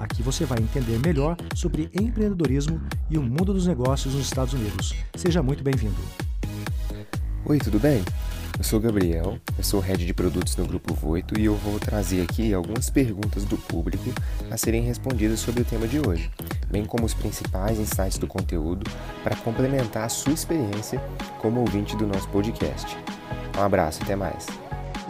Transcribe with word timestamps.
Aqui 0.00 0.22
você 0.22 0.46
vai 0.46 0.58
entender 0.58 0.98
melhor 0.98 1.36
sobre 1.54 1.90
empreendedorismo 1.92 2.80
e 3.10 3.18
o 3.18 3.22
mundo 3.22 3.52
dos 3.52 3.66
negócios 3.66 4.14
nos 4.14 4.24
Estados 4.24 4.54
Unidos. 4.54 4.94
Seja 5.14 5.42
muito 5.42 5.62
bem-vindo. 5.62 6.00
Oi, 7.44 7.58
tudo 7.58 7.78
bem? 7.78 8.02
Eu 8.56 8.64
sou 8.64 8.78
o 8.78 8.82
Gabriel, 8.82 9.38
eu 9.56 9.64
sou 9.64 9.78
head 9.78 10.04
de 10.04 10.14
produtos 10.14 10.56
no 10.56 10.66
Grupo 10.66 10.94
Voito 10.94 11.38
e 11.38 11.44
eu 11.44 11.54
vou 11.54 11.78
trazer 11.78 12.22
aqui 12.22 12.52
algumas 12.52 12.88
perguntas 12.88 13.44
do 13.44 13.56
público 13.56 14.10
a 14.50 14.56
serem 14.56 14.82
respondidas 14.82 15.40
sobre 15.40 15.62
o 15.62 15.64
tema 15.64 15.86
de 15.86 15.98
hoje, 15.98 16.30
bem 16.70 16.84
como 16.84 17.04
os 17.04 17.14
principais 17.14 17.78
insights 17.78 18.18
do 18.18 18.26
conteúdo 18.26 18.90
para 19.22 19.36
complementar 19.36 20.04
a 20.04 20.08
sua 20.08 20.32
experiência 20.32 20.98
como 21.40 21.60
ouvinte 21.60 21.96
do 21.96 22.06
nosso 22.06 22.28
podcast. 22.28 22.96
Um 23.58 23.62
abraço, 23.62 24.02
até 24.02 24.16
mais. 24.16 24.46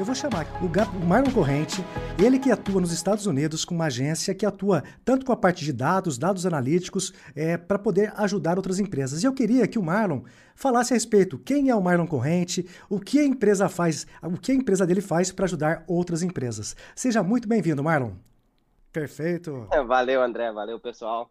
Eu 0.00 0.06
vou 0.06 0.14
chamar 0.14 0.46
o 0.62 1.06
Marlon 1.06 1.30
Corrente, 1.30 1.84
ele 2.18 2.38
que 2.38 2.50
atua 2.50 2.80
nos 2.80 2.90
Estados 2.90 3.26
Unidos 3.26 3.66
com 3.66 3.74
uma 3.74 3.84
agência 3.84 4.34
que 4.34 4.46
atua 4.46 4.82
tanto 5.04 5.26
com 5.26 5.32
a 5.32 5.36
parte 5.36 5.62
de 5.62 5.74
dados, 5.74 6.16
dados 6.16 6.46
analíticos, 6.46 7.12
é, 7.36 7.58
para 7.58 7.78
poder 7.78 8.10
ajudar 8.16 8.56
outras 8.56 8.78
empresas. 8.78 9.22
E 9.22 9.26
eu 9.26 9.34
queria 9.34 9.68
que 9.68 9.78
o 9.78 9.82
Marlon 9.82 10.22
falasse 10.54 10.94
a 10.94 10.96
respeito 10.96 11.38
quem 11.38 11.68
é 11.68 11.74
o 11.74 11.82
Marlon 11.82 12.06
Corrente, 12.06 12.66
o 12.88 12.98
que 12.98 13.18
a 13.20 13.24
empresa 13.24 13.68
faz, 13.68 14.06
o 14.22 14.38
que 14.38 14.52
a 14.52 14.54
empresa 14.54 14.86
dele 14.86 15.02
faz 15.02 15.30
para 15.30 15.44
ajudar 15.44 15.84
outras 15.86 16.22
empresas. 16.22 16.74
Seja 16.96 17.22
muito 17.22 17.46
bem-vindo, 17.46 17.84
Marlon. 17.84 18.12
Perfeito. 18.90 19.68
Valeu, 19.86 20.22
André. 20.22 20.50
Valeu, 20.50 20.80
pessoal. 20.80 21.30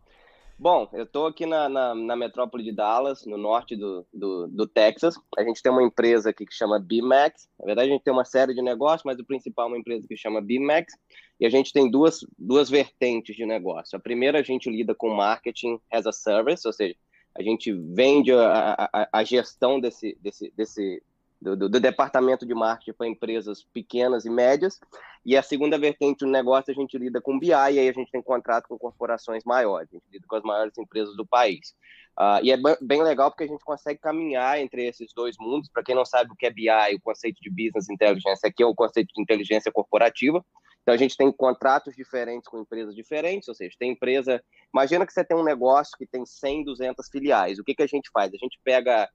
Bom, 0.61 0.89
eu 0.91 1.05
estou 1.05 1.25
aqui 1.25 1.45
na, 1.45 1.69
na, 1.69 1.95
na, 1.95 2.17
metrópole 2.17 2.61
de 2.61 2.73
Dallas, 2.73 3.25
no 3.25 3.37
norte 3.37 3.77
do, 3.77 4.05
do, 4.13 4.45
do, 4.45 4.67
Texas. 4.67 5.15
A 5.37 5.41
gente 5.41 5.63
tem 5.63 5.71
uma 5.71 5.81
empresa 5.81 6.31
aqui 6.31 6.45
que 6.45 6.53
chama 6.53 6.77
BMAX. 6.77 7.47
Na 7.57 7.65
verdade, 7.65 7.89
a 7.89 7.93
gente 7.93 8.03
tem 8.03 8.11
uma 8.11 8.25
série 8.25 8.53
de 8.53 8.61
negócios, 8.61 9.05
mas 9.05 9.17
o 9.17 9.25
principal 9.25 9.67
é 9.67 9.69
uma 9.69 9.77
empresa 9.77 10.05
que 10.05 10.17
chama 10.17 10.41
BMAX. 10.41 10.93
E 11.39 11.45
a 11.45 11.49
gente 11.49 11.71
tem 11.71 11.89
duas, 11.89 12.25
duas 12.37 12.69
vertentes 12.69 13.37
de 13.37 13.45
negócio. 13.45 13.95
A 13.95 14.01
primeira, 14.01 14.39
a 14.39 14.43
gente 14.43 14.69
lida 14.69 14.93
com 14.93 15.09
marketing 15.15 15.79
as 15.89 16.05
a 16.05 16.11
service, 16.11 16.67
ou 16.67 16.73
seja, 16.73 16.93
a 17.37 17.41
gente 17.41 17.71
vende 17.71 18.33
a, 18.33 18.89
a, 18.91 19.09
a 19.13 19.23
gestão 19.23 19.79
desse, 19.79 20.17
desse, 20.19 20.51
desse, 20.57 21.01
do, 21.41 21.55
do, 21.55 21.69
do 21.69 21.79
departamento 21.79 22.45
de 22.45 22.53
marketing 22.53 22.93
para 22.93 23.07
empresas 23.07 23.63
pequenas 23.63 24.25
e 24.25 24.29
médias. 24.29 24.79
E 25.25 25.35
a 25.37 25.43
segunda 25.43 25.77
vertente 25.77 26.19
do 26.19 26.31
negócio, 26.31 26.71
a 26.71 26.73
gente 26.73 26.97
lida 26.97 27.21
com 27.21 27.39
BI, 27.39 27.49
e 27.49 27.53
aí 27.53 27.89
a 27.89 27.93
gente 27.93 28.11
tem 28.11 28.21
contrato 28.21 28.67
com 28.67 28.77
corporações 28.77 29.43
maiores, 29.43 29.89
a 29.91 29.95
gente 29.95 30.05
lida 30.11 30.25
com 30.27 30.35
as 30.35 30.43
maiores 30.43 30.77
empresas 30.77 31.15
do 31.15 31.25
país. 31.25 31.75
Uh, 32.17 32.43
e 32.43 32.51
é 32.51 32.57
bem 32.81 33.01
legal 33.01 33.31
porque 33.31 33.45
a 33.45 33.47
gente 33.47 33.63
consegue 33.63 33.99
caminhar 33.99 34.59
entre 34.59 34.85
esses 34.85 35.13
dois 35.13 35.37
mundos. 35.39 35.69
Para 35.69 35.83
quem 35.83 35.95
não 35.95 36.05
sabe 36.05 36.31
o 36.31 36.35
que 36.35 36.45
é 36.45 36.49
BI, 36.49 36.95
o 36.95 37.01
conceito 37.01 37.39
de 37.41 37.49
Business 37.49 37.89
Intelligence, 37.89 38.45
aqui 38.45 38.61
é 38.61 38.65
o 38.65 38.75
conceito 38.75 39.13
de 39.13 39.21
inteligência 39.21 39.71
corporativa. 39.71 40.43
Então 40.81 40.93
a 40.93 40.97
gente 40.97 41.15
tem 41.15 41.31
contratos 41.31 41.95
diferentes 41.95 42.49
com 42.49 42.59
empresas 42.59 42.95
diferentes, 42.95 43.47
ou 43.47 43.55
seja, 43.55 43.75
tem 43.79 43.91
empresa. 43.91 44.43
Imagina 44.73 45.05
que 45.05 45.13
você 45.13 45.23
tem 45.23 45.37
um 45.37 45.43
negócio 45.43 45.97
que 45.97 46.05
tem 46.05 46.25
100, 46.25 46.65
200 46.65 47.07
filiais. 47.09 47.59
O 47.59 47.63
que, 47.63 47.75
que 47.75 47.83
a 47.83 47.87
gente 47.87 48.09
faz? 48.11 48.33
A 48.33 48.37
gente 48.37 48.59
pega 48.63 49.09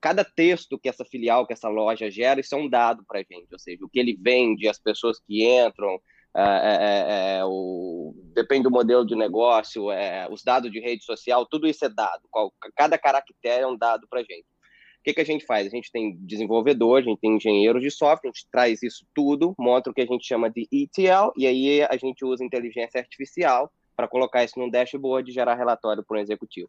cada 0.00 0.24
texto 0.24 0.78
que 0.78 0.88
essa 0.88 1.04
filial, 1.04 1.46
que 1.46 1.52
essa 1.52 1.68
loja 1.68 2.10
gera, 2.10 2.40
isso 2.40 2.54
é 2.54 2.58
um 2.58 2.68
dado 2.68 3.04
para 3.06 3.20
a 3.20 3.22
gente, 3.22 3.52
ou 3.52 3.58
seja, 3.58 3.84
o 3.84 3.88
que 3.88 3.98
ele 3.98 4.18
vende, 4.20 4.68
as 4.68 4.78
pessoas 4.78 5.18
que 5.20 5.44
entram, 5.44 6.00
é, 6.34 6.42
é, 6.42 7.38
é, 7.38 7.44
o, 7.44 8.14
depende 8.34 8.64
do 8.64 8.70
modelo 8.70 9.06
de 9.06 9.16
negócio, 9.16 9.90
é, 9.90 10.28
os 10.30 10.42
dados 10.42 10.70
de 10.70 10.80
rede 10.80 11.02
social, 11.02 11.46
tudo 11.46 11.66
isso 11.66 11.84
é 11.84 11.88
dado, 11.88 12.22
qual, 12.30 12.52
cada 12.74 12.98
caractere 12.98 13.62
é 13.62 13.66
um 13.66 13.76
dado 13.76 14.06
para 14.08 14.20
a 14.20 14.22
gente. 14.22 14.42
O 14.42 15.04
que, 15.06 15.14
que 15.14 15.20
a 15.20 15.24
gente 15.24 15.46
faz? 15.46 15.66
A 15.66 15.70
gente 15.70 15.90
tem 15.90 16.16
desenvolvedor, 16.18 16.98
a 16.98 17.02
gente 17.02 17.20
tem 17.20 17.36
engenheiros 17.36 17.80
de 17.80 17.90
software, 17.90 18.28
a 18.28 18.32
gente 18.32 18.48
traz 18.50 18.82
isso 18.82 19.06
tudo, 19.14 19.54
monta 19.56 19.88
o 19.88 19.94
que 19.94 20.02
a 20.02 20.06
gente 20.06 20.26
chama 20.26 20.50
de 20.50 20.68
ETL, 20.70 21.32
e 21.36 21.46
aí 21.46 21.82
a 21.84 21.96
gente 21.96 22.24
usa 22.24 22.44
inteligência 22.44 23.00
artificial 23.00 23.72
para 23.96 24.08
colocar 24.08 24.44
isso 24.44 24.58
num 24.58 24.68
dashboard 24.68 25.30
e 25.30 25.34
gerar 25.34 25.54
relatório 25.54 26.04
para 26.04 26.18
um 26.18 26.20
executivo. 26.20 26.68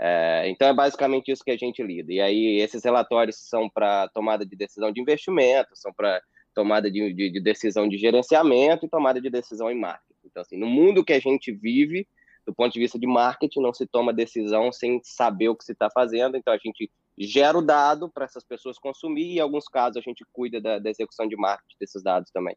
É, 0.00 0.48
então 0.48 0.68
é 0.68 0.72
basicamente 0.72 1.30
isso 1.30 1.44
que 1.44 1.50
a 1.50 1.56
gente 1.56 1.82
lida. 1.82 2.12
E 2.12 2.20
aí 2.20 2.60
esses 2.60 2.82
relatórios 2.82 3.36
são 3.36 3.68
para 3.68 4.08
tomada 4.08 4.44
de 4.44 4.56
decisão 4.56 4.92
de 4.92 5.00
investimento, 5.00 5.70
são 5.74 5.92
para 5.92 6.20
tomada 6.54 6.90
de, 6.90 7.12
de, 7.12 7.30
de, 7.30 7.40
decisão 7.40 7.88
de 7.88 7.96
gerenciamento 7.96 8.84
e 8.84 8.88
tomada 8.88 9.20
de 9.20 9.30
decisão 9.30 9.70
em 9.70 9.78
marketing. 9.78 10.12
Então, 10.24 10.42
assim, 10.42 10.56
no 10.56 10.66
mundo 10.66 11.04
que 11.04 11.12
a 11.12 11.20
gente 11.20 11.52
vive, 11.52 12.06
do 12.46 12.54
ponto 12.54 12.72
de 12.72 12.80
vista 12.80 12.98
de 12.98 13.06
marketing, 13.06 13.60
não 13.60 13.72
se 13.72 13.86
toma 13.86 14.12
decisão 14.12 14.72
sem 14.72 15.00
saber 15.02 15.48
o 15.48 15.56
que 15.56 15.64
se 15.64 15.72
está 15.72 15.88
fazendo. 15.90 16.36
Então, 16.36 16.52
a 16.52 16.58
gente 16.58 16.90
gera 17.18 17.56
o 17.56 17.62
dado 17.62 18.08
para 18.08 18.24
essas 18.24 18.44
pessoas 18.44 18.78
consumir 18.78 19.34
e, 19.34 19.36
em 19.36 19.40
alguns 19.40 19.66
casos, 19.66 19.96
a 19.96 20.00
gente 20.00 20.24
cuida 20.32 20.60
da, 20.60 20.78
da 20.78 20.90
execução 20.90 21.26
de 21.26 21.36
marketing 21.36 21.76
desses 21.80 22.02
dados 22.02 22.30
também. 22.30 22.56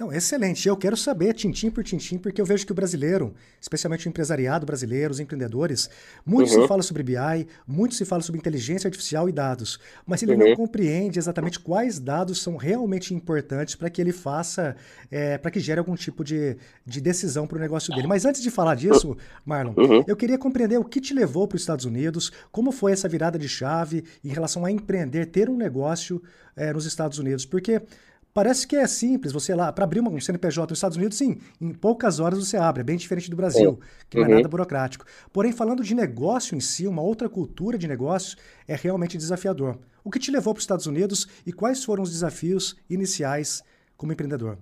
Não, 0.00 0.10
excelente. 0.10 0.66
Eu 0.66 0.78
quero 0.78 0.96
saber, 0.96 1.34
tintim 1.34 1.68
por 1.68 1.84
tintim, 1.84 2.16
porque 2.16 2.40
eu 2.40 2.46
vejo 2.46 2.64
que 2.64 2.72
o 2.72 2.74
brasileiro, 2.74 3.34
especialmente 3.60 4.06
o 4.06 4.08
empresariado 4.08 4.64
brasileiro, 4.64 5.12
os 5.12 5.20
empreendedores, 5.20 5.90
muito 6.24 6.50
uhum. 6.50 6.62
se 6.62 6.66
fala 6.68 6.82
sobre 6.82 7.02
BI, 7.02 7.46
muito 7.68 7.94
se 7.94 8.06
fala 8.06 8.22
sobre 8.22 8.38
inteligência 8.38 8.88
artificial 8.88 9.28
e 9.28 9.32
dados, 9.32 9.78
mas 10.06 10.22
ele 10.22 10.32
uhum. 10.32 10.38
não 10.38 10.56
compreende 10.56 11.18
exatamente 11.18 11.60
quais 11.60 12.00
dados 12.00 12.40
são 12.40 12.56
realmente 12.56 13.12
importantes 13.12 13.74
para 13.74 13.90
que 13.90 14.00
ele 14.00 14.10
faça, 14.10 14.74
é, 15.10 15.36
para 15.36 15.50
que 15.50 15.60
gere 15.60 15.78
algum 15.78 15.94
tipo 15.94 16.24
de, 16.24 16.56
de 16.86 16.98
decisão 16.98 17.46
para 17.46 17.58
o 17.58 17.60
negócio 17.60 17.94
dele. 17.94 18.06
Mas 18.06 18.24
antes 18.24 18.40
de 18.40 18.50
falar 18.50 18.76
disso, 18.76 19.14
Marlon, 19.44 19.74
uhum. 19.76 20.02
eu 20.06 20.16
queria 20.16 20.38
compreender 20.38 20.78
o 20.78 20.84
que 20.84 20.98
te 20.98 21.12
levou 21.12 21.46
para 21.46 21.56
os 21.56 21.62
Estados 21.62 21.84
Unidos, 21.84 22.32
como 22.50 22.72
foi 22.72 22.92
essa 22.92 23.06
virada 23.06 23.38
de 23.38 23.50
chave 23.50 24.02
em 24.24 24.30
relação 24.30 24.64
a 24.64 24.70
empreender, 24.70 25.26
ter 25.26 25.50
um 25.50 25.58
negócio 25.58 26.22
é, 26.56 26.72
nos 26.72 26.86
Estados 26.86 27.18
Unidos, 27.18 27.44
porque 27.44 27.82
Parece 28.32 28.66
que 28.66 28.76
é 28.76 28.86
simples, 28.86 29.32
você 29.32 29.54
lá, 29.54 29.72
para 29.72 29.82
abrir 29.82 30.00
um 30.00 30.20
CNPJ 30.20 30.70
nos 30.70 30.78
Estados 30.78 30.96
Unidos, 30.96 31.18
sim, 31.18 31.38
em 31.60 31.74
poucas 31.74 32.20
horas 32.20 32.38
você 32.38 32.56
abre, 32.56 32.80
é 32.80 32.84
bem 32.84 32.96
diferente 32.96 33.28
do 33.28 33.36
Brasil, 33.36 33.80
que 34.08 34.16
não 34.16 34.24
é 34.24 34.28
uhum. 34.28 34.34
nada 34.36 34.48
burocrático. 34.48 35.04
Porém, 35.32 35.52
falando 35.52 35.82
de 35.82 35.94
negócio 35.94 36.56
em 36.56 36.60
si, 36.60 36.86
uma 36.86 37.02
outra 37.02 37.28
cultura 37.28 37.76
de 37.76 37.88
negócios, 37.88 38.36
é 38.68 38.76
realmente 38.76 39.18
desafiador. 39.18 39.78
O 40.04 40.10
que 40.10 40.20
te 40.20 40.30
levou 40.30 40.54
para 40.54 40.60
os 40.60 40.64
Estados 40.64 40.86
Unidos 40.86 41.26
e 41.44 41.52
quais 41.52 41.84
foram 41.84 42.04
os 42.04 42.10
desafios 42.10 42.76
iniciais 42.88 43.64
como 43.96 44.12
empreendedor? 44.12 44.58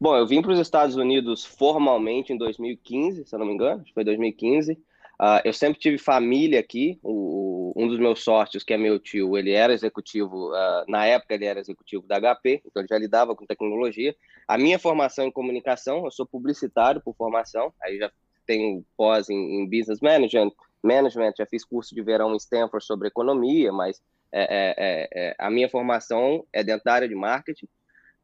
Bom, 0.00 0.16
eu 0.16 0.26
vim 0.26 0.40
para 0.40 0.52
os 0.52 0.60
Estados 0.60 0.94
Unidos 0.94 1.44
formalmente 1.44 2.32
em 2.32 2.36
2015, 2.36 3.24
se 3.24 3.34
eu 3.34 3.38
não 3.38 3.46
me 3.46 3.54
engano, 3.54 3.84
foi 3.92 4.04
2015. 4.04 4.78
Uh, 5.20 5.40
eu 5.44 5.52
sempre 5.52 5.78
tive 5.78 5.98
família 5.98 6.60
aqui. 6.60 6.98
O, 7.02 7.72
um 7.76 7.88
dos 7.88 7.98
meus 7.98 8.22
sócios, 8.22 8.62
que 8.62 8.72
é 8.72 8.78
meu 8.78 8.98
tio, 8.98 9.36
ele 9.36 9.52
era 9.52 9.72
executivo, 9.72 10.50
uh, 10.50 10.84
na 10.88 11.06
época 11.06 11.34
ele 11.34 11.44
era 11.44 11.58
executivo 11.58 12.06
da 12.06 12.20
HP, 12.20 12.62
então 12.64 12.80
ele 12.80 12.88
já 12.88 12.98
lidava 12.98 13.34
com 13.34 13.46
tecnologia. 13.46 14.14
A 14.46 14.56
minha 14.56 14.78
formação 14.78 15.26
em 15.26 15.32
comunicação, 15.32 16.04
eu 16.04 16.10
sou 16.10 16.26
publicitário 16.26 17.00
por 17.00 17.14
formação, 17.16 17.72
aí 17.82 17.98
já 17.98 18.10
tenho 18.46 18.84
pós 18.96 19.28
em, 19.28 19.60
em 19.60 19.64
business 19.68 20.00
management, 20.00 20.52
management, 20.82 21.32
já 21.36 21.46
fiz 21.46 21.64
curso 21.64 21.94
de 21.94 22.02
verão 22.02 22.32
em 22.32 22.36
Stanford 22.36 22.84
sobre 22.84 23.08
economia, 23.08 23.72
mas 23.72 24.00
é, 24.30 24.42
é, 24.42 24.74
é, 24.76 25.08
é 25.30 25.36
a 25.38 25.50
minha 25.50 25.68
formação 25.68 26.44
é 26.52 26.62
área 26.86 27.08
de 27.08 27.14
marketing 27.14 27.68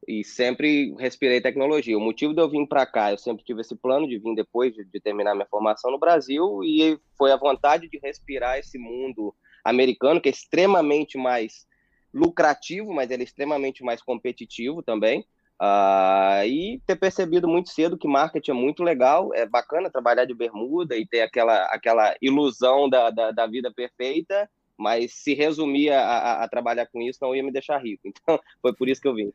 e 0.07 0.25
sempre 0.25 0.95
respirei 0.99 1.41
tecnologia. 1.41 1.97
O 1.97 2.01
motivo 2.01 2.35
de 2.35 2.41
eu 2.41 2.49
vir 2.49 2.67
para 2.67 2.87
cá, 2.87 3.13
eu 3.13 3.19
sempre 3.19 3.45
tive 3.45 3.61
esse 3.61 3.77
plano 3.77 4.09
de 4.09 4.19
vir 4.19 4.35
depois 4.35 4.75
de, 4.75 4.85
de, 4.85 5.01
terminar 5.01 5.35
minha 5.35 5.47
formação 5.47 5.91
no 5.91 5.99
Brasil 5.99 6.63
e 6.65 6.99
foi 7.17 7.33
a 7.33 7.37
vontade 7.37 7.89
de 7.89 7.99
respirar 7.99 8.59
esse 8.59 8.79
mundo 8.79 9.35
americano 9.65 10.21
que 10.21 10.29
é 10.29 10.33
extremamente 10.33 11.19
mais 11.19 11.67
lucrativo, 12.13 12.93
mas 12.93 13.11
ele 13.11 13.23
é 13.23 13.25
extremamente 13.25 13.85
mais 13.85 14.03
competitivo 14.03 14.83
também. 14.83 15.25
Uh, 15.63 16.43
e 16.47 16.81
ter 16.87 16.97
percebido 16.97 17.47
muito 17.47 17.69
cedo 17.69 17.99
que 17.99 18.09
marketing 18.09 18.53
é 18.53 18.55
muito 18.55 18.83
legal, 18.83 19.35
é 19.35 19.45
bacana 19.45 19.91
trabalhar 19.91 20.25
de 20.25 20.33
bermuda 20.33 20.97
e 20.97 21.07
ter 21.07 21.21
aquela, 21.21 21.67
aquela 21.67 22.17
ilusão 22.23 22.89
da, 22.89 23.11
da, 23.11 23.31
da 23.31 23.47
vida 23.47 23.71
perfeita, 23.71 24.49
mas 24.79 25.13
se 25.13 25.35
resumir 25.35 25.91
a, 25.91 26.01
a, 26.01 26.45
a 26.45 26.49
trabalhar 26.49 26.87
com 26.87 27.03
isso 27.03 27.19
não 27.21 27.37
ia 27.37 27.43
me 27.43 27.53
deixar 27.53 27.77
rico. 27.77 28.09
Então, 28.09 28.41
foi 28.63 28.73
por 28.73 28.89
isso 28.89 29.03
que 29.03 29.09
eu 29.09 29.15
vim. 29.15 29.31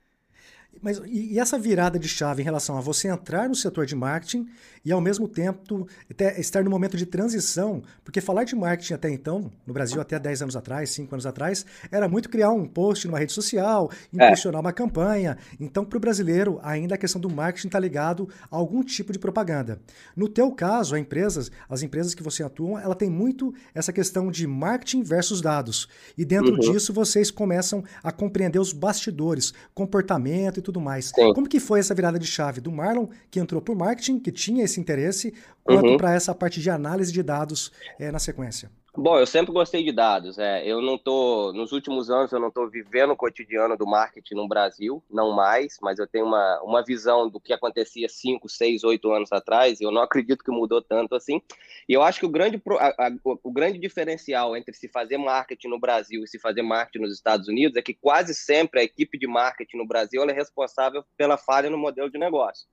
Mas 0.82 1.02
e, 1.06 1.34
e, 1.34 1.40
essa 1.40 1.58
virada 1.58 1.98
de 1.98 2.08
chave 2.08 2.42
em 2.42 2.46
relação 2.46 2.78
a 2.78 2.82
você 2.82 3.08
entrar 3.08 3.50
no 3.50 3.56
setor 3.56 3.86
de 3.86 3.96
marketing 3.96 4.48
e 4.84 4.92
ao 4.92 5.02
mesmo 5.02 5.28
tempo 5.28 5.88
estar 6.38 6.64
no 6.64 6.70
momento 6.70 6.96
de 6.96 7.06
transição, 7.06 7.82
porque 8.04 8.22
falar 8.22 8.44
de 8.44 8.56
marketing 8.56 8.94
até 8.94 9.10
então, 9.10 9.52
no 9.66 9.74
Brasil 9.74 10.00
até 10.00 10.20
10 10.20 10.44
anos 10.44 10.56
atrás, 10.56 10.92
5 10.92 11.16
anos 11.16 11.26
atrás, 11.26 11.66
era 11.92 12.08
muito 12.08 12.30
criar 12.30 12.52
um 12.52 12.68
post 12.68 13.08
numa 13.08 13.18
rede 13.18 13.32
social, 13.32 13.90
é. 14.16 14.26
impulsionar 14.26 14.60
é. 14.60 14.62
uma 14.62 14.72
campanha. 14.72 15.38
Então, 15.60 15.84
para 15.84 15.98
o 15.98 16.00
brasileiro, 16.00 16.60
ainda 16.62 16.96
a 16.96 16.98
questão 16.98 17.20
do 17.20 17.30
marketing 17.30 17.68
está 17.68 17.80
ligado 17.80 18.30
a 18.52 18.56
algum 18.56 18.84
tipo 18.84 19.12
de 19.12 19.18
propaganda. 19.18 19.80
No 20.16 20.30
teu 20.30 20.52
caso, 20.52 20.94
a 20.94 21.00
empresas, 21.00 21.52
as 21.68 21.82
empresas 21.82 22.14
que 22.14 22.22
você 22.22 22.44
atua, 22.44 22.82
ela 22.82 22.96
tem 22.96 23.10
muito 23.10 23.54
essa 23.74 23.92
questão 23.92 24.30
de 24.30 24.46
marketing 24.46 25.02
versus 25.02 25.42
dados. 25.42 25.88
E 26.18 26.24
dentro 26.24 26.54
uhum. 26.54 26.60
disso, 26.60 26.94
vocês 26.94 27.32
começam 27.32 27.84
a 28.04 28.12
compreender 28.12 28.60
os 28.60 28.72
bastidores, 28.72 29.54
comportamento 29.74 30.60
e 30.60 30.62
tudo 30.66 30.82
mais. 30.82 31.12
Sim. 31.16 31.34
Como 31.34 31.48
que 31.48 31.60
foi 31.60 31.80
essa 31.80 31.96
virada 31.96 32.20
de 32.20 32.28
chave 32.28 32.60
do 32.60 32.72
Marlon, 32.72 33.08
que 33.32 33.40
entrou 33.40 33.62
por 33.62 33.76
marketing, 33.76 34.20
que 34.20 34.32
tinha 34.32 34.64
esse 34.64 34.80
interesse, 34.80 35.34
quanto 35.64 35.88
uhum. 35.88 35.98
para 35.98 36.14
essa 36.14 36.34
parte 36.36 36.60
de 36.60 36.70
análise 36.70 37.14
de 37.14 37.24
dados 37.24 37.72
é, 38.00 38.12
na 38.12 38.20
sequência? 38.20 38.70
Bom, 38.98 39.20
eu 39.20 39.26
sempre 39.26 39.52
gostei 39.52 39.84
de 39.84 39.92
dados. 39.92 40.40
É, 40.40 40.66
eu 40.66 40.82
não 40.82 40.98
tô, 40.98 41.52
nos 41.52 41.74
últimos 41.74 42.10
anos, 42.10 42.32
eu 42.32 42.40
não 42.40 42.48
estou 42.48 42.70
vivendo 42.70 43.12
o 43.12 43.16
cotidiano 43.16 43.76
do 43.76 43.86
marketing 43.86 44.36
no 44.36 44.48
Brasil, 44.48 45.04
não 45.10 45.36
mais, 45.36 45.78
mas 45.82 46.00
eu 46.00 46.08
tenho 46.08 46.26
uma, 46.26 46.62
uma 46.62 46.82
visão 46.82 47.30
do 47.30 47.38
que 47.38 47.52
acontecia 47.52 48.08
5, 48.08 48.48
6, 48.48 48.86
8 48.86 49.12
anos 49.12 49.32
atrás, 49.34 49.82
e 49.82 49.84
eu 49.84 49.92
não 49.92 50.02
acredito 50.02 50.46
que 50.46 50.52
mudou 50.52 50.82
tanto 50.82 51.14
assim. 51.14 51.42
E 51.90 51.94
eu 51.94 52.02
acho 52.02 52.22
que 52.22 52.26
o 52.26 52.30
grande, 52.30 52.62
a, 52.80 53.08
a, 53.08 53.12
o 53.44 53.52
grande 53.52 53.78
diferencial 53.78 54.56
entre 54.56 54.74
se 54.74 54.88
fazer 54.88 55.18
marketing 55.18 55.68
no 55.68 55.80
Brasil 55.80 56.24
e 56.24 56.28
se 56.28 56.40
fazer 56.40 56.62
marketing 56.62 57.04
nos 57.04 57.14
Estados 57.14 57.50
Unidos 57.50 57.76
é 57.76 57.82
que 57.82 57.94
quase 57.94 58.34
sempre 58.34 58.80
a 58.80 58.84
equipe 58.84 59.18
de 59.18 59.28
marketing 59.28 59.78
no 59.78 59.86
Brasil 59.86 60.24
é 60.24 60.32
responsável 60.32 61.04
pela 61.18 61.38
falha 61.38 61.70
no 61.70 61.78
modelo 61.78 62.10
de 62.10 62.18
negócio. 62.18 62.66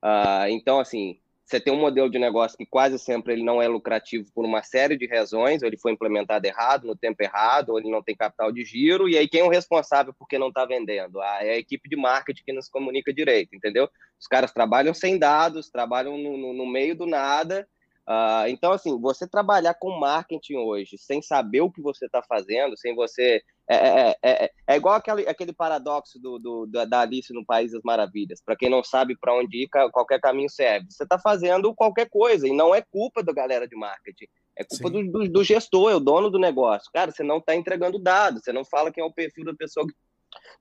Uh, 0.00 0.46
então, 0.48 0.78
assim, 0.78 1.18
você 1.46 1.60
tem 1.60 1.72
um 1.72 1.78
modelo 1.78 2.10
de 2.10 2.18
negócio 2.18 2.58
que 2.58 2.66
quase 2.66 2.98
sempre 2.98 3.32
ele 3.32 3.44
não 3.44 3.62
é 3.62 3.68
lucrativo 3.68 4.28
por 4.34 4.44
uma 4.44 4.64
série 4.64 4.98
de 4.98 5.06
razões, 5.06 5.62
ou 5.62 5.68
ele 5.68 5.78
foi 5.78 5.92
implementado 5.92 6.44
errado, 6.44 6.88
no 6.88 6.96
tempo 6.96 7.22
errado, 7.22 7.70
ou 7.70 7.78
ele 7.78 7.88
não 7.88 8.02
tem 8.02 8.16
capital 8.16 8.50
de 8.50 8.64
giro, 8.64 9.08
e 9.08 9.16
aí 9.16 9.28
quem 9.28 9.42
é 9.42 9.44
o 9.44 9.48
responsável 9.48 10.12
porque 10.18 10.38
não 10.38 10.48
está 10.48 10.64
vendendo? 10.64 11.20
Ah, 11.20 11.38
é 11.42 11.50
a 11.50 11.56
equipe 11.56 11.88
de 11.88 11.94
marketing 11.94 12.42
que 12.44 12.52
não 12.52 12.60
se 12.60 12.70
comunica 12.70 13.14
direito, 13.14 13.54
entendeu? 13.54 13.88
Os 14.18 14.26
caras 14.26 14.52
trabalham 14.52 14.92
sem 14.92 15.18
dados, 15.18 15.70
trabalham 15.70 16.18
no, 16.18 16.36
no, 16.36 16.52
no 16.52 16.66
meio 16.66 16.96
do 16.96 17.06
nada, 17.06 17.68
Uh, 18.08 18.46
então, 18.48 18.72
assim, 18.72 19.00
você 19.00 19.26
trabalhar 19.26 19.74
com 19.74 19.98
marketing 19.98 20.56
hoje, 20.56 20.96
sem 20.96 21.20
saber 21.20 21.60
o 21.60 21.70
que 21.70 21.82
você 21.82 22.06
está 22.06 22.22
fazendo, 22.22 22.76
sem 22.76 22.94
você. 22.94 23.42
É, 23.68 23.74
é, 23.74 24.16
é, 24.22 24.50
é, 24.68 24.76
igual 24.76 24.94
aquele, 24.94 25.28
aquele 25.28 25.52
paradoxo 25.52 26.20
do, 26.20 26.38
do, 26.38 26.66
da 26.66 27.00
Alice 27.00 27.32
no 27.32 27.44
País 27.44 27.72
das 27.72 27.82
Maravilhas. 27.82 28.40
Para 28.40 28.54
quem 28.54 28.70
não 28.70 28.84
sabe 28.84 29.16
para 29.18 29.34
onde 29.34 29.64
ir, 29.64 29.68
qualquer 29.90 30.20
caminho 30.20 30.48
serve. 30.48 30.86
Você 30.88 31.02
está 31.02 31.18
fazendo 31.18 31.74
qualquer 31.74 32.08
coisa, 32.08 32.46
e 32.46 32.52
não 32.52 32.72
é 32.72 32.80
culpa 32.80 33.24
da 33.24 33.32
galera 33.32 33.66
de 33.66 33.74
marketing. 33.74 34.26
É 34.54 34.62
culpa 34.62 34.88
do, 34.88 35.10
do, 35.10 35.28
do, 35.28 35.44
gestor, 35.44 35.90
é 35.90 35.96
o 35.96 36.00
dono 36.00 36.30
do 36.30 36.38
negócio. 36.38 36.88
Cara, 36.92 37.10
você 37.10 37.24
não 37.24 37.38
está 37.38 37.56
entregando 37.56 37.98
dados, 37.98 38.42
você 38.44 38.52
não 38.52 38.64
fala 38.64 38.92
quem 38.92 39.02
é 39.02 39.06
o 39.06 39.12
perfil 39.12 39.44
da 39.44 39.54
pessoa 39.54 39.84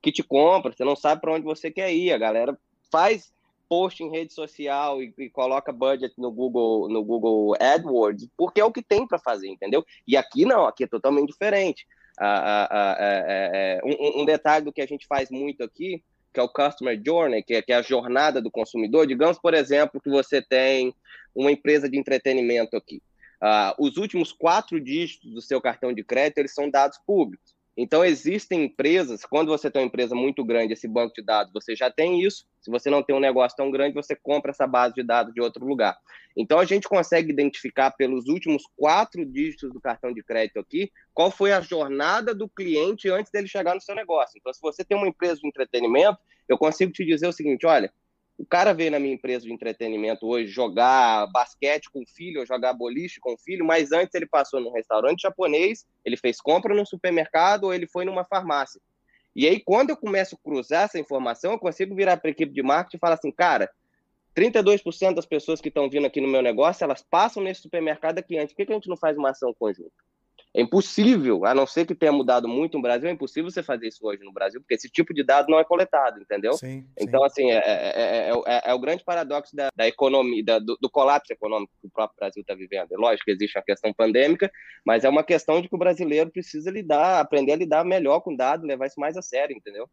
que 0.02 0.12
te 0.12 0.24
compra, 0.24 0.74
você 0.76 0.84
não 0.84 0.96
sabe 0.96 1.22
para 1.22 1.34
onde 1.34 1.46
você 1.46 1.70
quer 1.70 1.94
ir. 1.94 2.12
A 2.12 2.18
galera 2.18 2.58
faz 2.92 3.32
post 3.68 4.04
em 4.04 4.10
rede 4.10 4.34
social 4.34 5.02
e, 5.02 5.14
e, 5.18 5.30
coloca 5.30 5.72
budget 5.72 6.14
no 6.18 6.32
Google 6.32 6.90
no 6.90 7.04
Google 7.04 7.56
AdWords, 7.60 8.28
porque 8.38 8.60
é 8.60 8.66
o 8.66 8.72
que 8.72 8.82
tem 8.82 9.08
para 9.08 9.20
fazer, 9.20 9.48
entendeu? 9.48 9.86
E 10.08 10.16
aqui 10.16 10.46
não, 10.46 10.66
aqui 10.66 10.84
é 10.84 10.88
totalmente 10.88 11.30
diferente. 11.30 11.86
Ah, 12.18 12.68
ah, 12.70 12.98
ah, 13.00 13.82
um, 13.84 14.22
um, 14.22 14.26
detalhe 14.26 14.64
do 14.64 14.72
que 14.72 14.82
a 14.82 14.86
gente 14.86 15.06
faz 15.06 15.30
muito 15.30 15.64
aqui, 15.64 16.02
que 16.34 16.40
é 16.40 16.44
o 16.44 16.50
Customer 16.50 17.00
Journey, 17.04 17.44
que 17.44 17.56
é, 17.56 17.62
que 17.62 17.74
é 17.74 17.76
a 17.76 17.82
jornada 17.82 18.42
do 18.42 18.52
consumidor. 18.52 19.06
Digamos, 19.06 19.38
por 19.38 19.54
exemplo, 19.54 20.00
que 20.02 20.10
você 20.10 20.42
tem 20.42 20.94
uma 21.34 21.52
empresa 21.52 21.90
de 21.90 21.98
entretenimento 21.98 22.78
aqui. 22.78 23.02
os 23.78 23.98
últimos 23.98 24.32
quatro 24.32 24.80
dígitos 24.80 25.34
do 25.34 25.42
seu 25.42 25.60
cartão 25.60 25.94
de 25.94 26.04
crédito 26.04 26.38
eles 26.38 26.54
são 26.54 26.70
dados 26.70 26.98
públicos. 27.06 27.55
Então, 27.78 28.06
existem 28.06 28.64
empresas, 28.64 29.26
quando 29.26 29.50
você 29.50 29.70
tem 29.70 29.82
uma 29.82 29.88
empresa 29.88 30.16
muito 30.16 30.46
grande, 30.46 30.74
esse 30.74 30.88
banco 30.88 31.14
de 31.14 31.22
dados, 31.22 31.52
você 31.52 31.76
já 31.76 31.92
tem 31.92 32.22
isso. 32.24 32.46
Se 32.62 32.72
você 32.72 32.90
não 32.90 33.04
tem 33.04 33.14
um 33.14 33.20
negócio 33.20 33.58
tão 33.58 33.70
grande, 33.70 33.94
você 33.94 34.16
compra 34.16 34.52
essa 34.52 34.66
base 34.66 34.96
de 34.96 35.04
dados 35.04 35.34
de 35.34 35.42
outro 35.42 35.66
lugar. 35.66 35.98
Então, 36.38 36.58
a 36.58 36.66
gente 36.66 36.88
consegue 36.88 37.32
identificar 37.32 37.92
pelos 37.92 38.28
últimos 38.28 38.64
quatro 38.78 39.26
dígitos 39.26 39.74
do 39.74 39.82
cartão 39.82 40.14
de 40.14 40.24
crédito 40.24 40.60
aqui 40.60 40.90
qual 41.14 41.30
foi 41.30 41.52
a 41.52 41.60
jornada 41.60 42.34
do 42.34 42.48
cliente 42.48 43.10
antes 43.10 43.32
dele 43.32 43.48
chegar 43.48 43.76
no 43.76 43.82
seu 43.82 43.94
negócio. 43.94 44.38
Então, 44.38 44.54
se 44.54 44.62
você 44.62 44.84
tem 44.84 44.98
uma 44.98 45.08
empresa 45.08 45.42
de 45.42 45.48
entretenimento, 45.48 46.18
eu 46.48 46.58
consigo 46.58 46.94
te 46.94 47.06
dizer 47.06 47.28
o 47.28 47.34
seguinte: 47.34 47.66
olha, 47.66 47.92
o 48.38 48.46
cara 48.46 48.74
veio 48.74 48.92
na 48.92 49.00
minha 49.00 49.14
empresa 49.14 49.46
de 49.46 49.54
entretenimento 49.54 50.28
hoje 50.28 50.48
jogar 50.52 51.28
basquete 51.28 51.90
com 51.90 52.02
o 52.02 52.08
filho, 52.08 52.42
ou 52.42 52.46
jogar 52.46 52.74
boliche 52.74 53.20
com 53.20 53.34
o 53.34 53.38
filho, 53.38 53.66
mas 53.66 53.92
antes 53.92 54.14
ele 54.14 54.26
passou 54.26 54.60
num 54.60 54.72
restaurante 54.72 55.22
japonês, 55.22 55.86
ele 56.04 56.18
fez 56.18 56.42
compra 56.42 56.76
no 56.76 56.86
supermercado 56.86 57.66
ou 57.66 57.74
ele 57.74 57.88
foi 57.88 58.04
numa 58.04 58.26
farmácia. 58.26 58.82
E 59.36 59.48
aí, 59.48 59.60
quando 59.60 59.90
eu 59.90 59.98
começo 59.98 60.36
a 60.36 60.38
cruzar 60.44 60.84
essa 60.84 61.00
informação, 61.00 61.54
eu 61.54 61.60
consigo 61.60 61.96
virar 61.96 62.18
para 62.18 62.30
a 62.30 62.32
equipe 62.32 62.54
de 62.54 62.64
marketing 62.64 62.98
e 62.98 63.00
falar 63.00 63.16
assim, 63.16 63.32
cara, 63.32 63.70
32% 64.36 65.14
das 65.14 65.26
pessoas 65.26 65.62
que 65.62 65.70
estão 65.70 65.90
vindo 65.90 66.06
aqui 66.06 66.20
no 66.20 66.28
meu 66.28 66.42
negócio, 66.42 66.84
elas 66.84 67.02
passam 67.02 67.42
nesse 67.42 67.62
supermercado 67.62 68.20
aqui 68.20 68.38
antes. 68.38 68.54
Por 68.54 68.58
que, 68.58 68.66
que 68.66 68.72
a 68.72 68.76
gente 68.76 68.90
não 68.90 68.98
faz 68.98 69.18
uma 69.18 69.30
ação 69.30 69.54
conjunta? 69.54 69.92
É 70.56 70.62
impossível, 70.62 71.46
a 71.46 71.54
não 71.54 71.68
ser 71.68 71.86
que 71.86 71.94
tenha 71.94 72.14
mudado 72.14 72.48
muito 72.48 72.78
no 72.78 72.82
Brasil, 72.82 73.10
é 73.10 73.12
impossível 73.12 73.52
você 73.52 73.62
fazer 73.62 73.90
isso 73.90 74.00
hoje 74.08 74.24
no 74.24 74.32
Brasil, 74.32 74.62
porque 74.62 74.74
esse 74.74 74.90
tipo 74.90 75.14
de 75.14 75.22
dado 75.22 75.50
não 75.50 75.60
é 75.60 75.66
coletado, 75.66 76.22
entendeu? 76.22 76.54
Sim, 76.54 76.88
então, 76.98 77.20
sim. 77.20 77.26
assim, 77.26 77.52
é, 77.52 77.58
é, 77.58 78.32
é, 78.32 78.62
é, 78.64 78.74
o 78.74 78.80
grande 78.80 79.04
paradoxo 79.04 79.54
da, 79.54 79.68
da 79.76 79.86
economia, 79.86 80.42
da, 80.46 80.58
do, 80.60 80.78
do, 80.80 80.90
colapso 80.90 81.34
econômico 81.34 81.74
que 81.82 81.88
o 81.88 81.92
próprio 81.92 82.16
Brasil 82.18 82.40
está 82.40 82.56
vivendo. 82.56 82.90
É 82.94 82.96
lógico 82.98 83.26
que 83.26 83.32
existe 83.32 83.60
a 83.60 83.62
questão 83.62 83.94
pandêmica, 83.94 84.50
mas 84.86 85.04
é 85.04 85.10
uma 85.10 85.26
questão 85.26 85.62
de 85.62 85.68
que 85.68 85.76
o 85.76 85.80
brasileiro 85.80 86.32
precisa 86.32 86.72
lidar, 86.72 87.20
aprender 87.20 87.52
a 87.52 87.58
lidar 87.58 87.84
melhor 87.84 88.22
com 88.22 88.34
dados, 88.34 88.66
levar 88.66 88.88
isso 88.88 89.00
mais 89.00 89.18
a 89.18 89.22
sério, 89.22 89.54
entendeu? 89.58 89.90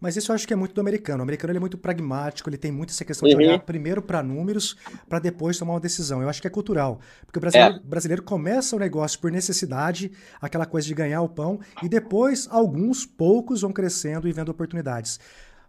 Mas 0.00 0.16
isso 0.16 0.30
eu 0.30 0.34
acho 0.34 0.46
que 0.46 0.52
é 0.52 0.56
muito 0.56 0.74
do 0.74 0.80
americano. 0.80 1.20
O 1.20 1.22
americano 1.22 1.56
é 1.56 1.60
muito 1.60 1.76
pragmático, 1.76 2.48
ele 2.48 2.56
tem 2.56 2.70
muito 2.70 2.90
essa 2.90 3.04
questão 3.04 3.28
uhum. 3.28 3.36
de 3.36 3.44
olhar 3.44 3.58
primeiro 3.60 4.00
para 4.00 4.22
números, 4.22 4.76
para 5.08 5.18
depois 5.18 5.58
tomar 5.58 5.74
uma 5.74 5.80
decisão. 5.80 6.22
Eu 6.22 6.28
acho 6.28 6.40
que 6.40 6.46
é 6.46 6.50
cultural. 6.50 7.00
Porque 7.26 7.38
o 7.38 7.40
brasileiro, 7.40 7.76
é. 7.76 7.80
brasileiro 7.80 8.22
começa 8.22 8.76
o 8.76 8.78
negócio 8.78 9.18
por 9.18 9.30
necessidade, 9.30 10.12
aquela 10.40 10.66
coisa 10.66 10.86
de 10.86 10.94
ganhar 10.94 11.20
o 11.22 11.28
pão, 11.28 11.58
e 11.82 11.88
depois 11.88 12.46
alguns 12.50 13.04
poucos 13.04 13.62
vão 13.62 13.72
crescendo 13.72 14.28
e 14.28 14.32
vendo 14.32 14.50
oportunidades. 14.50 15.18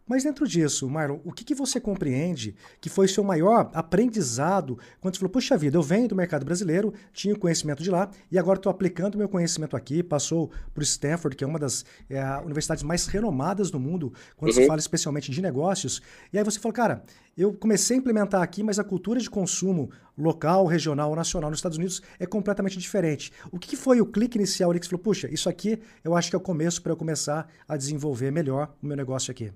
Mas 0.09 0.23
dentro 0.23 0.47
disso, 0.47 0.89
Marlon, 0.89 1.19
o 1.23 1.31
que, 1.31 1.43
que 1.43 1.53
você 1.53 1.79
compreende 1.79 2.55
que 2.81 2.89
foi 2.89 3.07
seu 3.07 3.23
maior 3.23 3.69
aprendizado 3.75 4.79
quando 4.99 5.13
você 5.13 5.19
falou, 5.19 5.31
puxa 5.31 5.55
vida, 5.55 5.77
eu 5.77 5.83
venho 5.83 6.07
do 6.07 6.15
mercado 6.15 6.43
brasileiro, 6.43 6.91
tinha 7.13 7.31
o 7.31 7.37
conhecimento 7.37 7.83
de 7.83 7.91
lá 7.91 8.09
e 8.31 8.39
agora 8.39 8.57
estou 8.57 8.71
aplicando 8.71 9.19
meu 9.19 9.29
conhecimento 9.29 9.77
aqui, 9.77 10.01
passou 10.01 10.49
para 10.73 10.81
o 10.81 10.83
Stanford, 10.83 11.35
que 11.35 11.43
é 11.43 11.47
uma 11.47 11.59
das 11.59 11.85
é, 12.09 12.23
universidades 12.37 12.83
mais 12.83 13.05
renomadas 13.05 13.69
do 13.69 13.79
mundo, 13.79 14.11
quando 14.35 14.49
uhum. 14.49 14.57
se 14.57 14.65
fala 14.65 14.79
especialmente 14.79 15.29
de 15.29 15.43
negócios, 15.43 16.01
e 16.33 16.39
aí 16.39 16.43
você 16.43 16.59
falou, 16.59 16.73
cara, 16.73 17.03
eu 17.37 17.53
comecei 17.53 17.95
a 17.95 17.99
implementar 17.99 18.41
aqui, 18.41 18.63
mas 18.63 18.79
a 18.79 18.83
cultura 18.83 19.19
de 19.19 19.29
consumo 19.29 19.91
local, 20.17 20.65
regional 20.65 21.15
nacional 21.15 21.51
nos 21.51 21.59
Estados 21.59 21.77
Unidos 21.77 22.01
é 22.19 22.25
completamente 22.25 22.79
diferente. 22.79 23.31
O 23.51 23.59
que, 23.59 23.69
que 23.69 23.77
foi 23.77 24.01
o 24.01 24.07
clique 24.07 24.39
inicial 24.39 24.71
ali 24.71 24.79
que 24.79 24.87
você 24.87 24.89
falou, 24.89 25.03
puxa, 25.03 25.29
isso 25.31 25.47
aqui 25.47 25.79
eu 26.03 26.15
acho 26.15 26.31
que 26.31 26.35
é 26.35 26.39
o 26.39 26.41
começo 26.41 26.81
para 26.81 26.91
eu 26.91 26.97
começar 26.97 27.47
a 27.67 27.77
desenvolver 27.77 28.31
melhor 28.31 28.73
o 28.81 28.87
meu 28.87 28.97
negócio 28.97 29.29
aqui? 29.29 29.53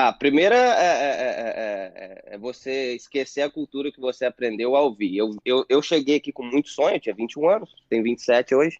A 0.00 0.12
primeira 0.12 0.54
é, 0.54 0.86
é, 0.86 2.22
é, 2.30 2.34
é, 2.34 2.38
você 2.38 2.94
esquecer 2.94 3.42
a 3.42 3.50
cultura 3.50 3.90
que 3.90 4.00
você 4.00 4.24
aprendeu 4.24 4.76
a 4.76 4.80
ouvir. 4.80 5.16
Eu, 5.16 5.34
eu, 5.44 5.64
eu 5.68 5.82
cheguei 5.82 6.18
aqui 6.18 6.30
com 6.30 6.44
muito 6.44 6.68
sonho, 6.68 6.94
eu 6.94 7.00
tinha 7.00 7.14
21 7.16 7.48
anos, 7.48 7.74
tenho 7.90 8.04
27 8.04 8.54
hoje. 8.54 8.78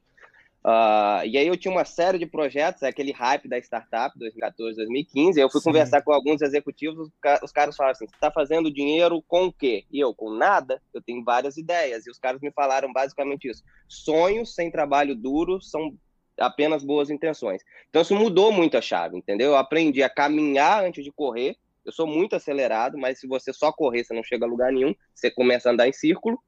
Uh, 0.64 1.26
e 1.26 1.37
aí 1.37 1.48
eu 1.48 1.56
tinha 1.56 1.72
uma 1.72 1.84
série 1.84 2.20
de 2.20 2.26
projetos, 2.26 2.84
aquele 2.84 3.10
hype 3.10 3.48
da 3.48 3.58
startup 3.58 4.16
2014, 4.16 4.76
2015. 4.76 5.40
Eu 5.40 5.50
fui 5.50 5.60
Sim. 5.60 5.70
conversar 5.70 6.02
com 6.02 6.12
alguns 6.12 6.40
executivos, 6.40 7.08
os 7.42 7.50
caras 7.50 7.75
falaram 7.75 7.92
assim: 7.96 8.06
você 8.06 8.14
está 8.14 8.30
fazendo 8.30 8.72
dinheiro 8.72 9.20
com 9.26 9.46
o 9.46 9.52
quê? 9.52 9.87
E 9.90 9.98
eu, 9.98 10.14
com 10.14 10.30
nada, 10.30 10.80
eu 10.94 11.02
tenho 11.02 11.25
várias 11.25 11.56
ideias. 11.56 12.06
E 12.06 12.10
os 12.12 12.18
caras 12.20 12.40
me 12.40 12.52
falaram 12.52 12.92
basicamente 12.92 13.48
isso: 13.48 13.64
sonhos 13.88 14.54
sem 14.54 14.70
trabalho 14.70 15.16
duro 15.16 15.60
são 15.60 15.96
apenas 16.38 16.85
boas 16.85 17.11
intenções. 17.11 17.62
Então 17.88 18.02
isso 18.02 18.14
mudou 18.14 18.52
muito 18.52 18.76
a 18.76 18.80
chave, 18.80 19.16
entendeu? 19.16 19.49
Eu 19.49 19.57
aprendi 19.57 20.02
a 20.02 20.11
caminhar 20.11 20.85
antes 20.85 21.04
de 21.04 21.12
correr. 21.12 21.57
Eu 21.85 21.92
sou 21.92 22.07
muito 22.07 22.37
acelerado, 22.37 22.99
mas 22.99 23.18
se 23.18 23.26
você 23.26 23.52
só 23.52 23.73
correr, 23.73 24.04
você 24.04 24.14
não 24.14 24.23
chega 24.23 24.45
a 24.45 24.49
lugar 24.49 24.73
nenhum. 24.73 24.95
Você 25.14 25.30
começa 25.30 25.68
a 25.68 25.73
andar 25.73 25.88
em 25.88 25.92
círculo. 25.92 26.38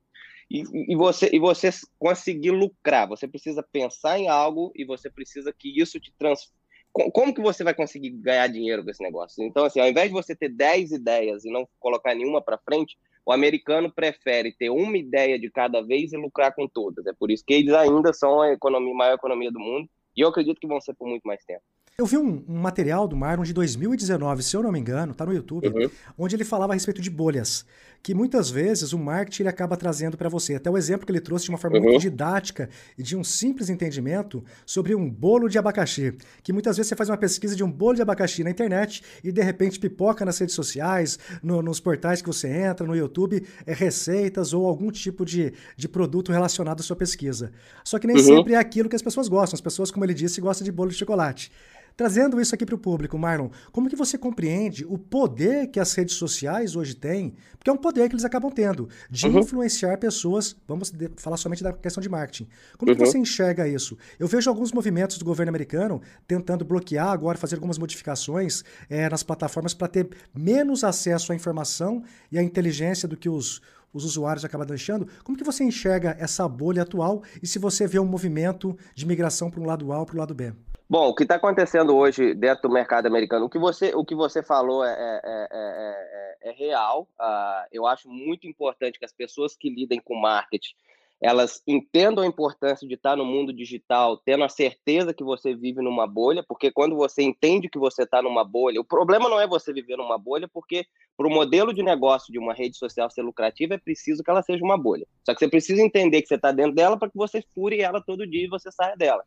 E, 0.51 0.65
e, 0.93 0.97
você, 0.97 1.31
e 1.33 1.39
você 1.39 1.71
conseguir 1.99 2.51
lucrar, 2.51 3.07
você 3.07 3.29
precisa 3.29 3.63
pensar 3.63 4.19
em 4.19 4.29
algo 4.29 4.73
e 4.75 4.85
você 4.85 5.09
precisa 5.09 5.53
que 5.57 5.81
isso 5.81 6.01
te 6.01 6.13
transforme. 6.19 6.59
Como 6.93 7.33
que 7.33 7.41
você 7.41 7.63
vai 7.63 7.73
conseguir 7.73 8.11
ganhar 8.11 8.49
dinheiro 8.49 8.83
com 8.83 8.91
esse 8.91 9.03
negócio? 9.03 9.45
Então, 9.45 9.65
assim, 9.65 9.79
ao 9.79 9.89
invés 9.89 10.09
de 10.09 10.13
você 10.13 10.35
ter 10.35 10.49
10 10.49 10.91
ideias 10.91 11.45
e 11.45 11.51
não 11.51 11.69
colocar 11.79 12.17
nenhuma 12.17 12.43
para 12.43 12.59
frente, 12.59 12.99
o 13.25 13.33
americano 13.33 13.93
prefere 13.93 14.53
ter 14.53 14.71
uma 14.71 14.97
ideia 14.97 15.39
de 15.39 15.51
cada 15.51 15.81
vez 15.83 16.13
e 16.13 16.17
lucrar 16.17 16.55
com 16.55 16.67
todas. 16.67 17.07
É 17.07 17.13
por 17.13 17.31
isso 17.31 17.45
que 17.47 17.55
eles 17.55 17.75
ainda 17.75 18.13
são 18.13 18.41
a 18.41 18.53
economia, 18.53 18.95
maior 18.95 19.15
economia 19.15 19.51
do 19.51 19.61
mundo 19.61 19.89
e 20.17 20.21
eu 20.21 20.29
acredito 20.29 20.61
que 20.61 20.67
vão 20.67 20.81
ser 20.81 20.95
por 20.95 21.09
muito 21.09 21.23
mais 21.25 21.45
tempo. 21.45 21.63
Eu 22.01 22.07
vi 22.07 22.17
um, 22.17 22.43
um 22.49 22.59
material 22.59 23.07
do 23.07 23.15
Marlon 23.15 23.45
de 23.45 23.53
2019, 23.53 24.43
se 24.43 24.57
eu 24.57 24.63
não 24.63 24.73
me 24.73 24.81
engano, 24.81 25.13
tá 25.13 25.27
no 25.27 25.35
YouTube, 25.35 25.69
uhum. 25.69 25.91
onde 26.17 26.35
ele 26.35 26.45
falava 26.45 26.73
a 26.73 26.75
respeito 26.75 27.03
de 27.03 27.11
bolhas 27.11 27.67
que 28.03 28.15
muitas 28.15 28.51
vezes 28.51 28.93
o 28.93 28.99
marketing 28.99 29.43
ele 29.43 29.49
acaba 29.51 29.77
trazendo 29.77 30.17
para 30.17 30.29
você. 30.29 30.55
Até 30.55 30.71
o 30.71 30.79
exemplo 30.79 31.05
que 31.05 31.13
ele 31.13 31.21
trouxe 31.21 31.45
de 31.45 31.51
uma 31.51 31.59
forma 31.59 31.77
uhum. 31.77 31.85
muito 31.85 32.01
didática 32.01 32.69
e 32.97 33.03
de 33.03 33.17
um 33.17 33.23
simples 33.23 33.69
entendimento 33.69 34.43
sobre 34.65 34.95
um 34.95 35.09
bolo 35.09 35.49
de 35.49 35.59
abacaxi. 35.59 36.15
Que 36.43 36.53
muitas 36.53 36.77
vezes 36.77 36.89
você 36.89 36.97
faz 36.97 37.11
uma 37.11 37.19
pesquisa 37.19 37.55
de 37.55 37.63
um 37.63 37.71
bolo 37.71 37.97
de 37.97 38.03
abacaxi 38.03 38.43
na 38.43 38.51
internet 38.51 39.03
e 39.23 39.31
de 39.31 39.43
repente 39.43 39.79
pipoca 39.79 40.25
nas 40.25 40.39
redes 40.39 40.55
sociais, 40.55 41.19
no, 41.43 41.61
nos 41.61 41.79
portais 41.79 42.23
que 42.23 42.29
você 42.29 42.49
entra, 42.49 42.87
no 42.87 42.97
YouTube, 42.97 43.47
é 43.67 43.75
receitas 43.75 44.53
ou 44.55 44.67
algum 44.67 44.91
tipo 44.91 45.25
de, 45.25 45.53
de 45.77 45.89
produto 45.89 46.33
relacionado 46.33 46.81
à 46.81 46.83
sua 46.83 46.97
pesquisa. 46.97 47.53
Só 47.85 47.99
que 47.99 48.07
nem 48.07 48.17
uhum. 48.17 48.23
sempre 48.23 48.55
é 48.55 48.57
aquilo 48.57 48.89
que 48.89 48.97
as 48.97 49.03
pessoas 49.03 49.29
gostam. 49.29 49.57
As 49.57 49.61
pessoas, 49.61 49.91
como 49.91 50.05
ele 50.05 50.15
disse, 50.15 50.41
gostam 50.41 50.65
de 50.65 50.73
bolo 50.73 50.91
de 50.91 50.97
chocolate. 50.97 51.53
Trazendo 52.01 52.41
isso 52.41 52.55
aqui 52.55 52.65
para 52.65 52.75
o 52.75 52.79
público, 52.79 53.19
Marlon, 53.19 53.51
como 53.71 53.87
que 53.87 53.95
você 53.95 54.17
compreende 54.17 54.87
o 54.87 54.97
poder 54.97 55.67
que 55.67 55.79
as 55.79 55.93
redes 55.93 56.15
sociais 56.15 56.75
hoje 56.75 56.95
têm? 56.95 57.35
Porque 57.59 57.69
é 57.69 57.73
um 57.75 57.77
poder 57.77 58.09
que 58.09 58.15
eles 58.15 58.25
acabam 58.25 58.51
tendo 58.51 58.89
de 59.11 59.27
uhum. 59.27 59.41
influenciar 59.41 59.99
pessoas. 59.99 60.57
Vamos 60.67 60.91
falar 61.19 61.37
somente 61.37 61.63
da 61.63 61.75
questão 61.75 62.01
de 62.01 62.09
marketing. 62.09 62.49
Como 62.79 62.91
uhum. 62.91 62.97
que 62.97 63.05
você 63.05 63.19
enxerga 63.19 63.69
isso? 63.69 63.99
Eu 64.19 64.27
vejo 64.27 64.49
alguns 64.49 64.73
movimentos 64.73 65.19
do 65.19 65.27
governo 65.27 65.51
americano 65.51 66.01
tentando 66.27 66.65
bloquear 66.65 67.09
agora, 67.09 67.37
fazer 67.37 67.57
algumas 67.57 67.77
modificações 67.77 68.65
é, 68.89 69.07
nas 69.11 69.23
plataformas 69.23 69.75
para 69.75 69.87
ter 69.87 70.09
menos 70.35 70.83
acesso 70.85 71.33
à 71.33 71.35
informação 71.35 72.03
e 72.33 72.39
à 72.39 72.43
inteligência 72.43 73.07
do 73.07 73.15
que 73.15 73.29
os 73.29 73.61
os 73.93 74.05
usuários 74.05 74.45
acabam 74.45 74.67
deixando. 74.67 75.07
Como 75.25 75.37
que 75.37 75.43
você 75.43 75.65
enxerga 75.65 76.17
essa 76.19 76.49
bolha 76.49 76.83
atual 76.83 77.25
e 77.43 77.47
se 77.47 77.59
você 77.59 77.89
vê 77.89 77.99
um 77.99 78.07
movimento 78.07 78.79
de 78.95 79.05
migração 79.05 79.51
para 79.51 79.61
um 79.61 79.67
lado 79.67 79.93
A 79.93 79.99
ou 79.99 80.07
para 80.07 80.15
o 80.15 80.19
lado 80.19 80.33
B? 80.33 80.55
Bom, 80.91 81.07
o 81.07 81.15
que 81.15 81.23
está 81.23 81.37
acontecendo 81.37 81.97
hoje 81.97 82.35
dentro 82.35 82.69
do 82.69 82.75
mercado 82.75 83.07
americano, 83.07 83.47
o 83.47 83.49
que 83.49 83.61
você, 83.61 83.95
o 83.95 84.05
que 84.05 84.13
você 84.13 84.43
falou 84.43 84.85
é, 84.85 84.91
é, 85.25 85.49
é, 85.53 86.51
é 86.51 86.53
real. 86.53 87.09
Uh, 87.17 87.69
eu 87.71 87.87
acho 87.87 88.09
muito 88.09 88.49
importante 88.49 88.99
que 88.99 89.05
as 89.05 89.13
pessoas 89.13 89.55
que 89.55 89.71
lidem 89.71 90.01
com 90.01 90.17
marketing 90.17 90.75
elas 91.23 91.63
entendam 91.67 92.25
a 92.25 92.27
importância 92.27 92.89
de 92.89 92.95
estar 92.95 93.15
no 93.15 93.27
mundo 93.27 93.53
digital, 93.53 94.17
tendo 94.17 94.43
a 94.43 94.49
certeza 94.49 95.13
que 95.13 95.23
você 95.23 95.55
vive 95.55 95.83
numa 95.83 96.07
bolha, 96.07 96.43
porque 96.43 96.73
quando 96.73 96.97
você 96.97 97.23
entende 97.23 97.69
que 97.69 97.79
você 97.79 98.05
está 98.05 98.23
numa 98.23 98.43
bolha, 98.43 98.81
o 98.81 98.85
problema 98.85 99.29
não 99.29 99.39
é 99.39 99.47
você 99.47 99.71
viver 99.71 99.97
numa 99.97 100.17
bolha, 100.17 100.49
porque 100.49 100.87
para 101.19 101.27
o 101.27 101.31
modelo 101.31 101.75
de 101.75 101.83
negócio 101.83 102.33
de 102.33 102.39
uma 102.39 102.55
rede 102.55 102.79
social 102.79 103.11
ser 103.11 103.21
lucrativa, 103.21 103.75
é 103.75 103.79
preciso 103.79 104.25
que 104.25 104.31
ela 104.31 104.43
seja 104.43 104.65
uma 104.65 104.79
bolha. 104.79 105.07
Só 105.23 105.35
que 105.35 105.41
você 105.41 105.49
precisa 105.49 105.83
entender 105.83 106.23
que 106.23 106.29
você 106.29 106.37
está 106.37 106.53
dentro 106.53 106.75
dela 106.75 106.99
para 106.99 107.11
que 107.11 107.19
você 107.19 107.45
fure 107.55 107.83
ela 107.83 108.01
todo 108.01 108.27
dia 108.27 108.47
e 108.47 108.49
você 108.49 108.73
saia 108.73 108.97
dela. 108.97 109.23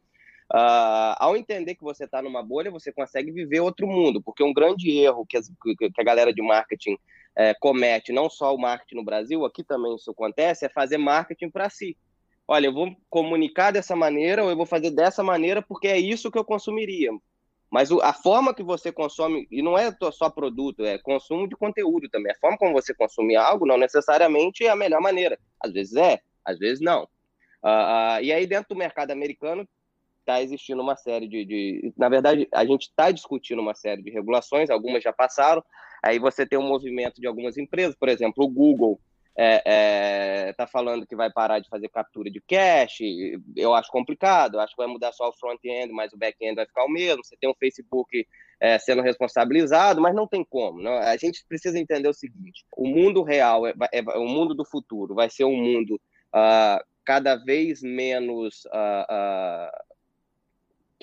Uh, 0.51 1.15
ao 1.17 1.35
entender 1.35 1.75
que 1.75 1.83
você 1.83 2.05
está 2.05 2.21
numa 2.21 2.43
bolha, 2.43 2.71
você 2.71 2.91
consegue 2.91 3.31
viver 3.31 3.59
outro 3.59 3.88
mundo, 3.88 4.21
porque 4.21 4.43
um 4.43 4.53
grande 4.53 4.91
erro 4.91 5.25
que, 5.25 5.38
as, 5.38 5.47
que 5.77 5.89
a 5.97 6.03
galera 6.03 6.33
de 6.33 6.41
marketing 6.41 6.97
é, 7.35 7.53
comete, 7.55 8.12
não 8.12 8.29
só 8.29 8.53
o 8.53 8.59
marketing 8.59 8.95
no 8.95 9.05
Brasil, 9.05 9.45
aqui 9.45 9.63
também 9.63 9.95
isso 9.95 10.12
acontece, 10.12 10.65
é 10.65 10.69
fazer 10.69 10.97
marketing 10.97 11.50
para 11.50 11.69
si. 11.69 11.97
Olha, 12.47 12.67
eu 12.67 12.73
vou 12.73 12.95
comunicar 13.09 13.71
dessa 13.71 13.95
maneira 13.95 14.43
ou 14.43 14.50
eu 14.50 14.55
vou 14.55 14.65
fazer 14.65 14.91
dessa 14.91 15.23
maneira 15.23 15.62
porque 15.62 15.88
é 15.88 15.97
isso 15.97 16.29
que 16.29 16.38
eu 16.38 16.43
consumiria. 16.43 17.09
Mas 17.71 17.91
a 17.91 18.13
forma 18.13 18.53
que 18.53 18.62
você 18.62 18.91
consome, 18.91 19.47
e 19.50 19.63
não 19.63 19.75
é 19.75 19.91
só 20.12 20.29
produto, 20.29 20.85
é 20.85 21.00
consumo 21.00 21.47
de 21.47 21.55
conteúdo 21.55 22.07
também. 22.07 22.31
A 22.31 22.38
forma 22.39 22.55
como 22.55 22.73
você 22.73 22.93
consome 22.93 23.35
algo 23.35 23.65
não 23.65 23.77
necessariamente 23.77 24.63
é 24.63 24.69
a 24.69 24.75
melhor 24.75 25.01
maneira. 25.01 25.39
Às 25.59 25.73
vezes 25.73 25.95
é, 25.95 26.19
às 26.45 26.59
vezes 26.59 26.79
não. 26.79 27.05
Uh, 27.63 28.19
uh, 28.19 28.21
e 28.21 28.31
aí, 28.31 28.45
dentro 28.45 28.75
do 28.75 28.77
mercado 28.77 29.09
americano, 29.09 29.67
está 30.24 30.42
existindo 30.42 30.82
uma 30.82 30.96
série 30.96 31.27
de, 31.27 31.46
de, 31.46 31.94
Na 31.98 32.10
verdade, 32.10 32.48
a 32.53 32.65
gente 32.65 32.84
está 32.84 33.12
discutindo 33.12 33.62
uma 33.62 33.75
série 33.75 34.01
de 34.01 34.10
regulações, 34.10 34.70
algumas 34.70 35.03
já 35.03 35.13
passaram. 35.13 35.63
Aí 36.03 36.20
você 36.20 36.46
tem 36.46 36.58
um 36.58 36.68
movimento 36.68 37.22
de 37.22 37.27
algumas 37.27 37.58
empresas, 37.58 37.96
por 37.96 38.10
exemplo, 38.10 38.44
o 38.44 38.50
Google 38.50 39.00
está 39.36 39.42
é, 39.42 39.62
é, 40.50 40.53
tá 40.53 40.68
falando 40.68 41.08
que 41.08 41.15
vai 41.15 41.32
parar 41.32 41.60
de 41.60 41.68
fazer 41.68 41.89
captura 41.89 42.30
de 42.30 42.39
cache. 42.42 43.39
Eu 43.56 43.74
acho 43.74 43.92
complicado, 43.92 44.60
acho 44.60 44.75
que 44.75 44.82
vai 44.82 44.92
mudar 44.92 45.12
só 45.12 45.30
o 45.30 45.34
front-end, 45.34 45.92
mas 45.92 46.13
o 46.13 46.18
back-end 46.18 46.56
vai 46.56 46.65
ficar 46.65 46.86
o 46.86 46.89
mesmo. 46.89 47.24
Você 47.24 47.36
tem 47.38 47.50
o 47.50 47.56
Facebook 47.56 48.27
é, 48.60 48.77
sendo 48.77 49.01
responsabilizado, 49.01 50.01
mas 50.01 50.13
não 50.13 50.27
tem 50.27 50.46
como. 50.48 50.82
Não? 50.82 50.94
A 50.94 51.18
gente 51.18 51.44
precisa 51.48 51.80
entender 51.80 52.08
o 52.08 52.13
seguinte: 52.13 52.63
o 52.77 52.88
mundo 52.88 53.24
real, 53.24 53.65
é, 53.65 53.74
é 53.92 54.01
o 54.18 54.27
mundo 54.27 54.53
do 54.53 54.65
futuro, 54.65 55.15
vai 55.15 55.30
ser 55.30 55.46
um 55.46 55.58
mundo. 55.58 56.00
Uh, 56.36 56.84
cada 57.06 57.36
vez 57.36 57.82
menos 57.82 58.65
uh, 58.65 59.03
uh, 59.03 59.92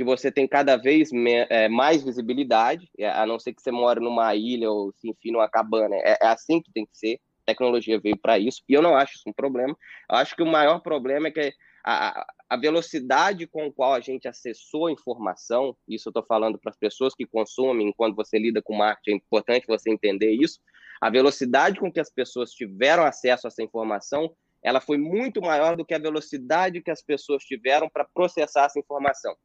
que 0.00 0.04
você 0.04 0.32
tem 0.32 0.48
cada 0.48 0.78
vez 0.78 1.10
é, 1.50 1.68
mais 1.68 2.02
visibilidade, 2.02 2.90
a 3.12 3.26
não 3.26 3.38
ser 3.38 3.52
que 3.52 3.60
você 3.60 3.70
mora 3.70 4.00
numa 4.00 4.34
ilha 4.34 4.70
ou 4.70 4.94
se 4.94 5.10
enfim 5.10 5.30
numa 5.30 5.46
cabana. 5.46 5.94
É, 5.96 6.16
é 6.22 6.26
assim 6.28 6.62
que 6.62 6.72
tem 6.72 6.86
que 6.86 6.96
ser. 6.96 7.20
A 7.42 7.52
tecnologia 7.52 8.00
veio 8.00 8.16
para 8.16 8.38
isso, 8.38 8.62
e 8.66 8.72
eu 8.72 8.80
não 8.80 8.96
acho 8.96 9.16
isso 9.16 9.28
um 9.28 9.32
problema. 9.34 9.76
Eu 10.10 10.16
acho 10.16 10.34
que 10.34 10.42
o 10.42 10.46
maior 10.46 10.80
problema 10.80 11.28
é 11.28 11.30
que 11.30 11.52
a, 11.84 12.26
a 12.48 12.56
velocidade 12.56 13.46
com 13.46 13.66
a 13.66 13.70
qual 13.70 13.92
a 13.92 14.00
gente 14.00 14.26
acessou 14.26 14.86
a 14.86 14.92
informação, 14.92 15.76
isso 15.86 16.08
eu 16.08 16.12
estou 16.12 16.24
falando 16.24 16.58
para 16.58 16.70
as 16.70 16.78
pessoas 16.78 17.14
que 17.14 17.26
consomem, 17.26 17.92
quando 17.94 18.16
você 18.16 18.38
lida 18.38 18.62
com 18.62 18.74
marketing, 18.74 19.10
é 19.10 19.14
importante 19.16 19.66
você 19.66 19.90
entender 19.90 20.32
isso. 20.32 20.60
A 20.98 21.10
velocidade 21.10 21.78
com 21.78 21.92
que 21.92 22.00
as 22.00 22.10
pessoas 22.10 22.52
tiveram 22.52 23.04
acesso 23.04 23.46
a 23.46 23.48
essa 23.48 23.62
informação, 23.62 24.34
ela 24.62 24.80
foi 24.80 24.96
muito 24.96 25.42
maior 25.42 25.76
do 25.76 25.84
que 25.84 25.92
a 25.92 25.98
velocidade 25.98 26.80
que 26.80 26.90
as 26.90 27.02
pessoas 27.02 27.44
tiveram 27.44 27.86
para 27.90 28.06
processar 28.14 28.64
essa 28.64 28.78
informação. 28.78 29.36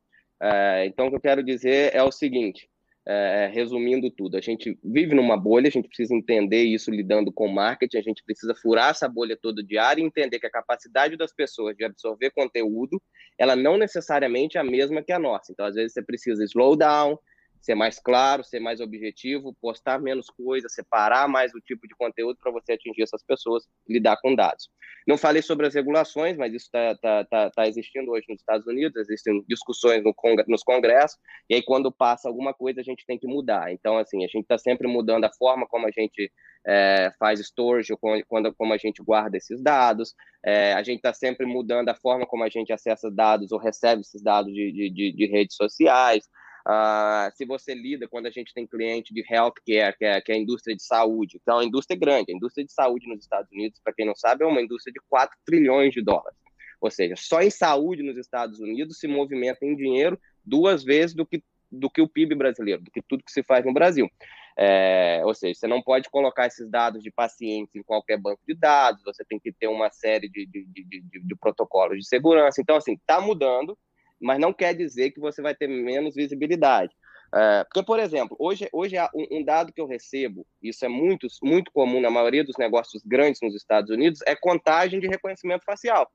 É, 0.42 0.86
então, 0.86 1.08
o 1.08 1.10
que 1.10 1.15
eu 1.15 1.22
quero 1.22 1.44
dizer 1.44 1.94
é 1.94 2.04
o 2.04 2.12
seguinte: 2.12 2.70
é, 3.08 3.51
resumindo 3.54 4.10
tudo, 4.10 4.36
a 4.36 4.42
gente 4.42 4.77
vive 4.84 5.13
numa 5.13 5.38
bolha, 5.38 5.68
a 5.68 5.72
gente 5.72 5.88
precisa 5.88 6.15
entender 6.15 6.63
isso 6.63 6.89
lidando 6.89 7.32
com 7.32 7.48
marketing, 7.48 7.98
a 7.98 8.01
gente 8.01 8.24
precisa 8.24 8.56
furar 8.56 8.89
essa 8.89 9.08
bolha 9.08 9.38
todo 9.39 9.63
diário 9.63 10.04
e 10.04 10.06
entender 10.06 10.39
que 10.39 10.48
a 10.48 10.51
capacidade 10.51 11.15
das 11.15 11.32
pessoas 11.32 11.75
de 11.77 11.86
absorver 11.86 12.32
conteúdo, 12.32 13.01
ela 13.38 13.56
não 13.56 13.77
necessariamente 13.77 14.58
é 14.58 14.62
a 14.62 14.63
mesma 14.63 15.04
que 15.04 15.12
a 15.12 15.20
nossa. 15.20 15.51
Então, 15.51 15.65
às 15.65 15.75
vezes, 15.75 15.94
você 15.94 16.01
precisa 16.01 16.44
slow 16.44 16.75
down, 16.75 17.18
ser 17.65 17.74
mais 17.74 18.00
claro, 18.00 18.43
ser 18.43 18.60
mais 18.60 18.79
objetivo, 18.79 19.55
postar 19.60 20.00
menos 20.00 20.27
coisas, 20.27 20.72
separar 20.72 21.27
mais 21.27 21.51
o 21.55 21.60
tipo 21.60 21.88
de 21.88 21.95
conteúdo 21.95 22.38
para 22.39 22.51
você 22.51 22.74
atingir 22.74 23.01
essas 23.01 23.24
pessoas, 23.24 23.63
lidar 23.89 24.17
com 24.22 24.36
dados. 24.36 24.69
Não 25.07 25.17
falei 25.17 25.41
sobre 25.41 25.65
as 25.65 25.74
regulações, 25.74 26.38
mas 26.38 26.53
isso 26.53 26.65
está 26.65 26.95
tá, 26.98 27.25
tá, 27.25 27.50
tá 27.50 27.67
existindo 27.67 28.12
hoje 28.12 28.25
nos 28.29 28.39
Estados 28.39 28.67
Unidos, 28.67 28.95
existem 28.98 29.43
discussões 29.48 30.03
no 30.03 30.13
nos 30.48 30.62
congressos, 30.62 31.17
e 31.50 31.55
aí 31.55 31.63
quando 31.63 31.91
passa 31.91 32.27
alguma 32.27 32.53
coisa 32.53 32.81
a 32.81 32.84
gente 32.84 33.03
tem 33.05 33.17
que 33.17 33.27
mudar. 33.27 33.72
Então, 33.72 33.98
assim, 33.98 34.24
a 34.24 34.27
gente 34.27 34.43
está 34.43 34.60
sempre 34.60 34.88
mudando 34.88 35.25
a 35.25 35.34
forma 35.34 35.65
como 35.67 35.88
a 35.88 35.91
gente 35.91 36.31
é, 36.67 37.12
faz 37.17 37.39
storage, 37.39 37.93
quando, 38.27 38.53
como 38.53 38.74
a 38.74 38.77
gente 38.77 39.01
guarda 39.01 39.38
esses 39.38 39.62
dados, 39.62 40.13
é, 40.45 40.74
a 40.74 40.84
gente 40.84 40.98
está 40.98 41.13
sempre 41.13 41.48
mudando 41.48 41.89
a 41.89 41.95
forma 41.95 42.27
como 42.27 42.43
a 42.43 42.50
gente 42.50 42.72
acessa 42.72 43.10
dados 43.10 43.51
ou 43.51 43.57
recebe 43.57 44.01
esses 44.01 44.22
dados 44.22 44.53
de, 44.53 44.72
de, 44.72 45.12
de 45.12 45.25
redes 45.25 45.55
sociais, 45.55 46.27
Uh, 46.67 47.29
se 47.36 47.45
você 47.45 47.75
lida 47.75 48.07
quando 48.07 48.25
a 48.25 48.31
gente 48.31 48.51
tem 48.51 48.65
cliente 48.65 49.13
de 49.13 49.24
healthcare, 49.29 49.95
que 49.95 50.03
é, 50.03 50.19
que 50.19 50.31
é 50.31 50.36
a 50.36 50.38
indústria 50.38 50.75
de 50.75 50.81
saúde, 50.81 51.38
então 51.39 51.55
é 51.55 51.57
uma 51.60 51.65
indústria 51.65 52.00
grande, 52.00 52.31
a 52.31 52.36
indústria 52.36 52.65
de 52.65 52.74
saúde 52.74 53.07
nos 53.07 53.19
Estados 53.19 53.51
Unidos, 53.51 53.79
para 53.84 53.93
quem 53.93 54.03
não 54.03 54.15
sabe, 54.15 54.43
é 54.43 54.48
uma 54.48 54.62
indústria 54.62 54.91
de 54.91 55.00
4 55.07 55.38
trilhões 55.45 55.93
de 55.93 56.01
dólares. 56.01 56.38
Ou 56.81 56.89
seja, 56.89 57.15
só 57.15 57.41
em 57.41 57.51
saúde 57.51 58.01
nos 58.01 58.17
Estados 58.17 58.60
Unidos 58.60 59.00
se 59.00 59.07
movimenta 59.07 59.63
em 59.63 59.75
dinheiro 59.75 60.19
duas 60.43 60.84
vezes 60.84 61.15
do 61.15 61.25
que, 61.25 61.43
do 61.72 61.89
que 61.89 62.01
o 62.01 62.07
PIB 62.07 62.34
brasileiro, 62.34 62.81
do 62.81 62.89
que 62.89 63.01
tudo 63.01 63.24
que 63.24 63.31
se 63.31 63.43
faz 63.43 63.63
no 63.63 63.74
Brasil. 63.74 64.10
É, 64.57 65.22
ou 65.25 65.36
seja, 65.36 65.60
você 65.60 65.67
não 65.67 65.81
pode 65.81 66.10
colocar 66.10 66.48
esses 66.48 66.69
dados 66.69 67.03
de 67.03 67.12
pacientes 67.12 67.75
em 67.75 67.84
qualquer 67.84 68.17
banco 68.17 68.41
de 68.48 68.55
dados, 68.55 69.03
você 69.03 69.24
tem 69.25 69.38
que 69.38 69.51
ter 69.51 69.67
uma 69.67 69.91
série 69.91 70.29
de, 70.29 70.45
de, 70.45 70.65
de, 70.65 70.84
de, 70.84 71.19
de 71.19 71.36
protocolos 71.36 71.98
de 72.00 72.07
segurança. 72.07 72.62
Então, 72.62 72.75
assim, 72.77 72.93
está 72.93 73.19
mudando, 73.22 73.77
mas 74.22 74.39
não 74.39 74.53
quer 74.53 74.74
dizer 74.74 75.12
que 75.12 75.19
você 75.19 75.41
vai 75.41 75.55
ter 75.55 75.67
menos 75.67 76.15
visibilidade. 76.15 76.93
É, 77.34 77.63
porque, 77.65 77.84
por 77.84 78.00
exemplo, 78.00 78.36
hoje, 78.39 78.69
hoje 78.72 78.95
um, 79.13 79.39
um, 79.39 79.43
dado 79.43 79.74
que 79.74 79.81
eu 79.81 79.88
recebo, 79.88 80.45
isso 80.62 80.86
é 80.86 80.88
muito, 80.88 81.27
muito 81.43 81.72
comum 81.72 82.00
na 82.00 82.10
maioria 82.10 82.43
dos 82.43 82.55
negócios 82.57 83.03
grandes 83.05 83.41
nos 83.41 83.55
Estados 83.55 83.89
Unidos, 83.89 84.22
é 84.25 84.36
contagem 84.36 85.00
de 85.00 85.07
reconhecimento 85.07 85.65
facial. 85.65 86.10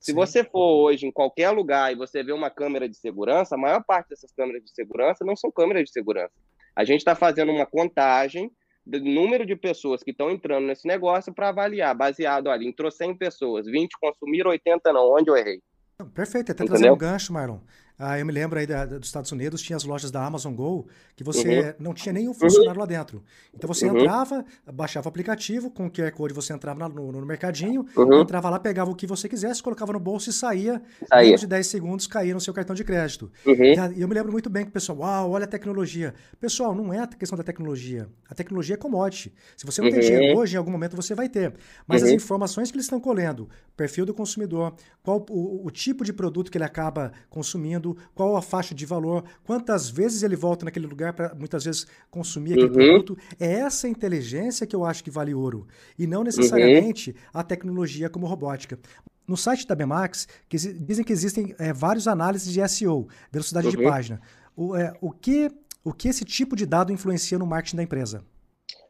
Se 0.00 0.12
Sim. 0.12 0.14
você 0.14 0.44
for 0.44 0.84
hoje 0.84 1.06
em 1.06 1.12
qualquer 1.12 1.50
lugar 1.50 1.92
e 1.92 1.96
você 1.96 2.22
vê 2.22 2.32
uma 2.32 2.50
câmera 2.50 2.88
de 2.88 2.96
segurança, 2.96 3.54
a 3.54 3.58
maior 3.58 3.82
parte 3.84 4.08
dessas 4.08 4.32
câmeras 4.32 4.62
de 4.64 4.70
segurança 4.70 5.24
não 5.24 5.36
são 5.36 5.50
câmeras 5.50 5.84
de 5.84 5.92
segurança. 5.92 6.34
A 6.74 6.84
gente 6.84 7.00
está 7.00 7.14
fazendo 7.14 7.52
uma 7.52 7.64
contagem 7.64 8.50
do 8.84 9.00
número 9.00 9.44
de 9.44 9.56
pessoas 9.56 10.02
que 10.02 10.10
estão 10.10 10.30
entrando 10.30 10.66
nesse 10.66 10.86
negócio 10.86 11.34
para 11.34 11.48
avaliar, 11.48 11.94
baseado, 11.94 12.48
olha, 12.48 12.64
entrou 12.64 12.90
100 12.90 13.16
pessoas, 13.16 13.66
20 13.66 13.96
consumiram, 14.00 14.50
80 14.50 14.92
não, 14.92 15.12
onde 15.12 15.30
eu 15.30 15.36
errei? 15.36 15.60
Perfeito, 16.12 16.52
até 16.52 16.64
trazer 16.64 16.90
um 16.90 16.96
gancho, 16.96 17.32
Marlon. 17.32 17.60
Ah, 17.98 18.18
eu 18.18 18.26
me 18.26 18.32
lembro 18.32 18.58
aí 18.58 18.66
da, 18.66 18.84
dos 18.84 19.08
Estados 19.08 19.32
Unidos, 19.32 19.62
tinha 19.62 19.76
as 19.76 19.84
lojas 19.84 20.10
da 20.10 20.22
Amazon 20.24 20.52
Go, 20.54 20.86
que 21.14 21.24
você 21.24 21.60
uhum. 21.60 21.74
não 21.78 21.94
tinha 21.94 22.12
nenhum 22.12 22.34
funcionário 22.34 22.74
uhum. 22.74 22.80
lá 22.80 22.86
dentro. 22.86 23.22
Então 23.54 23.66
você 23.66 23.86
uhum. 23.86 23.98
entrava, 23.98 24.44
baixava 24.70 25.06
o 25.06 25.08
aplicativo, 25.08 25.70
com 25.70 25.86
o 25.86 25.90
QR 25.90 26.12
Code 26.12 26.34
você 26.34 26.52
entrava 26.52 26.88
no, 26.90 27.10
no 27.10 27.24
mercadinho, 27.24 27.86
uhum. 27.96 28.20
entrava 28.20 28.50
lá, 28.50 28.58
pegava 28.58 28.90
o 28.90 28.94
que 28.94 29.06
você 29.06 29.30
quisesse, 29.30 29.62
colocava 29.62 29.94
no 29.94 30.00
bolso 30.00 30.28
e 30.28 30.32
saía. 30.32 30.82
saía. 31.08 31.26
Menos 31.26 31.40
de 31.40 31.46
10 31.46 31.66
segundos 31.66 32.06
caía 32.06 32.34
no 32.34 32.40
seu 32.40 32.52
cartão 32.52 32.76
de 32.76 32.84
crédito. 32.84 33.30
Uhum. 33.46 33.94
E, 33.94 34.00
eu 34.00 34.06
me 34.06 34.14
lembro 34.14 34.30
muito 34.30 34.50
bem 34.50 34.64
que 34.64 34.68
o 34.68 34.72
pessoal, 34.72 34.98
uau, 34.98 35.30
olha 35.30 35.44
a 35.44 35.48
tecnologia. 35.48 36.14
Pessoal, 36.38 36.74
não 36.74 36.92
é 36.92 37.00
a 37.00 37.06
questão 37.06 37.38
da 37.38 37.44
tecnologia. 37.44 38.08
A 38.28 38.34
tecnologia 38.34 38.74
é 38.74 38.78
commodity. 38.78 39.32
Se 39.56 39.64
você 39.64 39.80
não 39.80 39.88
tem 39.88 40.00
uhum. 40.00 40.06
dinheiro 40.06 40.38
hoje, 40.38 40.54
em 40.54 40.58
algum 40.58 40.70
momento 40.70 40.94
você 40.94 41.14
vai 41.14 41.30
ter. 41.30 41.54
Mas 41.86 42.02
as 42.02 42.10
informações 42.10 42.70
que 42.70 42.76
eles 42.76 42.84
estão 42.84 43.00
colhendo, 43.00 43.48
perfil 43.74 44.04
do 44.04 44.12
consumidor, 44.12 44.74
qual 45.02 45.24
o, 45.30 45.66
o 45.66 45.70
tipo 45.70 46.04
de 46.04 46.12
produto 46.12 46.50
que 46.50 46.58
ele 46.58 46.64
acaba 46.64 47.12
consumindo, 47.30 47.85
qual 48.14 48.36
a 48.36 48.42
faixa 48.42 48.74
de 48.74 48.86
valor, 48.86 49.24
quantas 49.44 49.90
vezes 49.90 50.22
ele 50.22 50.34
volta 50.34 50.64
naquele 50.64 50.86
lugar 50.86 51.12
para 51.12 51.34
muitas 51.34 51.64
vezes 51.64 51.86
consumir 52.10 52.52
aquele 52.52 52.68
uhum. 52.68 52.72
produto. 52.72 53.18
É 53.38 53.52
essa 53.52 53.86
inteligência 53.86 54.66
que 54.66 54.74
eu 54.74 54.84
acho 54.84 55.04
que 55.04 55.10
vale 55.10 55.34
ouro. 55.34 55.66
E 55.98 56.06
não 56.06 56.24
necessariamente 56.24 57.10
uhum. 57.10 57.16
a 57.34 57.42
tecnologia 57.42 58.08
como 58.08 58.26
robótica. 58.26 58.78
No 59.26 59.36
site 59.36 59.66
da 59.66 59.74
Bemax, 59.74 60.28
que 60.48 60.56
dizem 60.56 61.04
que 61.04 61.12
existem 61.12 61.54
é, 61.58 61.72
vários 61.72 62.06
análises 62.06 62.52
de 62.52 62.66
SEO, 62.68 63.08
velocidade 63.30 63.66
uhum. 63.66 63.72
de 63.76 63.82
página. 63.82 64.20
O, 64.56 64.76
é, 64.76 64.92
o, 65.00 65.10
que, 65.10 65.50
o 65.84 65.92
que 65.92 66.08
esse 66.08 66.24
tipo 66.24 66.56
de 66.56 66.64
dado 66.64 66.92
influencia 66.92 67.38
no 67.38 67.46
marketing 67.46 67.76
da 67.76 67.82
empresa? 67.82 68.24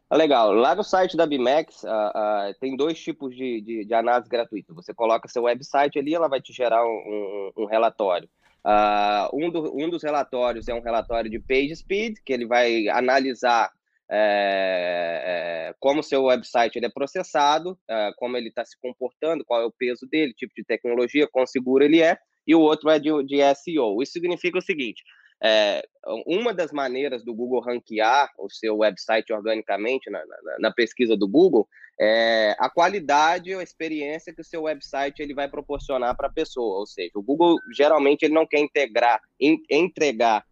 Ah, 0.09 0.15
legal. 0.15 0.53
Lá 0.53 0.73
no 0.73 0.83
site 0.83 1.17
da 1.17 1.25
Bimax 1.25 1.83
uh, 1.83 1.87
uh, 1.87 2.53
tem 2.61 2.77
dois 2.77 2.97
tipos 2.97 3.35
de, 3.35 3.59
de, 3.59 3.85
de, 3.85 3.93
análise 3.93 4.29
gratuita. 4.29 4.73
Você 4.73 4.93
coloca 4.93 5.27
seu 5.27 5.43
website 5.43 5.99
ali, 5.99 6.15
ela 6.15 6.29
vai 6.29 6.39
te 6.39 6.53
gerar 6.53 6.85
um, 6.85 7.51
um, 7.57 7.63
um 7.63 7.65
relatório. 7.65 8.29
Uh, 8.67 9.29
um, 9.33 9.49
do, 9.49 9.77
um, 9.77 9.89
dos 9.89 10.03
relatórios 10.03 10.67
é 10.67 10.73
um 10.73 10.81
relatório 10.81 11.31
de 11.31 11.39
page 11.39 11.73
speed, 11.73 12.17
que 12.25 12.33
ele 12.33 12.45
vai 12.45 12.89
analisar 12.89 13.71
é, 14.11 15.69
é, 15.69 15.75
como 15.79 16.03
seu 16.03 16.25
website 16.25 16.77
ele 16.77 16.85
é 16.85 16.89
processado, 16.89 17.79
é, 17.89 18.11
como 18.17 18.35
ele 18.35 18.49
está 18.49 18.65
se 18.65 18.77
comportando, 18.81 19.45
qual 19.45 19.61
é 19.61 19.65
o 19.65 19.71
peso 19.71 20.05
dele, 20.05 20.33
tipo 20.33 20.53
de 20.53 20.65
tecnologia, 20.65 21.29
quão 21.31 21.47
seguro 21.47 21.81
ele 21.81 22.01
é, 22.01 22.17
e 22.45 22.53
o 22.55 22.59
outro 22.59 22.89
é 22.89 22.99
de, 22.99 23.09
de 23.23 23.37
SEO. 23.55 24.03
Isso 24.03 24.11
significa 24.11 24.57
o 24.57 24.61
seguinte: 24.61 25.01
é, 25.43 25.87
uma 26.25 26.53
das 26.53 26.71
maneiras 26.71 27.23
do 27.23 27.33
Google 27.33 27.61
ranquear 27.61 28.31
o 28.39 28.49
seu 28.49 28.77
website 28.77 29.31
organicamente 29.31 30.09
na, 30.09 30.19
na, 30.25 30.59
na, 30.59 30.71
pesquisa 30.71 31.15
do 31.15 31.27
Google 31.27 31.67
é 31.99 32.55
a 32.57 32.69
qualidade 32.69 33.53
ou 33.53 33.59
a 33.59 33.63
experiência 33.63 34.33
que 34.33 34.41
o 34.41 34.45
seu 34.45 34.63
website 34.63 35.21
ele 35.21 35.33
vai 35.33 35.47
proporcionar 35.47 36.15
para 36.15 36.27
a 36.27 36.31
pessoa. 36.31 36.79
Ou 36.79 36.87
seja, 36.87 37.11
o 37.15 37.21
Google 37.21 37.57
geralmente 37.75 38.23
ele 38.23 38.33
não 38.33 38.47
quer 38.47 38.59
integrar, 38.59 39.21
in, 39.39 39.57
entregar 39.69 40.43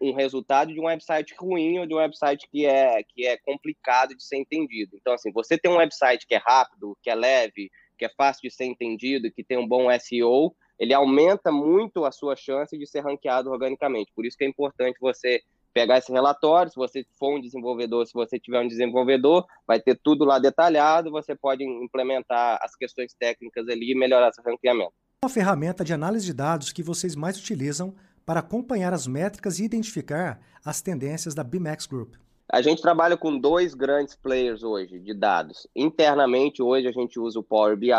um 0.00 0.14
resultado 0.14 0.72
de 0.72 0.80
um 0.80 0.84
website 0.84 1.34
ruim 1.38 1.78
ou 1.78 1.86
de 1.86 1.94
um 1.94 1.98
website 1.98 2.48
que 2.50 2.66
é, 2.66 3.02
que 3.02 3.26
é 3.26 3.36
complicado 3.36 4.16
de 4.16 4.24
ser 4.24 4.36
entendido. 4.36 4.96
Então, 4.96 5.12
assim, 5.12 5.30
você 5.30 5.58
tem 5.58 5.70
um 5.70 5.76
website 5.76 6.26
que 6.26 6.34
é 6.34 6.38
rápido, 6.38 6.96
que 7.02 7.10
é 7.10 7.14
leve, 7.14 7.70
que 7.98 8.04
é 8.04 8.08
fácil 8.08 8.42
de 8.42 8.50
ser 8.50 8.64
entendido, 8.64 9.30
que 9.30 9.44
tem 9.44 9.58
um 9.58 9.66
bom 9.66 9.86
SEO, 10.00 10.54
ele 10.78 10.94
aumenta 10.94 11.50
muito 11.52 12.04
a 12.04 12.12
sua 12.12 12.36
chance 12.36 12.76
de 12.76 12.86
ser 12.86 13.00
ranqueado 13.00 13.50
organicamente. 13.50 14.12
Por 14.14 14.26
isso 14.26 14.36
que 14.36 14.44
é 14.44 14.48
importante 14.48 14.98
você 15.00 15.42
pegar 15.72 15.98
esse 15.98 16.12
relatório, 16.12 16.70
se 16.70 16.76
você 16.76 17.04
for 17.18 17.36
um 17.36 17.40
desenvolvedor, 17.40 18.06
se 18.06 18.14
você 18.14 18.38
tiver 18.38 18.60
um 18.60 18.68
desenvolvedor, 18.68 19.44
vai 19.66 19.80
ter 19.80 19.98
tudo 20.00 20.24
lá 20.24 20.38
detalhado, 20.38 21.10
você 21.10 21.34
pode 21.34 21.64
implementar 21.64 22.58
as 22.62 22.76
questões 22.76 23.12
técnicas 23.12 23.68
ali 23.68 23.90
e 23.90 23.98
melhorar 23.98 24.32
seu 24.32 24.44
ranqueamento. 24.44 24.92
Qual 25.20 25.30
a 25.30 25.34
ferramenta 25.34 25.84
de 25.84 25.92
análise 25.92 26.26
de 26.26 26.32
dados 26.32 26.72
que 26.72 26.82
vocês 26.82 27.16
mais 27.16 27.36
utilizam 27.36 27.94
para 28.24 28.40
acompanhar 28.40 28.92
as 28.92 29.06
métricas 29.06 29.58
e 29.58 29.64
identificar 29.64 30.40
as 30.64 30.80
tendências 30.80 31.34
da 31.34 31.42
BMAX 31.42 31.86
Group? 31.86 32.14
A 32.50 32.62
gente 32.62 32.80
trabalha 32.80 33.16
com 33.16 33.36
dois 33.36 33.74
grandes 33.74 34.14
players 34.14 34.62
hoje 34.62 35.00
de 35.00 35.14
dados. 35.14 35.66
Internamente, 35.74 36.62
hoje 36.62 36.86
a 36.86 36.92
gente 36.92 37.18
usa 37.18 37.40
o 37.40 37.42
Power 37.42 37.76
BI, 37.76 37.90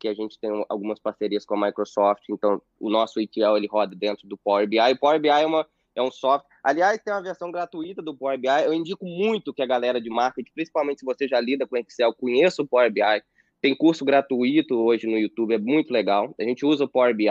que 0.00 0.08
a 0.08 0.14
gente 0.14 0.38
tem 0.40 0.50
algumas 0.68 0.98
parcerias 0.98 1.44
com 1.44 1.54
a 1.54 1.66
Microsoft, 1.66 2.24
então 2.30 2.60
o 2.80 2.88
nosso 2.88 3.20
ETL 3.20 3.56
ele 3.56 3.68
roda 3.68 3.94
dentro 3.94 4.26
do 4.26 4.38
Power 4.38 4.66
BI. 4.66 4.80
O 4.80 4.98
Power 4.98 5.20
BI 5.20 5.28
é, 5.28 5.46
uma, 5.46 5.66
é 5.94 6.02
um 6.02 6.10
software. 6.10 6.48
Aliás, 6.64 7.00
tem 7.02 7.12
uma 7.12 7.22
versão 7.22 7.52
gratuita 7.52 8.02
do 8.02 8.16
Power 8.16 8.38
BI. 8.38 8.64
Eu 8.64 8.72
indico 8.72 9.04
muito 9.04 9.52
que 9.52 9.62
a 9.62 9.66
galera 9.66 10.00
de 10.00 10.08
marketing, 10.08 10.50
principalmente 10.54 11.00
se 11.00 11.04
você 11.04 11.28
já 11.28 11.38
lida 11.38 11.66
com 11.66 11.76
Excel, 11.76 12.14
conheça 12.14 12.62
o 12.62 12.66
Power 12.66 12.90
BI. 12.90 13.22
Tem 13.60 13.76
curso 13.76 14.04
gratuito 14.04 14.74
hoje 14.74 15.06
no 15.06 15.18
YouTube, 15.18 15.54
é 15.54 15.58
muito 15.58 15.92
legal. 15.92 16.34
A 16.40 16.44
gente 16.44 16.64
usa 16.64 16.84
o 16.84 16.88
Power 16.88 17.14
BI. 17.14 17.28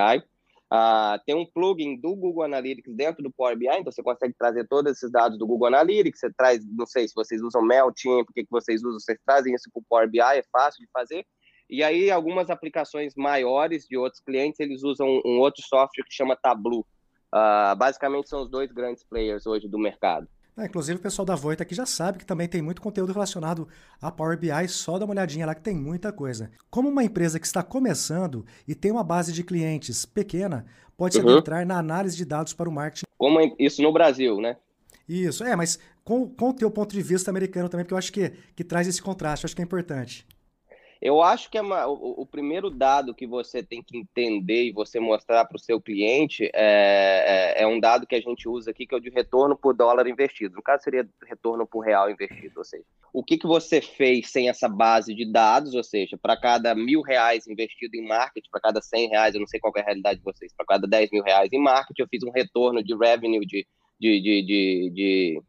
Uh, 0.71 0.75
ah, 0.75 1.21
tem 1.25 1.33
um 1.33 1.47
plugin 1.47 1.99
do 1.99 2.15
Google 2.15 2.43
Analytics 2.43 2.95
dentro 2.95 3.23
do 3.23 3.31
Power 3.31 3.57
BI, 3.57 3.65
então 3.65 3.91
você 3.91 4.03
consegue 4.03 4.35
trazer 4.37 4.67
todos 4.67 4.91
esses 4.91 5.11
dados 5.11 5.39
do 5.39 5.47
Google 5.47 5.65
Analytics. 5.65 6.19
Você 6.19 6.31
traz, 6.31 6.63
não 6.63 6.85
sei 6.85 7.07
se 7.07 7.15
vocês 7.15 7.41
usam 7.41 7.63
MailChimp, 7.63 8.29
o 8.29 8.33
que, 8.33 8.43
que 8.43 8.51
vocês 8.51 8.83
usam, 8.83 8.99
vocês 8.99 9.17
trazem 9.25 9.55
isso 9.55 9.67
para 9.73 9.79
o 9.79 9.85
Power 9.89 10.07
BI, 10.07 10.19
é 10.19 10.43
fácil 10.51 10.85
de 10.85 10.91
fazer. 10.93 11.25
E 11.69 11.83
aí, 11.83 12.09
algumas 12.09 12.49
aplicações 12.49 13.13
maiores 13.15 13.85
de 13.87 13.95
outros 13.95 14.21
clientes, 14.21 14.59
eles 14.59 14.83
usam 14.83 15.21
um 15.23 15.39
outro 15.39 15.61
software 15.63 16.03
que 16.03 16.13
chama 16.13 16.35
Tableau. 16.35 16.85
Uh, 17.33 17.75
basicamente, 17.77 18.27
são 18.27 18.41
os 18.41 18.49
dois 18.49 18.71
grandes 18.71 19.03
players 19.03 19.45
hoje 19.45 19.67
do 19.67 19.77
mercado. 19.77 20.27
É, 20.57 20.65
inclusive, 20.65 20.99
o 20.99 21.01
pessoal 21.01 21.25
da 21.25 21.35
Voita 21.35 21.63
aqui 21.63 21.73
já 21.73 21.85
sabe 21.85 22.17
que 22.17 22.25
também 22.25 22.47
tem 22.47 22.61
muito 22.61 22.81
conteúdo 22.81 23.13
relacionado 23.13 23.67
a 24.01 24.11
Power 24.11 24.37
BI, 24.37 24.67
só 24.67 24.97
dá 24.97 25.05
uma 25.05 25.13
olhadinha 25.13 25.45
lá 25.45 25.55
que 25.55 25.61
tem 25.61 25.75
muita 25.75 26.11
coisa. 26.11 26.51
Como 26.69 26.89
uma 26.89 27.03
empresa 27.03 27.39
que 27.39 27.45
está 27.45 27.63
começando 27.63 28.45
e 28.67 28.75
tem 28.75 28.91
uma 28.91 29.03
base 29.03 29.31
de 29.31 29.43
clientes 29.43 30.05
pequena, 30.05 30.65
pode 30.97 31.13
se 31.15 31.21
uhum. 31.21 31.29
adentrar 31.29 31.65
na 31.65 31.77
análise 31.77 32.17
de 32.17 32.25
dados 32.25 32.51
para 32.51 32.67
o 32.67 32.71
marketing. 32.71 33.05
Como 33.17 33.55
isso 33.57 33.81
no 33.81 33.93
Brasil, 33.93 34.41
né? 34.41 34.57
Isso, 35.07 35.43
é, 35.43 35.55
mas 35.55 35.79
com, 36.03 36.27
com 36.29 36.49
o 36.49 36.53
teu 36.53 36.69
ponto 36.69 36.91
de 36.91 37.01
vista 37.01 37.31
americano 37.31 37.69
também, 37.69 37.85
porque 37.85 37.93
eu 37.93 37.97
acho 37.97 38.11
que, 38.11 38.33
que 38.55 38.63
traz 38.63 38.87
esse 38.87 39.01
contraste, 39.01 39.45
eu 39.45 39.47
acho 39.47 39.55
que 39.55 39.61
é 39.61 39.65
importante. 39.65 40.27
Eu 41.01 41.21
acho 41.21 41.49
que 41.49 41.57
é 41.57 41.61
uma, 41.61 41.87
o, 41.87 42.21
o, 42.21 42.25
primeiro 42.25 42.69
dado 42.69 43.15
que 43.15 43.25
você 43.25 43.63
tem 43.63 43.81
que 43.81 43.97
entender 43.97 44.65
e 44.65 44.73
você 44.73 44.99
mostrar 44.99 45.45
para 45.45 45.55
o 45.55 45.59
seu 45.59 45.79
cliente 45.79 46.49
é, 46.53 47.55
é, 47.55 47.63
é, 47.63 47.67
um 47.67 47.79
dado 47.79 48.05
que 48.05 48.15
a 48.15 48.21
gente 48.21 48.49
usa 48.49 48.71
aqui, 48.71 48.85
que 48.85 48.93
é 48.93 48.97
o 48.97 49.01
de 49.01 49.09
retorno 49.09 49.55
por 49.55 49.73
dólar 49.73 50.07
investido. 50.07 50.55
No 50.55 50.61
caso, 50.61 50.83
seria 50.83 51.07
retorno 51.25 51.65
por 51.65 51.85
real 51.85 52.11
investido. 52.11 52.55
Ou 52.57 52.65
seja, 52.65 52.83
o 53.13 53.23
que, 53.23 53.37
que 53.37 53.47
você 53.47 53.79
fez 53.79 54.29
sem 54.29 54.49
essa 54.49 54.67
base 54.67 55.15
de 55.15 55.31
dados, 55.31 55.73
ou 55.73 55.83
seja, 55.83 56.17
para 56.17 56.35
cada 56.35 56.75
mil 56.75 57.01
reais 57.01 57.47
investido 57.47 57.95
em 57.95 58.05
marketing, 58.05 58.49
para 58.51 58.61
cada 58.61 58.81
cem 58.81 59.07
reais, 59.07 59.33
eu 59.33 59.39
não 59.39 59.47
sei 59.47 59.59
qual 59.61 59.71
é 59.77 59.79
a 59.79 59.85
realidade 59.85 60.19
de 60.19 60.25
vocês, 60.25 60.53
para 60.53 60.65
cada 60.65 60.85
dez 60.85 61.09
mil 61.11 61.23
reais 61.23 61.53
em 61.53 61.59
marketing, 61.59 62.01
eu 62.01 62.07
fiz 62.09 62.23
um 62.23 62.31
retorno 62.31 62.83
de 62.83 62.93
revenue, 62.93 63.45
de, 63.45 63.65
de, 63.97 64.21
de, 64.21 64.41
de, 64.41 64.89
de, 64.93 65.41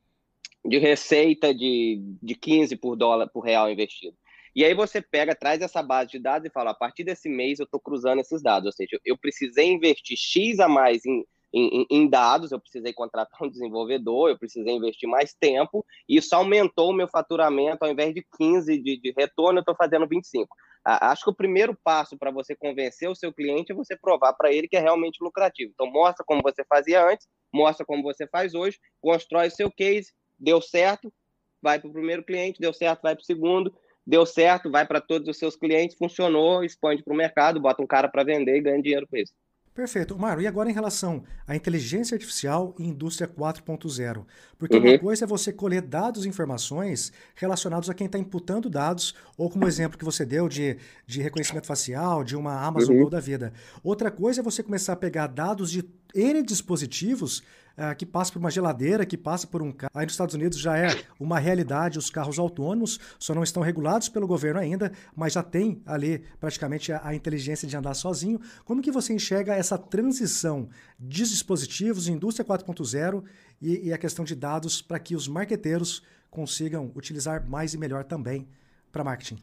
de 0.65 0.79
receita 0.79 1.53
de, 1.53 2.01
de 2.23 2.37
15 2.37 2.77
por 2.77 2.95
dólar 2.95 3.29
por 3.29 3.41
real 3.41 3.69
investido. 3.69 4.17
E 4.55 4.65
aí 4.65 4.75
você 4.75 5.01
pega, 5.01 5.35
traz 5.35 5.61
essa 5.61 5.83
base 5.83 6.11
de 6.11 6.19
dados 6.19 6.47
e 6.47 6.53
fala, 6.53 6.71
a 6.71 6.75
partir 6.75 7.05
desse 7.05 7.29
mês 7.29 7.59
eu 7.59 7.65
estou 7.65 7.81
cruzando 7.81 8.21
esses 8.21 8.43
dados, 8.43 8.67
ou 8.67 8.73
seja, 8.73 8.99
eu 9.05 9.17
precisei 9.17 9.71
investir 9.71 10.17
X 10.17 10.59
a 10.59 10.69
mais 10.69 11.05
em, 11.07 11.25
em, 11.53 11.87
em, 11.91 12.09
dados, 12.09 12.53
eu 12.53 12.61
precisei 12.61 12.93
contratar 12.93 13.43
um 13.43 13.51
desenvolvedor, 13.51 14.31
eu 14.31 14.39
precisei 14.39 14.75
investir 14.75 15.09
mais 15.09 15.35
tempo, 15.35 15.85
e 16.09 16.17
isso 16.17 16.35
aumentou 16.35 16.91
o 16.91 16.95
meu 16.95 17.09
faturamento, 17.09 17.85
ao 17.85 17.91
invés 17.91 18.15
de 18.15 18.25
15 18.39 18.79
de, 18.81 19.01
de 19.01 19.15
retorno, 19.17 19.59
eu 19.59 19.63
estou 19.63 19.75
fazendo 19.75 20.07
25. 20.07 20.49
Acho 20.85 21.25
que 21.25 21.31
o 21.31 21.35
primeiro 21.35 21.77
passo 21.85 22.17
para 22.17 22.31
você 22.31 22.57
convencer 22.57 23.09
o 23.09 23.15
seu 23.15 23.33
cliente 23.33 23.71
é 23.71 23.75
você 23.75 23.97
provar 23.97 24.33
para 24.33 24.51
ele 24.51 24.67
que 24.67 24.77
é 24.77 24.81
realmente 24.81 25.23
lucrativo. 25.23 25.71
Então, 25.75 25.87
mostra 25.91 26.25
como 26.25 26.41
você 26.43 26.65
fazia 26.65 27.07
antes, 27.07 27.29
mostra 27.53 27.85
como 27.85 28.03
você 28.03 28.27
faz 28.27 28.55
hoje, 28.55 28.79
constrói 29.01 29.51
seu 29.51 29.71
case, 29.71 30.13
deu 30.39 30.61
certo, 30.61 31.13
vai 31.61 31.79
para 31.79 31.91
o 31.91 31.93
primeiro 31.93 32.25
cliente, 32.25 32.61
deu 32.61 32.73
certo, 32.73 33.03
vai 33.03 33.15
para 33.15 33.23
o 33.23 33.27
segundo, 33.27 33.75
deu 34.07 34.25
certo, 34.27 34.71
vai 34.71 34.87
para 34.87 35.01
todos 35.01 35.29
os 35.29 35.39
seus 35.39 35.57
clientes, 35.57 35.97
funcionou, 35.97 36.65
expande 36.65 37.03
para 37.03 37.15
o 37.15 37.17
mercado, 37.17 37.61
bota 37.61 37.83
um 37.83 37.87
cara 37.87 38.09
para 38.09 38.25
vender 38.25 38.57
e 38.57 38.61
ganha 38.61 38.83
dinheiro 38.83 39.07
com 39.09 39.17
isso. 39.17 39.33
Perfeito. 39.73 40.19
Mário, 40.19 40.43
e 40.43 40.47
agora 40.47 40.69
em 40.69 40.75
relação 40.75 41.23
à 41.47 41.55
inteligência 41.55 42.15
artificial 42.15 42.75
e 42.79 42.85
indústria 42.85 43.29
4.0? 43.29 44.27
Porque 44.59 44.77
uhum. 44.77 44.83
uma 44.83 44.99
coisa 44.99 45.25
é 45.25 45.29
você 45.29 45.53
colher 45.53 45.81
dados 45.81 46.25
e 46.25 46.29
informações 46.29 47.13
relacionados 47.37 47.89
a 47.89 47.95
quem 47.95 48.07
está 48.07 48.19
imputando 48.19 48.69
dados, 48.69 49.15
ou 49.39 49.49
como 49.49 49.67
exemplo 49.67 49.97
que 49.97 50.05
você 50.05 50.27
deu 50.27 50.49
de, 50.49 50.77
de 51.07 51.23
reconhecimento 51.23 51.67
facial, 51.67 52.25
de 52.25 52.37
uma 52.37 52.61
Amazon 52.61 52.97
uhum. 52.97 53.05
Go 53.05 53.11
da 53.11 53.21
vida. 53.21 53.53
Outra 53.83 54.11
coisa 54.11 54.41
é 54.41 54.45
você 54.45 54.63
começar 54.63 54.95
a 54.95 54.97
pegar 54.97 55.29
dados 55.29 55.71
de 55.71 55.83
N 56.15 56.43
dispositivos 56.43 57.43
uh, 57.81 57.95
que 57.97 58.05
passa 58.05 58.33
por 58.33 58.39
uma 58.39 58.51
geladeira, 58.51 59.07
que 59.07 59.17
passa 59.17 59.47
por 59.47 59.63
um 59.63 59.73
carro. 59.73 59.91
Aí 59.95 60.05
nos 60.05 60.13
Estados 60.13 60.35
Unidos 60.35 60.59
já 60.59 60.77
é 60.77 60.89
uma 61.19 61.39
realidade 61.39 61.99
os 61.99 62.11
carros 62.11 62.39
autônomos, 62.39 62.99
só 63.19 63.35
não 63.35 63.43
estão 63.43 63.63
regulados 63.63 64.09
pelo 64.09 64.27
governo 64.27 64.61
ainda, 64.61 64.93
mas 65.15 65.33
já 65.33 65.43
tem 65.43 65.83
ali 65.87 66.19
praticamente 66.39 66.93
a, 66.93 67.01
a 67.05 67.15
inteligência 67.15 67.67
de 67.67 67.77
andar 67.77 67.95
sozinho. 67.95 68.41
Como 68.65 68.83
que 68.83 68.91
você 68.91 69.13
enxerga 69.13 69.55
essa 69.55 69.79
transição 69.79 70.69
de 70.99 71.25
dispositivos, 71.25 72.09
indústria 72.09 72.45
4.0 72.45 73.25
e, 73.61 73.89
e 73.89 73.93
a 73.93 73.99
questão 73.99 74.25
de 74.25 74.35
dados 74.35 74.83
para 74.83 74.99
que 74.99 75.15
os 75.15 75.29
marqueteiros 75.29 76.03
consigam 76.31 76.93
utilizar 76.95 77.49
mais 77.49 77.75
e 77.75 77.79
melhor 77.79 78.05
também 78.05 78.49
para 78.93 79.05
marketing? 79.05 79.39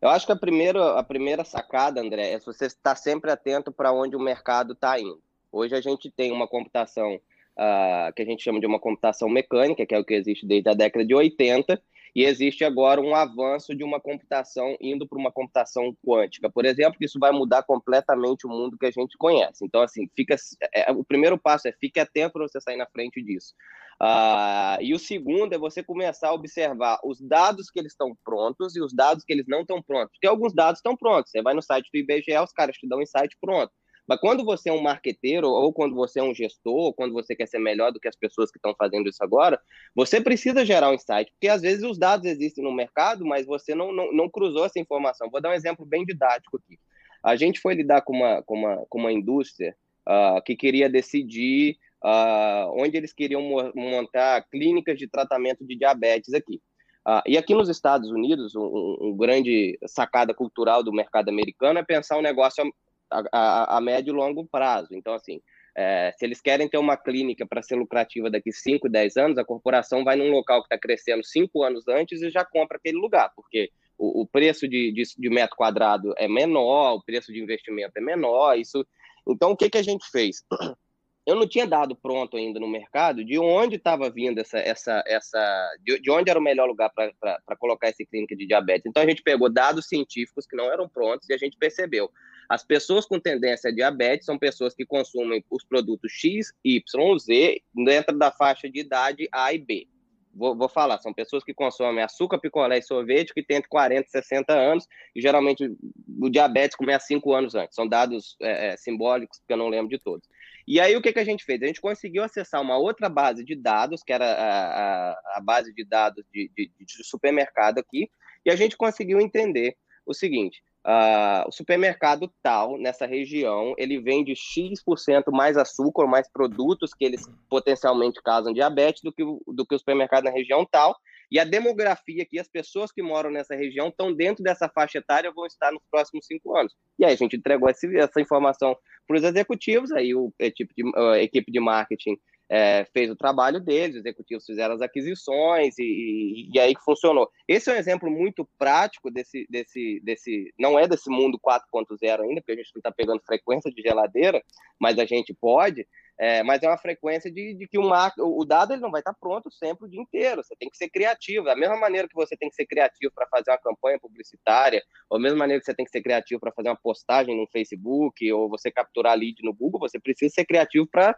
Eu 0.00 0.08
acho 0.08 0.24
que 0.24 0.32
a 0.32 0.36
primeira, 0.36 0.98
a 0.98 1.02
primeira 1.02 1.44
sacada, 1.44 2.00
André, 2.00 2.32
é 2.32 2.40
você 2.40 2.66
estar 2.66 2.96
sempre 2.96 3.30
atento 3.30 3.70
para 3.70 3.92
onde 3.92 4.16
o 4.16 4.20
mercado 4.20 4.72
está 4.72 4.98
indo. 4.98 5.20
Hoje 5.52 5.74
a 5.74 5.80
gente 5.80 6.10
tem 6.10 6.32
uma 6.32 6.46
computação 6.46 7.14
uh, 7.14 8.12
que 8.14 8.22
a 8.22 8.24
gente 8.24 8.42
chama 8.42 8.60
de 8.60 8.66
uma 8.66 8.78
computação 8.78 9.28
mecânica, 9.28 9.84
que 9.84 9.94
é 9.94 9.98
o 9.98 10.04
que 10.04 10.14
existe 10.14 10.46
desde 10.46 10.68
a 10.68 10.74
década 10.74 11.04
de 11.04 11.14
80, 11.14 11.80
e 12.14 12.24
existe 12.24 12.64
agora 12.64 13.00
um 13.00 13.14
avanço 13.14 13.74
de 13.74 13.84
uma 13.84 14.00
computação 14.00 14.76
indo 14.80 15.06
para 15.06 15.18
uma 15.18 15.30
computação 15.30 15.96
quântica, 16.04 16.50
por 16.50 16.64
exemplo, 16.64 16.98
que 16.98 17.04
isso 17.04 17.20
vai 17.20 17.30
mudar 17.30 17.62
completamente 17.62 18.46
o 18.46 18.50
mundo 18.50 18.76
que 18.76 18.86
a 18.86 18.90
gente 18.90 19.16
conhece. 19.16 19.64
Então, 19.64 19.80
assim, 19.80 20.08
fica, 20.16 20.34
é, 20.74 20.90
o 20.90 21.04
primeiro 21.04 21.38
passo 21.38 21.68
é 21.68 21.72
fique 21.72 22.00
atento 22.00 22.32
para 22.32 22.48
você 22.48 22.60
sair 22.60 22.76
na 22.76 22.86
frente 22.86 23.22
disso. 23.22 23.54
Uh, 24.02 24.80
e 24.80 24.94
o 24.94 24.98
segundo 24.98 25.52
é 25.52 25.58
você 25.58 25.82
começar 25.82 26.28
a 26.28 26.32
observar 26.32 26.98
os 27.04 27.20
dados 27.20 27.70
que 27.70 27.78
eles 27.78 27.92
estão 27.92 28.16
prontos 28.24 28.74
e 28.74 28.80
os 28.80 28.94
dados 28.94 29.22
que 29.24 29.32
eles 29.32 29.46
não 29.46 29.60
estão 29.60 29.82
prontos. 29.82 30.12
Porque 30.12 30.26
alguns 30.26 30.54
dados 30.54 30.78
estão 30.78 30.96
prontos. 30.96 31.30
Você 31.30 31.42
vai 31.42 31.54
no 31.54 31.62
site 31.62 31.90
do 31.92 31.98
IBGE, 31.98 32.36
os 32.42 32.52
caras 32.52 32.76
te 32.76 32.88
dão 32.88 32.98
um 32.98 33.02
insight 33.02 33.36
pronto. 33.40 33.70
Mas 34.10 34.18
quando 34.18 34.44
você 34.44 34.68
é 34.68 34.72
um 34.72 34.82
marqueteiro, 34.82 35.48
ou 35.48 35.72
quando 35.72 35.94
você 35.94 36.18
é 36.18 36.22
um 36.24 36.34
gestor, 36.34 36.74
ou 36.74 36.92
quando 36.92 37.12
você 37.12 37.36
quer 37.36 37.46
ser 37.46 37.60
melhor 37.60 37.92
do 37.92 38.00
que 38.00 38.08
as 38.08 38.16
pessoas 38.16 38.50
que 38.50 38.58
estão 38.58 38.74
fazendo 38.76 39.08
isso 39.08 39.22
agora, 39.22 39.62
você 39.94 40.20
precisa 40.20 40.66
gerar 40.66 40.90
um 40.90 40.94
insight, 40.94 41.30
porque 41.30 41.46
às 41.46 41.62
vezes 41.62 41.84
os 41.84 41.96
dados 41.96 42.26
existem 42.26 42.64
no 42.64 42.72
mercado, 42.72 43.24
mas 43.24 43.46
você 43.46 43.72
não, 43.72 43.92
não, 43.92 44.12
não 44.12 44.28
cruzou 44.28 44.64
essa 44.64 44.80
informação. 44.80 45.30
Vou 45.30 45.40
dar 45.40 45.50
um 45.50 45.54
exemplo 45.54 45.86
bem 45.86 46.04
didático 46.04 46.56
aqui. 46.56 46.76
A 47.22 47.36
gente 47.36 47.60
foi 47.60 47.74
lidar 47.74 48.00
com 48.00 48.12
uma, 48.12 48.42
com 48.42 48.56
uma, 48.56 48.84
com 48.88 48.98
uma 48.98 49.12
indústria 49.12 49.76
uh, 50.08 50.42
que 50.44 50.56
queria 50.56 50.90
decidir 50.90 51.76
uh, 52.04 52.82
onde 52.82 52.96
eles 52.96 53.12
queriam 53.12 53.40
montar 53.76 54.44
clínicas 54.50 54.98
de 54.98 55.06
tratamento 55.06 55.64
de 55.64 55.78
diabetes 55.78 56.34
aqui. 56.34 56.60
Uh, 57.06 57.22
e 57.28 57.38
aqui 57.38 57.54
nos 57.54 57.68
Estados 57.68 58.10
Unidos, 58.10 58.56
um, 58.56 58.96
um, 59.00 59.16
grande 59.16 59.78
sacada 59.86 60.34
cultural 60.34 60.82
do 60.82 60.92
mercado 60.92 61.28
americano 61.28 61.78
é 61.78 61.84
pensar 61.84 62.18
um 62.18 62.22
negócio 62.22 62.64
a, 63.10 63.76
a, 63.76 63.80
médio 63.80 64.12
e 64.12 64.16
longo 64.16 64.46
prazo. 64.46 64.88
Então, 64.92 65.14
assim, 65.14 65.40
é, 65.76 66.12
se 66.16 66.24
eles 66.24 66.40
querem 66.40 66.68
ter 66.68 66.78
uma 66.78 66.96
clínica 66.96 67.46
para 67.46 67.62
ser 67.62 67.76
lucrativa 67.76 68.30
daqui 68.30 68.52
5, 68.52 68.88
10 68.88 69.16
anos, 69.16 69.38
a 69.38 69.44
corporação 69.44 70.04
vai 70.04 70.16
num 70.16 70.30
local 70.30 70.60
que 70.60 70.66
está 70.66 70.78
crescendo 70.78 71.24
5 71.24 71.62
anos 71.62 71.88
antes 71.88 72.22
e 72.22 72.30
já 72.30 72.44
compra 72.44 72.76
aquele 72.76 72.98
lugar, 72.98 73.32
porque 73.34 73.70
o, 73.98 74.22
o 74.22 74.26
preço 74.26 74.66
de, 74.66 74.92
de, 74.92 75.02
de, 75.16 75.30
metro 75.30 75.56
quadrado 75.56 76.14
é 76.16 76.26
menor, 76.26 76.94
o 76.94 77.02
preço 77.02 77.32
de 77.32 77.40
investimento 77.40 77.92
é 77.96 78.00
menor. 78.00 78.58
Isso. 78.58 78.84
Então, 79.28 79.50
o 79.50 79.56
que, 79.56 79.68
que 79.68 79.78
a 79.78 79.82
gente 79.82 80.08
fez? 80.10 80.44
Eu 81.26 81.36
não 81.36 81.46
tinha 81.46 81.66
dado 81.66 81.94
pronto 81.94 82.36
ainda 82.36 82.58
no 82.58 82.66
mercado 82.66 83.22
de 83.22 83.38
onde 83.38 83.76
estava 83.76 84.10
vindo 84.10 84.40
essa, 84.40 84.58
essa, 84.58 85.04
essa, 85.06 85.70
de, 85.84 86.00
de 86.00 86.10
onde 86.10 86.30
era 86.30 86.40
o 86.40 86.42
melhor 86.42 86.66
lugar 86.66 86.90
para 86.90 87.56
colocar 87.58 87.88
essa 87.88 88.04
clínica 88.10 88.34
de 88.34 88.46
diabetes. 88.46 88.86
Então 88.86 89.02
a 89.02 89.06
gente 89.06 89.22
pegou 89.22 89.52
dados 89.52 89.86
científicos 89.86 90.46
que 90.46 90.56
não 90.56 90.72
eram 90.72 90.88
prontos 90.88 91.28
e 91.28 91.34
a 91.34 91.36
gente 91.36 91.58
percebeu 91.58 92.10
as 92.50 92.64
pessoas 92.64 93.06
com 93.06 93.20
tendência 93.20 93.70
a 93.70 93.72
diabetes 93.72 94.26
são 94.26 94.36
pessoas 94.36 94.74
que 94.74 94.84
consumem 94.84 95.44
os 95.48 95.62
produtos 95.62 96.10
X, 96.10 96.52
Y, 96.64 97.18
Z 97.20 97.62
dentro 97.72 98.18
da 98.18 98.32
faixa 98.32 98.68
de 98.68 98.80
idade 98.80 99.28
A 99.30 99.54
e 99.54 99.58
B. 99.58 99.86
Vou, 100.34 100.56
vou, 100.56 100.68
falar, 100.68 100.98
são 100.98 101.14
pessoas 101.14 101.44
que 101.44 101.54
consomem 101.54 102.02
açúcar, 102.02 102.40
picolé 102.40 102.78
e 102.78 102.82
sorvete, 102.82 103.32
que 103.32 103.42
têm 103.42 103.58
entre 103.58 103.68
40 103.68 104.04
e 104.04 104.10
60 104.10 104.52
anos, 104.52 104.88
e 105.14 105.20
geralmente 105.20 105.72
o 106.20 106.28
diabetes 106.28 106.76
começa 106.76 107.06
5 107.06 107.32
anos 107.32 107.54
antes. 107.54 107.76
São 107.76 107.86
dados 107.86 108.36
é, 108.42 108.68
é, 108.68 108.76
simbólicos 108.76 109.40
que 109.46 109.52
eu 109.52 109.56
não 109.56 109.68
lembro 109.68 109.88
de 109.88 109.98
todos. 109.98 110.28
E 110.66 110.80
aí 110.80 110.96
o 110.96 111.00
que, 111.00 111.12
que 111.12 111.20
a 111.20 111.24
gente 111.24 111.44
fez? 111.44 111.62
A 111.62 111.66
gente 111.66 111.80
conseguiu 111.80 112.24
acessar 112.24 112.60
uma 112.60 112.76
outra 112.76 113.08
base 113.08 113.44
de 113.44 113.54
dados, 113.54 114.02
que 114.02 114.12
era 114.12 114.24
a, 114.26 115.10
a, 115.12 115.20
a 115.36 115.40
base 115.40 115.72
de 115.72 115.84
dados 115.84 116.24
de, 116.32 116.50
de, 116.56 116.68
de 116.80 117.04
supermercado 117.04 117.78
aqui, 117.78 118.10
e 118.44 118.50
a 118.50 118.56
gente 118.56 118.76
conseguiu 118.76 119.20
entender 119.20 119.76
o 120.04 120.12
seguinte: 120.12 120.60
Uh, 120.86 121.46
o 121.46 121.52
supermercado 121.52 122.32
tal, 122.42 122.78
nessa 122.78 123.06
região, 123.06 123.74
ele 123.76 124.00
vende 124.00 124.34
X% 124.34 125.30
mais 125.30 125.58
açúcar, 125.58 126.06
mais 126.06 126.30
produtos 126.32 126.94
que 126.94 127.04
eles 127.04 127.28
potencialmente 127.50 128.20
causam 128.22 128.52
diabetes 128.52 129.02
do 129.02 129.12
que, 129.12 129.22
o, 129.22 129.42
do 129.46 129.66
que 129.66 129.74
o 129.74 129.78
supermercado 129.78 130.24
na 130.24 130.30
região 130.30 130.64
tal. 130.64 130.96
E 131.30 131.38
a 131.38 131.44
demografia 131.44 132.22
aqui, 132.22 132.40
as 132.40 132.48
pessoas 132.48 132.90
que 132.90 133.02
moram 133.02 133.30
nessa 133.30 133.54
região 133.54 133.88
estão 133.88 134.12
dentro 134.12 134.42
dessa 134.42 134.68
faixa 134.68 134.98
etária 134.98 135.30
vão 135.30 135.46
estar 135.46 135.70
nos 135.70 135.82
próximos 135.90 136.26
cinco 136.26 136.56
anos. 136.56 136.74
E 136.98 137.04
aí 137.04 137.12
a 137.12 137.16
gente 137.16 137.36
entregou 137.36 137.68
esse, 137.68 137.96
essa 137.96 138.20
informação 138.20 138.76
para 139.06 139.16
os 139.16 139.22
executivos, 139.22 139.92
aí 139.92 140.14
o, 140.14 140.32
a 140.40 140.46
equipe 140.46 140.74
de, 140.74 140.82
a 140.96 141.18
equipe 141.22 141.52
de 141.52 141.60
marketing 141.60 142.16
é, 142.50 142.84
fez 142.92 143.08
o 143.08 143.14
trabalho 143.16 143.60
deles, 143.60 143.94
os 143.94 144.00
executivos 144.00 144.44
fizeram 144.44 144.74
as 144.74 144.80
aquisições 144.82 145.78
e, 145.78 145.84
e, 145.84 146.50
e, 146.52 146.58
aí 146.58 146.74
que 146.74 146.82
funcionou. 146.82 147.30
Esse 147.46 147.70
é 147.70 147.74
um 147.74 147.76
exemplo 147.76 148.10
muito 148.10 148.44
prático 148.58 149.08
desse, 149.08 149.46
desse, 149.48 150.00
desse 150.02 150.52
não 150.58 150.76
é 150.76 150.88
desse 150.88 151.08
mundo 151.08 151.38
4.0 151.38 152.22
ainda, 152.22 152.40
porque 152.40 152.52
a 152.52 152.56
gente 152.56 152.72
não 152.74 152.80
está 152.80 152.90
pegando 152.90 153.22
frequência 153.24 153.70
de 153.70 153.80
geladeira, 153.80 154.42
mas 154.80 154.98
a 154.98 155.04
gente 155.04 155.32
pode, 155.32 155.86
é, 156.18 156.42
mas 156.42 156.60
é 156.64 156.68
uma 156.68 156.76
frequência 156.76 157.30
de, 157.30 157.54
de 157.54 157.68
que 157.68 157.78
o, 157.78 157.88
o 158.18 158.44
dado 158.44 158.72
ele 158.72 158.82
não 158.82 158.90
vai 158.90 159.00
estar 159.00 159.12
tá 159.12 159.18
pronto 159.20 159.48
sempre 159.52 159.86
o 159.86 159.88
dia 159.88 160.00
inteiro, 160.00 160.42
você 160.42 160.56
tem 160.56 160.68
que 160.68 160.76
ser 160.76 160.88
criativo, 160.88 161.44
da 161.44 161.54
mesma 161.54 161.76
maneira 161.76 162.08
que 162.08 162.14
você 162.16 162.36
tem 162.36 162.48
que 162.50 162.56
ser 162.56 162.66
criativo 162.66 163.12
para 163.14 163.28
fazer 163.28 163.52
uma 163.52 163.58
campanha 163.58 163.98
publicitária, 164.00 164.82
ou 165.08 165.18
da 165.18 165.22
mesma 165.22 165.38
maneira 165.38 165.60
que 165.60 165.66
você 165.66 165.74
tem 165.74 165.84
que 165.84 165.92
ser 165.92 166.02
criativo 166.02 166.40
para 166.40 166.50
fazer 166.50 166.68
uma 166.68 166.76
postagem 166.76 167.36
no 167.36 167.46
Facebook, 167.46 168.32
ou 168.32 168.48
você 168.48 168.72
capturar 168.72 169.16
lead 169.16 169.36
no 169.44 169.54
Google, 169.54 169.78
você 169.78 170.00
precisa 170.00 170.34
ser 170.34 170.44
criativo 170.44 170.84
para 170.90 171.16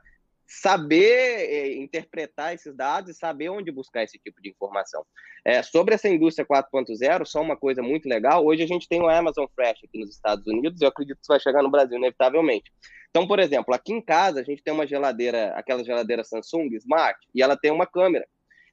saber 0.61 1.51
é, 1.51 1.77
interpretar 1.77 2.55
esses 2.55 2.75
dados 2.75 3.11
e 3.11 3.15
saber 3.15 3.49
onde 3.49 3.73
buscar 3.73 4.03
esse 4.03 4.19
tipo 4.19 4.41
de 4.43 4.51
informação. 4.51 5.05
É, 5.45 5.62
sobre 5.62 5.95
essa 5.95 6.09
indústria 6.09 6.47
4.0, 6.47 7.25
só 7.25 7.41
uma 7.41 7.57
coisa 7.57 7.83
muito 7.83 8.09
legal, 8.09 8.45
hoje 8.45 8.62
a 8.62 8.67
gente 8.67 8.87
tem 8.87 9.01
o 9.01 9.09
Amazon 9.09 9.47
Fresh 9.55 9.85
aqui 9.85 9.99
nos 9.99 10.11
Estados 10.11 10.47
Unidos, 10.47 10.81
eu 10.81 10.88
acredito 10.88 11.19
que 11.21 11.29
vai 11.29 11.41
chegar 11.41 11.62
no 11.62 11.71
Brasil 11.71 11.97
inevitavelmente. 11.97 12.71
Então, 13.09 13.27
por 13.27 13.38
exemplo, 13.38 13.75
aqui 13.75 13.93
em 13.93 14.01
casa 14.01 14.41
a 14.41 14.45
gente 14.45 14.62
tem 14.62 14.73
uma 14.73 14.87
geladeira, 14.87 15.53
aquela 15.55 15.83
geladeira 15.83 16.23
Samsung 16.23 16.69
Smart, 16.77 17.19
e 17.35 17.43
ela 17.43 17.57
tem 17.57 17.71
uma 17.71 17.87
câmera. 17.87 18.27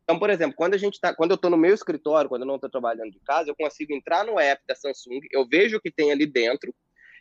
Então, 0.03 0.17
por 0.17 0.29
exemplo, 0.29 0.55
quando 0.55 0.73
a 0.73 0.77
gente 0.77 0.99
tá, 0.99 1.13
quando 1.13 1.31
eu 1.31 1.35
estou 1.35 1.51
no 1.51 1.57
meu 1.57 1.73
escritório, 1.73 2.29
quando 2.29 2.41
eu 2.41 2.47
não 2.47 2.55
estou 2.55 2.69
trabalhando 2.69 3.11
de 3.11 3.19
casa, 3.19 3.49
eu 3.49 3.55
consigo 3.55 3.93
entrar 3.93 4.25
no 4.25 4.39
app 4.39 4.61
da 4.67 4.75
Samsung, 4.75 5.19
eu 5.31 5.47
vejo 5.47 5.77
o 5.77 5.81
que 5.81 5.91
tem 5.91 6.11
ali 6.11 6.25
dentro, 6.25 6.73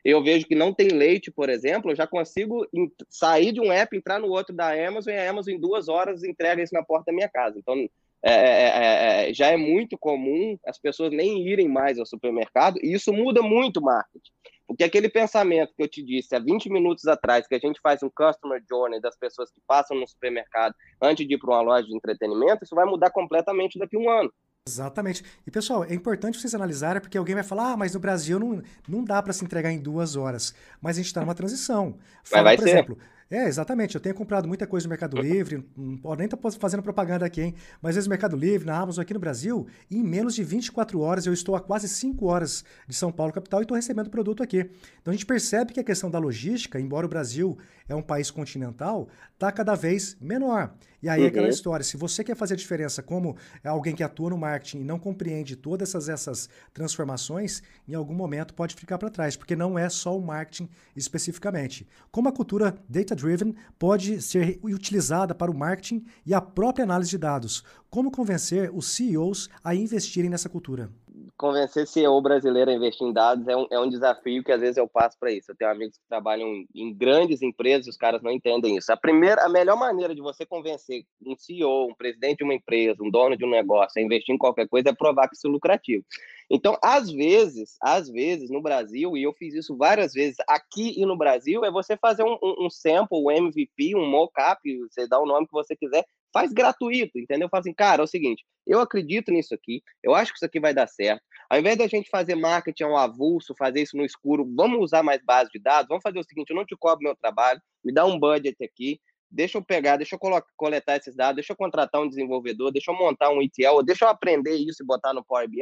eu 0.04 0.22
vejo 0.22 0.46
que 0.46 0.54
não 0.54 0.72
tem 0.72 0.88
leite, 0.88 1.30
por 1.30 1.48
exemplo, 1.48 1.90
eu 1.90 1.96
já 1.96 2.06
consigo 2.06 2.66
sair 3.08 3.52
de 3.52 3.60
um 3.60 3.72
app, 3.72 3.96
entrar 3.96 4.18
no 4.18 4.28
outro 4.28 4.54
da 4.54 4.72
Amazon, 4.86 5.12
e 5.12 5.16
a 5.16 5.30
Amazon 5.30 5.54
em 5.54 5.60
duas 5.60 5.88
horas 5.88 6.24
entrega 6.24 6.62
isso 6.62 6.74
na 6.74 6.82
porta 6.82 7.06
da 7.06 7.12
minha 7.12 7.28
casa. 7.28 7.58
Então, 7.58 7.88
é, 8.22 8.32
é, 8.32 8.36
é, 8.36 9.30
é, 9.30 9.34
já 9.34 9.48
é 9.48 9.56
muito 9.56 9.96
comum 9.96 10.58
as 10.66 10.78
pessoas 10.78 11.12
nem 11.12 11.46
irem 11.46 11.68
mais 11.68 11.98
ao 11.98 12.06
supermercado, 12.06 12.78
e 12.82 12.92
isso 12.92 13.12
muda 13.12 13.42
muito 13.42 13.78
o 13.78 13.82
marketing. 13.82 14.32
Porque 14.66 14.84
aquele 14.84 15.08
pensamento 15.08 15.72
que 15.74 15.82
eu 15.82 15.88
te 15.88 16.02
disse 16.02 16.34
há 16.36 16.38
20 16.38 16.68
minutos 16.68 17.06
atrás, 17.06 17.46
que 17.46 17.54
a 17.54 17.58
gente 17.58 17.80
faz 17.80 18.02
um 18.02 18.10
customer 18.10 18.62
journey 18.68 19.00
das 19.00 19.16
pessoas 19.16 19.50
que 19.50 19.60
passam 19.66 19.98
no 19.98 20.06
supermercado 20.06 20.74
antes 21.00 21.26
de 21.26 21.34
ir 21.34 21.38
para 21.38 21.54
uma 21.54 21.62
loja 21.62 21.86
de 21.86 21.96
entretenimento, 21.96 22.64
isso 22.64 22.74
vai 22.74 22.84
mudar 22.84 23.10
completamente 23.10 23.78
daqui 23.78 23.96
a 23.96 23.98
um 23.98 24.10
ano. 24.10 24.32
Exatamente. 24.68 25.24
E 25.46 25.50
pessoal, 25.50 25.84
é 25.84 25.94
importante 25.94 26.40
vocês 26.40 26.54
analisarem, 26.54 27.00
porque 27.00 27.18
alguém 27.18 27.34
vai 27.34 27.44
falar, 27.44 27.72
ah, 27.72 27.76
mas 27.76 27.94
no 27.94 28.00
Brasil 28.00 28.38
não, 28.38 28.62
não 28.88 29.04
dá 29.04 29.22
para 29.22 29.32
se 29.32 29.44
entregar 29.44 29.70
em 29.72 29.78
duas 29.78 30.16
horas. 30.16 30.54
Mas 30.80 30.96
a 30.96 31.00
gente 31.00 31.06
está 31.06 31.20
numa 31.20 31.34
transição. 31.34 31.96
Fala, 32.22 32.44
vai 32.44 32.56
por 32.56 32.64
ser. 32.64 32.70
exemplo, 32.70 32.98
é, 33.30 33.46
exatamente. 33.46 33.94
Eu 33.94 34.00
tenho 34.00 34.14
comprado 34.14 34.48
muita 34.48 34.66
coisa 34.66 34.86
no 34.86 34.88
Mercado 34.88 35.20
Livre, 35.20 35.62
não 35.76 36.16
nem 36.16 36.26
tá 36.26 36.38
fazendo 36.58 36.82
propaganda 36.82 37.26
aqui, 37.26 37.42
hein? 37.42 37.54
Mas 37.82 37.90
às 37.90 37.96
vezes 37.96 38.06
no 38.06 38.10
Mercado 38.10 38.36
Livre, 38.36 38.66
na 38.66 38.78
Amazon 38.78 39.02
aqui 39.02 39.12
no 39.12 39.20
Brasil, 39.20 39.66
em 39.90 40.02
menos 40.02 40.34
de 40.34 40.42
24 40.42 40.98
horas, 41.00 41.26
eu 41.26 41.34
estou 41.34 41.54
a 41.54 41.60
quase 41.60 41.88
5 41.88 42.24
horas 42.24 42.64
de 42.86 42.94
São 42.94 43.12
Paulo, 43.12 43.30
capital, 43.30 43.60
e 43.60 43.64
estou 43.64 43.76
recebendo 43.76 44.06
o 44.06 44.10
produto 44.10 44.42
aqui. 44.42 44.70
Então 45.02 45.12
a 45.12 45.12
gente 45.12 45.26
percebe 45.26 45.74
que 45.74 45.80
a 45.80 45.84
questão 45.84 46.10
da 46.10 46.18
logística, 46.18 46.80
embora 46.80 47.04
o 47.04 47.08
Brasil 47.08 47.58
é 47.86 47.94
um 47.94 48.02
país 48.02 48.30
continental, 48.30 49.08
está 49.34 49.52
cada 49.52 49.74
vez 49.74 50.16
menor. 50.20 50.72
E 51.02 51.08
aí 51.08 51.22
uhum. 51.22 51.26
aquela 51.28 51.48
história, 51.48 51.84
se 51.84 51.96
você 51.96 52.22
quer 52.22 52.36
fazer 52.36 52.54
a 52.54 52.56
diferença 52.56 53.02
como 53.02 53.36
alguém 53.64 53.94
que 53.94 54.02
atua 54.02 54.30
no 54.30 54.38
marketing 54.38 54.80
e 54.80 54.84
não 54.84 54.98
compreende 54.98 55.56
todas 55.56 55.88
essas, 55.88 56.08
essas 56.08 56.48
transformações, 56.72 57.62
em 57.86 57.94
algum 57.94 58.14
momento 58.14 58.54
pode 58.54 58.74
ficar 58.74 58.98
para 58.98 59.10
trás, 59.10 59.36
porque 59.36 59.56
não 59.56 59.78
é 59.78 59.88
só 59.88 60.16
o 60.16 60.24
marketing 60.24 60.68
especificamente. 60.94 61.86
Como 62.10 62.28
a 62.28 62.32
cultura 62.32 62.76
data 62.88 63.08
data-driven 63.08 63.54
pode 63.78 64.20
ser 64.22 64.58
utilizada 64.62 65.34
para 65.34 65.50
o 65.50 65.56
marketing 65.56 66.04
e 66.24 66.34
a 66.34 66.40
própria 66.40 66.84
análise 66.84 67.10
de 67.10 67.18
dados. 67.18 67.64
Como 67.90 68.10
convencer 68.10 68.70
os 68.72 68.86
CEOs 68.90 69.48
a 69.64 69.74
investirem 69.74 70.30
nessa 70.30 70.48
cultura? 70.48 70.90
Convencer 71.36 71.86
CEO 71.86 72.20
brasileiro 72.20 72.70
a 72.70 72.74
investir 72.74 73.06
em 73.06 73.12
dados 73.12 73.46
é 73.46 73.56
um, 73.56 73.66
é 73.70 73.78
um 73.78 73.88
desafio 73.88 74.42
que 74.42 74.52
às 74.52 74.60
vezes 74.60 74.76
eu 74.76 74.88
passo 74.88 75.16
para 75.18 75.30
isso. 75.30 75.50
Eu 75.50 75.56
tenho 75.56 75.70
amigos 75.70 75.96
que 75.96 76.08
trabalham 76.08 76.64
em 76.74 76.94
grandes 76.94 77.42
empresas 77.42 77.86
e 77.86 77.90
os 77.90 77.96
caras 77.96 78.22
não 78.22 78.30
entendem 78.30 78.76
isso. 78.76 78.92
A 78.92 78.96
primeira, 78.96 79.44
a 79.44 79.48
melhor 79.48 79.76
maneira 79.76 80.14
de 80.14 80.20
você 80.20 80.46
convencer 80.46 81.04
um 81.24 81.36
CEO, 81.36 81.88
um 81.88 81.94
presidente 81.94 82.38
de 82.38 82.44
uma 82.44 82.54
empresa, 82.54 83.02
um 83.02 83.10
dono 83.10 83.36
de 83.36 83.44
um 83.44 83.50
negócio 83.50 84.00
a 84.00 84.04
investir 84.04 84.34
em 84.34 84.38
qualquer 84.38 84.68
coisa 84.68 84.90
é 84.90 84.94
provar 84.94 85.28
que 85.28 85.36
isso 85.36 85.46
é 85.46 85.50
lucrativo. 85.50 86.04
Então, 86.50 86.78
às 86.82 87.10
vezes, 87.10 87.76
às 87.82 88.08
vezes, 88.08 88.50
no 88.50 88.62
Brasil, 88.62 89.16
e 89.16 89.22
eu 89.22 89.34
fiz 89.34 89.54
isso 89.54 89.76
várias 89.76 90.12
vezes 90.12 90.36
aqui 90.48 90.94
e 90.96 91.04
no 91.04 91.16
Brasil, 91.16 91.64
é 91.64 91.70
você 91.70 91.96
fazer 91.96 92.22
um, 92.22 92.38
um 92.42 92.70
sample, 92.70 93.18
um 93.18 93.30
MVP, 93.30 93.94
um 93.94 94.08
mockup, 94.08 94.60
você 94.88 95.06
dá 95.06 95.20
o 95.20 95.26
nome 95.26 95.46
que 95.46 95.52
você 95.52 95.76
quiser, 95.76 96.04
faz 96.32 96.52
gratuito, 96.52 97.18
entendeu? 97.18 97.48
Faz 97.48 97.62
assim, 97.62 97.74
cara, 97.74 98.02
é 98.02 98.04
o 98.04 98.06
seguinte, 98.06 98.44
eu 98.66 98.80
acredito 98.80 99.32
nisso 99.32 99.54
aqui, 99.54 99.82
eu 100.02 100.14
acho 100.14 100.32
que 100.32 100.38
isso 100.38 100.44
aqui 100.44 100.60
vai 100.60 100.74
dar 100.74 100.86
certo. 100.86 101.22
Ao 101.48 101.58
invés 101.58 101.78
da 101.78 101.86
gente 101.86 102.10
fazer 102.10 102.34
marketing 102.34 102.84
ao 102.84 102.96
avulso, 102.96 103.54
fazer 103.56 103.82
isso 103.82 103.96
no 103.96 104.04
escuro, 104.04 104.46
vamos 104.54 104.80
usar 104.80 105.02
mais 105.02 105.22
base 105.24 105.50
de 105.50 105.58
dados, 105.58 105.88
vamos 105.88 106.02
fazer 106.02 106.18
o 106.18 106.24
seguinte, 106.24 106.50
eu 106.50 106.56
não 106.56 106.66
te 106.66 106.76
cobro 106.76 107.04
meu 107.04 107.16
trabalho, 107.16 107.60
me 107.84 107.92
dá 107.92 108.04
um 108.04 108.18
budget 108.18 108.56
aqui, 108.62 109.00
deixa 109.30 109.58
eu 109.58 109.64
pegar, 109.64 109.96
deixa 109.96 110.16
eu 110.16 110.42
coletar 110.56 110.96
esses 110.96 111.16
dados, 111.16 111.36
deixa 111.36 111.52
eu 111.52 111.56
contratar 111.56 112.02
um 112.02 112.08
desenvolvedor, 112.08 112.70
deixa 112.70 112.90
eu 112.90 112.96
montar 112.96 113.30
um 113.30 113.42
ETL, 113.42 113.82
deixa 113.84 114.04
eu 114.04 114.08
aprender 114.08 114.54
isso 114.54 114.82
e 114.82 114.86
botar 114.86 115.14
no 115.14 115.24
Power 115.24 115.48
BI, 115.48 115.60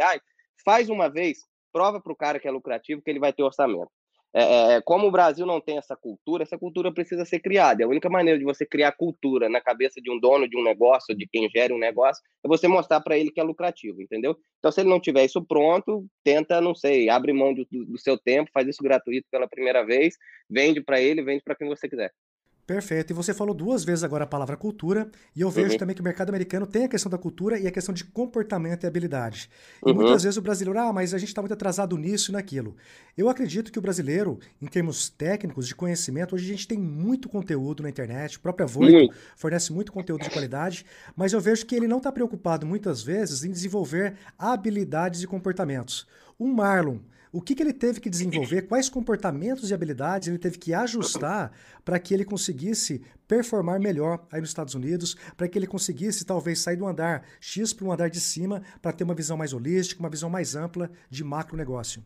faz 0.64 0.88
uma 0.88 1.08
vez, 1.08 1.38
prova 1.72 2.00
para 2.00 2.12
o 2.12 2.16
cara 2.16 2.40
que 2.40 2.48
é 2.48 2.50
lucrativo 2.50 3.02
que 3.02 3.10
ele 3.10 3.20
vai 3.20 3.32
ter 3.32 3.42
orçamento. 3.42 3.90
É, 4.38 4.42
é, 4.42 4.72
é, 4.74 4.80
como 4.82 5.06
o 5.06 5.10
Brasil 5.10 5.46
não 5.46 5.62
tem 5.62 5.78
essa 5.78 5.96
cultura, 5.96 6.42
essa 6.42 6.58
cultura 6.58 6.92
precisa 6.92 7.24
ser 7.24 7.40
criada. 7.40 7.82
a 7.82 7.88
única 7.88 8.10
maneira 8.10 8.38
de 8.38 8.44
você 8.44 8.66
criar 8.66 8.92
cultura 8.92 9.48
na 9.48 9.62
cabeça 9.62 9.98
de 9.98 10.10
um 10.10 10.20
dono 10.20 10.46
de 10.46 10.58
um 10.58 10.62
negócio, 10.62 11.16
de 11.16 11.26
quem 11.26 11.48
gera 11.48 11.74
um 11.74 11.78
negócio, 11.78 12.22
é 12.44 12.48
você 12.48 12.68
mostrar 12.68 13.00
para 13.00 13.16
ele 13.16 13.30
que 13.30 13.40
é 13.40 13.42
lucrativo, 13.42 14.02
entendeu? 14.02 14.36
Então, 14.58 14.70
se 14.70 14.82
ele 14.82 14.90
não 14.90 15.00
tiver 15.00 15.24
isso 15.24 15.42
pronto, 15.42 16.06
tenta, 16.22 16.60
não 16.60 16.74
sei, 16.74 17.08
abre 17.08 17.32
mão 17.32 17.54
do, 17.54 17.66
do 17.70 17.98
seu 17.98 18.18
tempo, 18.18 18.50
faz 18.52 18.68
isso 18.68 18.82
gratuito 18.82 19.26
pela 19.30 19.48
primeira 19.48 19.82
vez, 19.86 20.16
vende 20.50 20.82
para 20.82 21.00
ele, 21.00 21.22
vende 21.22 21.42
para 21.42 21.54
quem 21.54 21.66
você 21.66 21.88
quiser. 21.88 22.12
Perfeito. 22.66 23.12
E 23.12 23.14
você 23.14 23.32
falou 23.32 23.54
duas 23.54 23.84
vezes 23.84 24.02
agora 24.02 24.24
a 24.24 24.26
palavra 24.26 24.56
cultura, 24.56 25.08
e 25.36 25.40
eu 25.40 25.48
vejo 25.48 25.72
uhum. 25.72 25.78
também 25.78 25.94
que 25.94 26.00
o 26.00 26.04
mercado 26.04 26.30
americano 26.30 26.66
tem 26.66 26.84
a 26.84 26.88
questão 26.88 27.08
da 27.08 27.16
cultura 27.16 27.58
e 27.60 27.66
a 27.66 27.70
questão 27.70 27.94
de 27.94 28.04
comportamento 28.04 28.82
e 28.82 28.86
habilidade. 28.88 29.48
E 29.84 29.90
uhum. 29.90 29.94
muitas 29.94 30.24
vezes 30.24 30.36
o 30.36 30.42
brasileiro, 30.42 30.80
ah, 30.80 30.92
mas 30.92 31.14
a 31.14 31.18
gente 31.18 31.28
está 31.28 31.40
muito 31.40 31.54
atrasado 31.54 31.96
nisso 31.96 32.32
e 32.32 32.32
naquilo. 32.32 32.74
Eu 33.16 33.28
acredito 33.28 33.70
que 33.70 33.78
o 33.78 33.82
brasileiro, 33.82 34.40
em 34.60 34.66
termos 34.66 35.08
técnicos, 35.08 35.68
de 35.68 35.76
conhecimento, 35.76 36.34
hoje 36.34 36.44
a 36.44 36.48
gente 36.48 36.66
tem 36.66 36.76
muito 36.76 37.28
conteúdo 37.28 37.84
na 37.84 37.88
internet, 37.88 38.36
a 38.36 38.40
própria 38.40 38.66
Voito 38.66 38.96
uhum. 38.96 39.08
fornece 39.36 39.72
muito 39.72 39.92
conteúdo 39.92 40.24
de 40.24 40.30
qualidade, 40.30 40.84
mas 41.14 41.32
eu 41.32 41.40
vejo 41.40 41.64
que 41.64 41.74
ele 41.76 41.86
não 41.86 41.98
está 41.98 42.10
preocupado 42.10 42.66
muitas 42.66 43.00
vezes 43.00 43.44
em 43.44 43.50
desenvolver 43.50 44.16
habilidades 44.36 45.22
e 45.22 45.26
comportamentos. 45.26 46.04
O 46.38 46.46
Marlon 46.46 46.98
o 47.36 47.42
que, 47.42 47.54
que 47.54 47.62
ele 47.62 47.74
teve 47.74 48.00
que 48.00 48.08
desenvolver, 48.08 48.62
quais 48.68 48.88
comportamentos 48.88 49.70
e 49.70 49.74
habilidades 49.74 50.26
ele 50.26 50.38
teve 50.38 50.58
que 50.58 50.72
ajustar 50.72 51.52
para 51.84 51.98
que 51.98 52.14
ele 52.14 52.24
conseguisse 52.24 53.04
performar 53.28 53.78
melhor 53.78 54.24
aí 54.32 54.40
nos 54.40 54.48
Estados 54.48 54.74
Unidos, 54.74 55.14
para 55.36 55.46
que 55.46 55.58
ele 55.58 55.66
conseguisse 55.66 56.24
talvez 56.24 56.60
sair 56.60 56.76
do 56.76 56.86
andar 56.86 57.26
X 57.38 57.74
para 57.74 57.84
um 57.84 57.92
andar 57.92 58.08
de 58.08 58.20
cima, 58.20 58.62
para 58.80 58.90
ter 58.90 59.04
uma 59.04 59.14
visão 59.14 59.36
mais 59.36 59.52
holística, 59.52 60.00
uma 60.00 60.08
visão 60.08 60.30
mais 60.30 60.56
ampla 60.56 60.90
de 61.10 61.22
macro 61.22 61.58
negócio? 61.58 62.02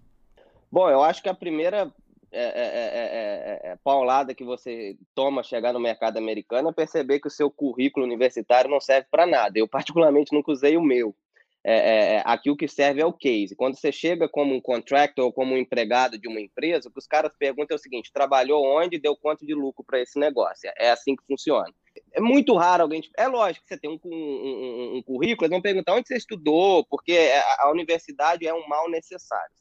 Bom, 0.68 0.90
eu 0.90 1.00
acho 1.00 1.22
que 1.22 1.28
a 1.28 1.34
primeira 1.34 1.92
é, 2.32 2.42
é, 2.42 3.70
é, 3.70 3.76
paulada 3.84 4.34
que 4.34 4.44
você 4.44 4.96
toma 5.14 5.44
chegar 5.44 5.72
no 5.72 5.80
mercado 5.80 6.16
americano 6.16 6.70
é 6.70 6.72
perceber 6.72 7.20
que 7.20 7.28
o 7.28 7.30
seu 7.30 7.50
currículo 7.50 8.04
universitário 8.04 8.68
não 8.68 8.80
serve 8.80 9.06
para 9.10 9.26
nada. 9.26 9.58
Eu, 9.58 9.68
particularmente, 9.68 10.32
nunca 10.32 10.50
usei 10.50 10.76
o 10.76 10.82
meu 10.82 11.14
é, 11.62 11.74
é, 11.74 12.14
é, 12.14 12.22
aqui 12.24 12.50
o 12.50 12.56
que 12.56 12.66
serve 12.66 13.02
é 13.02 13.06
o 13.06 13.12
case. 13.12 13.54
Quando 13.54 13.76
você 13.76 13.92
chega 13.92 14.28
como 14.28 14.54
um 14.54 14.60
contractor 14.60 15.26
ou 15.26 15.32
como 15.32 15.54
um 15.54 15.58
empregado 15.58 16.18
de 16.18 16.26
uma 16.26 16.40
empresa, 16.40 16.88
o 16.88 16.92
que 16.92 16.98
os 16.98 17.06
caras 17.06 17.32
perguntam 17.38 17.74
é 17.74 17.78
o 17.78 17.82
seguinte: 17.82 18.12
trabalhou 18.12 18.64
onde 18.64 18.98
deu 18.98 19.14
quanto 19.14 19.44
de 19.44 19.54
lucro 19.54 19.84
para 19.84 20.00
esse 20.00 20.18
negócio? 20.18 20.70
É 20.78 20.90
assim 20.90 21.14
que 21.14 21.24
funciona. 21.26 21.70
É 22.12 22.20
muito 22.20 22.56
raro 22.56 22.84
alguém. 22.84 23.02
É 23.16 23.26
lógico 23.26 23.66
que 23.66 23.74
você 23.74 23.80
tem 23.80 23.90
um, 23.90 24.00
um, 24.02 24.96
um, 24.96 25.02
currículo, 25.02 25.44
eles 25.44 25.50
vão 25.50 25.60
perguntar 25.60 25.94
onde 25.94 26.08
você 26.08 26.16
estudou, 26.16 26.84
porque 26.86 27.12
a, 27.12 27.66
a 27.66 27.70
universidade 27.70 28.46
é 28.46 28.54
um 28.54 28.66
mal 28.66 28.88
necessário. 28.88 29.52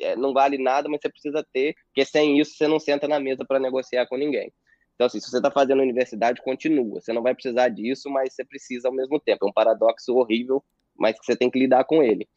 É, 0.00 0.16
não 0.16 0.32
vale 0.32 0.58
nada, 0.58 0.88
mas 0.88 1.00
você 1.00 1.08
precisa 1.08 1.46
ter, 1.52 1.74
porque 1.86 2.04
sem 2.04 2.40
isso 2.40 2.56
você 2.56 2.66
não 2.66 2.80
senta 2.80 3.06
na 3.06 3.20
mesa 3.20 3.44
para 3.44 3.60
negociar 3.60 4.06
com 4.06 4.16
ninguém. 4.16 4.52
Então, 4.94 5.06
assim, 5.06 5.20
se 5.20 5.30
você 5.30 5.36
está 5.36 5.50
fazendo 5.50 5.82
universidade, 5.82 6.42
continua. 6.42 7.00
Você 7.00 7.12
não 7.12 7.22
vai 7.22 7.34
precisar 7.34 7.68
disso, 7.68 8.10
mas 8.10 8.34
você 8.34 8.44
precisa 8.44 8.88
ao 8.88 8.94
mesmo 8.94 9.20
tempo. 9.20 9.44
É 9.46 9.48
um 9.48 9.52
paradoxo 9.52 10.16
horrível 10.16 10.64
mas 10.98 11.18
que 11.18 11.24
você 11.24 11.36
tem 11.36 11.50
que 11.50 11.58
lidar 11.58 11.84
com 11.84 12.02
ele. 12.02 12.28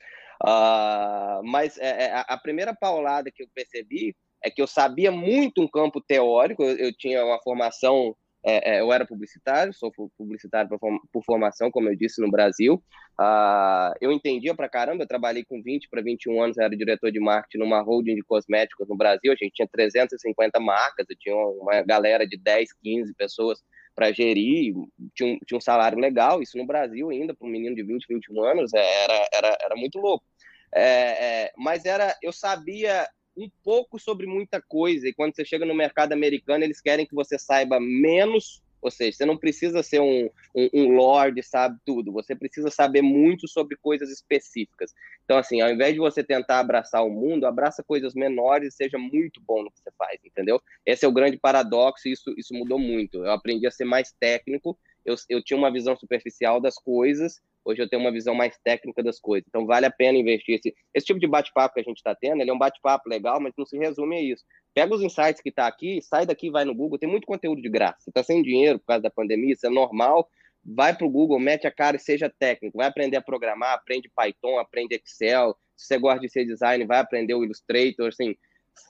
Uh, 0.44 1.44
mas 1.44 1.78
é, 1.78 2.06
é, 2.06 2.26
a 2.28 2.38
primeira 2.38 2.74
paulada 2.74 3.30
que 3.30 3.44
eu 3.44 3.48
percebi 3.54 4.16
é 4.44 4.50
que 4.50 4.62
eu 4.62 4.68
sabia 4.68 5.12
muito 5.12 5.62
um 5.62 5.68
campo 5.68 6.00
teórico, 6.00 6.64
eu, 6.64 6.78
eu 6.78 6.94
tinha 6.98 7.26
uma 7.26 7.42
formação, 7.42 8.16
é, 8.46 8.76
é, 8.76 8.80
eu 8.80 8.94
era 8.94 9.06
publicitário, 9.06 9.74
sou 9.74 9.92
publicitário 10.18 10.70
por, 10.70 10.80
por, 11.12 11.24
formação, 11.26 11.70
como 11.70 11.90
eu 11.90 11.96
disse, 11.96 12.22
no 12.22 12.32
Brasil. 12.32 12.82
Uh, 13.20 13.92
eu 14.00 14.14
entendia 14.14 14.56
pra 14.56 14.70
caramba, 14.70 15.04
eu 15.04 15.08
trabalhei 15.08 15.44
com 15.44 15.62
20 15.62 15.90
para 15.90 16.02
21 16.02 16.42
anos, 16.42 16.58
era 16.58 16.70
diretor 16.70 17.12
de 17.12 17.20
marketing 17.20 17.58
numa 17.58 17.82
holding 17.82 18.16
de 18.16 18.24
cosméticos 18.24 18.88
no 18.88 18.96
Brasil, 18.96 19.34
a 19.34 19.36
gente 19.36 19.52
tinha 19.56 19.68
350 19.70 20.58
marcas, 20.62 21.06
eu 21.10 21.18
tinha 21.20 21.36
uma 21.36 21.82
galera 21.82 22.26
de 22.26 22.38
10, 22.38 22.70
15 22.82 23.14
pessoas 23.16 23.60
para 24.00 24.14
gerir, 24.14 24.74
tinha 25.14 25.34
um, 25.34 25.40
tinha 25.46 25.58
um 25.58 25.62
salário 25.62 26.00
legal, 26.00 26.42
isso 26.42 26.58
no 26.58 26.66
Brasil 26.66 27.10
ainda, 27.10 27.36
para 27.36 27.46
um 27.46 27.52
menino 27.52 27.76
de 27.76 27.84
20, 27.84 28.08
21 28.08 28.44
anos, 28.46 28.74
é, 28.74 29.04
era, 29.04 29.30
era, 29.34 29.58
era 29.62 29.76
muito 29.76 30.00
louco. 30.00 30.26
É, 30.74 30.84
é, 30.84 31.54
mas 31.58 31.84
era, 31.84 32.16
eu 32.24 32.32
sabia 32.32 33.06
um 33.36 33.50
pouco 33.62 34.00
sobre 34.00 34.26
muita 34.26 34.62
coisa, 34.62 35.06
e 35.06 35.14
quando 35.14 35.36
você 35.36 35.44
chega 35.44 35.66
no 35.66 35.76
mercado 35.76 36.14
americano, 36.14 36.64
eles 36.64 36.80
querem 36.80 37.06
que 37.06 37.14
você 37.14 37.38
saiba 37.38 37.78
menos 37.78 38.64
ou 38.82 38.90
seja, 38.90 39.18
você 39.18 39.26
não 39.26 39.38
precisa 39.38 39.84
ser 39.84 40.00
um, 40.00 40.30
um, 40.56 40.70
um 40.74 40.96
lord, 40.96 41.42
sabe 41.44 41.78
tudo. 41.86 42.12
Você 42.14 42.36
precisa 42.36 42.70
saber 42.70 43.02
muito 43.02 43.48
sobre 43.48 43.76
coisas 43.76 44.10
específicas. 44.10 44.94
Então, 45.26 45.38
assim, 45.38 45.62
ao 45.62 45.70
invés 45.70 45.94
de 45.94 46.00
você 46.00 46.24
tentar 46.24 46.60
abraçar 46.60 47.06
o 47.06 47.10
mundo, 47.10 47.46
abraça 47.46 47.84
coisas 47.84 48.14
menores 48.14 48.74
e 48.74 48.78
seja 48.78 48.98
muito 48.98 49.42
bom 49.42 49.64
no 49.64 49.72
que 49.72 49.80
você 49.80 49.92
faz, 49.98 50.20
entendeu? 50.24 50.62
Esse 50.86 51.06
é 51.06 51.08
o 51.08 51.14
grande 51.14 51.38
paradoxo 51.38 52.08
e 52.08 52.12
isso, 52.12 52.34
isso 52.38 52.54
mudou 52.54 52.80
muito. 52.80 53.26
Eu 53.26 53.32
aprendi 53.32 53.68
a 53.68 53.72
ser 53.72 53.86
mais 53.86 54.12
técnico. 54.20 54.78
Eu, 55.06 55.16
eu 55.30 55.44
tinha 55.44 55.58
uma 55.58 55.72
visão 55.72 55.96
superficial 55.96 56.60
das 56.60 56.76
coisas 56.76 57.42
Hoje 57.70 57.84
eu 57.84 57.88
tenho 57.88 58.02
uma 58.02 58.12
visão 58.12 58.34
mais 58.34 58.58
técnica 58.64 59.04
das 59.04 59.20
coisas. 59.20 59.48
Então 59.48 59.66
vale 59.66 59.86
a 59.86 59.92
pena 59.92 60.18
investir. 60.18 60.56
Esse, 60.56 60.76
esse 60.92 61.06
tipo 61.06 61.20
de 61.20 61.28
bate-papo 61.28 61.76
que 61.76 61.80
a 61.80 61.84
gente 61.84 61.98
está 61.98 62.16
tendo, 62.16 62.42
ele 62.42 62.50
é 62.50 62.54
um 62.54 62.58
bate-papo 62.58 63.08
legal, 63.08 63.40
mas 63.40 63.54
não 63.56 63.64
se 63.64 63.78
resume 63.78 64.18
a 64.18 64.22
isso. 64.22 64.44
Pega 64.74 64.96
os 64.96 65.04
insights 65.04 65.40
que 65.40 65.50
está 65.50 65.68
aqui, 65.68 66.02
sai 66.02 66.26
daqui, 66.26 66.50
vai 66.50 66.66
no 66.66 66.74
Google. 66.74 66.98
Tem 66.98 67.08
muito 67.08 67.28
conteúdo 67.28 67.62
de 67.62 67.70
graça. 67.70 67.98
Você 68.00 68.10
está 68.10 68.24
sem 68.24 68.42
dinheiro 68.42 68.80
por 68.80 68.86
causa 68.88 69.04
da 69.04 69.12
pandemia, 69.12 69.54
isso 69.54 69.68
é 69.68 69.70
normal. 69.70 70.28
Vai 70.66 70.96
para 70.96 71.06
o 71.06 71.10
Google, 71.10 71.40
mete 71.40 71.68
a 71.68 71.72
cara 71.72 71.98
e 71.98 72.00
seja 72.00 72.28
técnico. 72.40 72.78
Vai 72.78 72.88
aprender 72.88 73.18
a 73.18 73.22
programar, 73.22 73.74
aprende 73.74 74.10
Python, 74.16 74.58
aprende 74.58 74.96
Excel. 74.96 75.56
Se 75.76 75.86
você 75.86 75.98
gosta 76.00 76.20
de 76.22 76.30
ser 76.30 76.46
design, 76.46 76.86
vai 76.86 77.00
aprender 77.00 77.36
o 77.36 77.44
Illustrator. 77.44 78.08
Assim, 78.08 78.36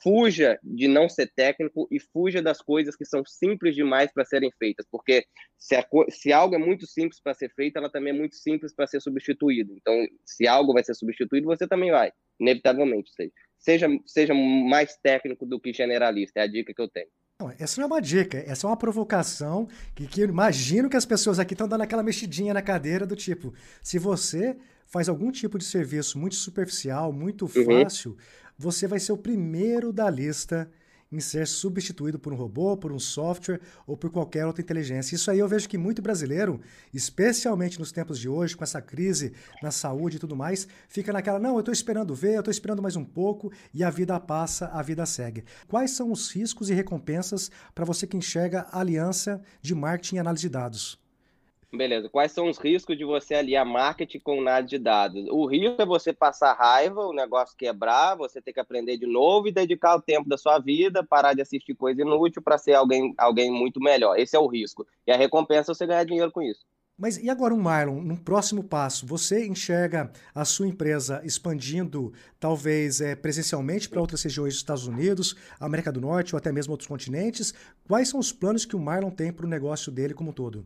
fuja 0.01 0.59
de 0.63 0.87
não 0.87 1.09
ser 1.09 1.31
técnico 1.35 1.87
e 1.91 1.99
fuja 1.99 2.41
das 2.41 2.61
coisas 2.61 2.95
que 2.95 3.05
são 3.05 3.23
simples 3.25 3.75
demais 3.75 4.11
para 4.11 4.25
serem 4.25 4.51
feitas, 4.57 4.85
porque 4.91 5.25
se, 5.57 5.75
a, 5.75 5.85
se 6.09 6.31
algo 6.31 6.55
é 6.55 6.57
muito 6.57 6.87
simples 6.87 7.21
para 7.21 7.33
ser 7.33 7.51
feito, 7.53 7.77
ela 7.77 7.89
também 7.89 8.13
é 8.13 8.17
muito 8.17 8.35
simples 8.35 8.73
para 8.73 8.87
ser 8.87 9.01
substituído. 9.01 9.73
Então, 9.75 9.93
se 10.25 10.47
algo 10.47 10.73
vai 10.73 10.83
ser 10.83 10.95
substituído, 10.95 11.47
você 11.47 11.67
também 11.67 11.91
vai, 11.91 12.11
inevitavelmente. 12.39 13.11
Seja, 13.57 13.87
seja, 14.05 14.33
mais 14.33 14.95
técnico 14.97 15.45
do 15.45 15.59
que 15.59 15.73
generalista, 15.73 16.39
é 16.39 16.43
a 16.43 16.47
dica 16.47 16.73
que 16.73 16.81
eu 16.81 16.87
tenho. 16.87 17.07
Não, 17.41 17.51
essa 17.57 17.79
não 17.79 17.85
é 17.85 17.87
uma 17.87 18.01
dica, 18.01 18.37
essa 18.37 18.67
é 18.67 18.69
uma 18.69 18.77
provocação 18.77 19.67
que, 19.95 20.05
que 20.07 20.21
eu 20.21 20.27
imagino 20.27 20.89
que 20.89 20.97
as 20.97 21.05
pessoas 21.05 21.39
aqui 21.39 21.53
estão 21.53 21.69
dando 21.69 21.81
aquela 21.81 22.03
mexidinha 22.03 22.53
na 22.53 22.61
cadeira 22.61 23.05
do 23.05 23.15
tipo, 23.15 23.53
se 23.81 23.97
você 23.97 24.57
faz 24.85 25.07
algum 25.07 25.31
tipo 25.31 25.57
de 25.57 25.63
serviço 25.63 26.17
muito 26.17 26.35
superficial, 26.35 27.13
muito 27.13 27.45
uhum. 27.45 28.19
Você 28.59 28.85
vai 28.85 28.99
ser 28.99 29.13
o 29.13 29.17
primeiro 29.17 29.93
da 29.93 30.09
lista 30.09 30.69
em 31.09 31.19
ser 31.19 31.47
substituído 31.47 32.19
por 32.19 32.33
um 32.33 32.35
robô, 32.35 32.75
por 32.75 32.91
um 32.91 32.99
software 32.99 33.61
ou 33.87 33.97
por 33.97 34.11
qualquer 34.11 34.45
outra 34.45 34.61
inteligência. 34.61 35.15
Isso 35.15 35.31
aí 35.31 35.39
eu 35.39 35.47
vejo 35.47 35.67
que 35.67 35.77
muito 35.77 36.01
brasileiro, 36.01 36.59
especialmente 36.93 37.79
nos 37.79 37.91
tempos 37.91 38.19
de 38.19 38.27
hoje, 38.27 38.55
com 38.55 38.63
essa 38.63 38.81
crise 38.81 39.33
na 39.63 39.71
saúde 39.71 40.17
e 40.17 40.19
tudo 40.19 40.35
mais, 40.35 40.67
fica 40.89 41.13
naquela, 41.13 41.39
não, 41.39 41.53
eu 41.53 41.61
estou 41.61 41.73
esperando 41.73 42.13
ver, 42.13 42.35
eu 42.35 42.39
estou 42.41 42.51
esperando 42.51 42.81
mais 42.81 42.97
um 42.97 43.05
pouco 43.05 43.51
e 43.73 43.81
a 43.81 43.89
vida 43.89 44.19
passa, 44.19 44.67
a 44.67 44.81
vida 44.81 45.05
segue. 45.05 45.45
Quais 45.67 45.91
são 45.91 46.11
os 46.11 46.29
riscos 46.29 46.69
e 46.69 46.73
recompensas 46.73 47.49
para 47.73 47.85
você 47.85 48.05
que 48.05 48.17
enxerga 48.17 48.67
a 48.69 48.79
aliança 48.81 49.41
de 49.61 49.73
marketing 49.73 50.17
e 50.17 50.19
análise 50.19 50.41
de 50.41 50.49
dados? 50.49 51.08
Beleza. 51.71 52.09
Quais 52.09 52.31
são 52.31 52.49
os 52.49 52.57
riscos 52.57 52.97
de 52.97 53.05
você 53.05 53.35
aliar 53.35 53.63
marketing 53.63 54.19
com 54.19 54.41
nada 54.41 54.65
de 54.65 54.79
dados? 54.79 55.27
O 55.29 55.45
risco 55.45 55.79
é 55.79 55.85
você 55.85 56.11
passar 56.11 56.53
raiva, 56.53 57.05
o 57.05 57.13
negócio 57.13 57.55
quebrar, 57.55 58.15
você 58.15 58.41
ter 58.41 58.53
que 58.53 58.59
aprender 58.59 58.97
de 58.97 59.05
novo 59.05 59.47
e 59.47 59.51
dedicar 59.51 59.95
o 59.95 60.01
tempo 60.01 60.27
da 60.27 60.37
sua 60.37 60.57
vida, 60.57 61.03
parar 61.03 61.35
de 61.35 61.41
assistir 61.41 61.75
coisa 61.75 62.01
inútil 62.01 62.41
para 62.41 62.57
ser 62.57 62.73
alguém, 62.73 63.13
alguém 63.17 63.51
muito 63.51 63.79
melhor. 63.79 64.17
Esse 64.17 64.35
é 64.35 64.39
o 64.39 64.47
risco. 64.47 64.85
E 65.05 65.11
a 65.11 65.17
recompensa 65.17 65.71
é 65.71 65.75
você 65.75 65.85
ganhar 65.85 66.03
dinheiro 66.05 66.31
com 66.31 66.41
isso. 66.41 66.65
Mas 66.97 67.17
e 67.17 67.29
agora, 67.29 67.53
um 67.53 67.61
Marlon, 67.61 68.01
num 68.01 68.17
próximo 68.17 68.61
passo, 68.61 69.05
você 69.05 69.47
enxerga 69.47 70.11
a 70.35 70.43
sua 70.43 70.67
empresa 70.67 71.21
expandindo, 71.23 72.11
talvez 72.39 72.99
é, 72.99 73.15
presencialmente 73.15 73.87
para 73.87 74.01
outras 74.01 74.21
regiões 74.23 74.53
dos 74.53 74.61
Estados 74.61 74.87
Unidos, 74.87 75.35
América 75.59 75.93
do 75.93 76.01
Norte 76.01 76.35
ou 76.35 76.37
até 76.37 76.51
mesmo 76.51 76.73
outros 76.73 76.89
continentes? 76.89 77.53
Quais 77.87 78.09
são 78.09 78.19
os 78.19 78.33
planos 78.33 78.65
que 78.65 78.75
o 78.75 78.79
Marlon 78.79 79.11
tem 79.11 79.31
para 79.31 79.45
o 79.45 79.49
negócio 79.49 79.91
dele 79.91 80.13
como 80.15 80.31
um 80.31 80.33
todo? 80.33 80.65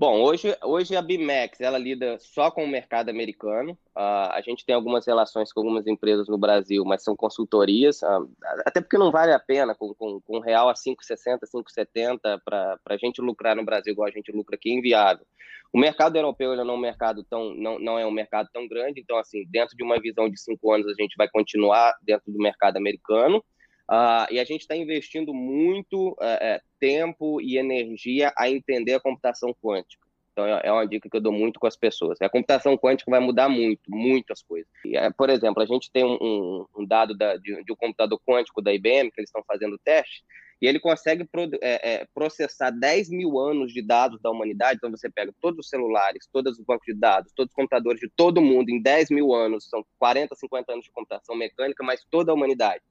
Bom, 0.00 0.22
hoje, 0.22 0.56
hoje 0.64 0.96
a 0.96 1.02
Bimax 1.02 1.60
ela 1.60 1.76
lida 1.76 2.18
só 2.20 2.50
com 2.50 2.64
o 2.64 2.66
mercado 2.66 3.10
americano. 3.10 3.72
Uh, 3.94 4.32
a 4.32 4.40
gente 4.42 4.64
tem 4.64 4.74
algumas 4.74 5.06
relações 5.06 5.52
com 5.52 5.60
algumas 5.60 5.86
empresas 5.86 6.26
no 6.26 6.38
Brasil, 6.38 6.82
mas 6.86 7.04
são 7.04 7.14
consultorias, 7.14 8.00
uh, 8.00 8.26
até 8.64 8.80
porque 8.80 8.96
não 8.96 9.10
vale 9.10 9.30
a 9.34 9.38
pena 9.38 9.74
com, 9.74 9.92
com, 9.92 10.18
com 10.22 10.40
real 10.40 10.70
a 10.70 10.72
5,60, 10.72 11.40
5,70 11.54 12.40
para 12.42 12.78
a 12.86 12.96
gente 12.96 13.20
lucrar 13.20 13.54
no 13.54 13.62
Brasil 13.62 13.92
igual 13.92 14.08
a 14.08 14.10
gente 14.10 14.32
lucra 14.32 14.56
aqui, 14.56 14.70
é 14.70 14.78
inviável. 14.78 15.26
O 15.70 15.78
mercado 15.78 16.16
europeu 16.16 16.54
ele 16.54 16.64
não 16.64 16.72
é 16.72 16.76
um 16.78 16.80
mercado 16.80 17.22
tão 17.22 17.54
não, 17.54 17.78
não 17.78 17.98
é 17.98 18.06
um 18.06 18.10
mercado 18.10 18.48
tão 18.54 18.66
grande, 18.66 19.02
então 19.02 19.18
assim 19.18 19.44
dentro 19.50 19.76
de 19.76 19.84
uma 19.84 20.00
visão 20.00 20.30
de 20.30 20.40
cinco 20.40 20.72
anos 20.72 20.86
a 20.86 20.94
gente 20.98 21.14
vai 21.14 21.28
continuar 21.28 21.94
dentro 22.02 22.32
do 22.32 22.38
mercado 22.38 22.78
americano. 22.78 23.44
Uh, 23.90 24.30
e 24.30 24.38
a 24.38 24.44
gente 24.44 24.60
está 24.60 24.76
investindo 24.76 25.34
muito 25.34 26.10
uh, 26.12 26.62
tempo 26.78 27.40
e 27.40 27.58
energia 27.58 28.32
a 28.38 28.48
entender 28.48 28.94
a 28.94 29.00
computação 29.00 29.52
quântica. 29.52 30.06
Então, 30.32 30.46
é, 30.46 30.60
é 30.62 30.72
uma 30.72 30.86
dica 30.86 31.10
que 31.10 31.16
eu 31.16 31.20
dou 31.20 31.32
muito 31.32 31.58
com 31.58 31.66
as 31.66 31.76
pessoas. 31.76 32.16
A 32.22 32.28
computação 32.28 32.78
quântica 32.78 33.10
vai 33.10 33.18
mudar 33.18 33.48
muito, 33.48 33.82
muitas 33.88 34.44
coisas. 34.44 34.70
E, 34.84 34.94
por 35.14 35.28
exemplo, 35.28 35.60
a 35.60 35.66
gente 35.66 35.90
tem 35.90 36.04
um, 36.04 36.64
um 36.76 36.86
dado 36.86 37.16
da, 37.16 37.36
de, 37.36 37.64
de, 37.64 37.72
um 37.72 37.76
computador 37.76 38.20
quântico 38.24 38.62
da 38.62 38.72
IBM, 38.72 39.10
que 39.10 39.20
eles 39.20 39.28
estão 39.28 39.42
fazendo 39.42 39.76
teste, 39.84 40.22
e 40.62 40.68
ele 40.68 40.78
consegue 40.78 41.24
pro, 41.24 41.50
é, 41.60 41.94
é, 41.94 42.06
processar 42.14 42.70
10 42.70 43.10
mil 43.10 43.40
anos 43.40 43.72
de 43.72 43.82
dados 43.82 44.20
da 44.22 44.30
humanidade. 44.30 44.76
Então, 44.76 44.90
você 44.92 45.10
pega 45.10 45.34
todos 45.40 45.66
os 45.66 45.68
celulares, 45.68 46.28
todos 46.32 46.60
os 46.60 46.64
bancos 46.64 46.86
de 46.86 46.94
dados, 46.94 47.32
todos 47.34 47.50
os 47.50 47.56
computadores 47.56 48.00
de 48.00 48.08
todo 48.08 48.40
mundo 48.40 48.70
em 48.70 48.80
10 48.80 49.10
mil 49.10 49.34
anos, 49.34 49.68
são 49.68 49.84
40, 49.98 50.36
50 50.36 50.72
anos 50.72 50.84
de 50.84 50.92
computação 50.92 51.34
mecânica, 51.34 51.82
mas 51.82 52.06
toda 52.08 52.30
a 52.30 52.34
humanidade 52.36 52.82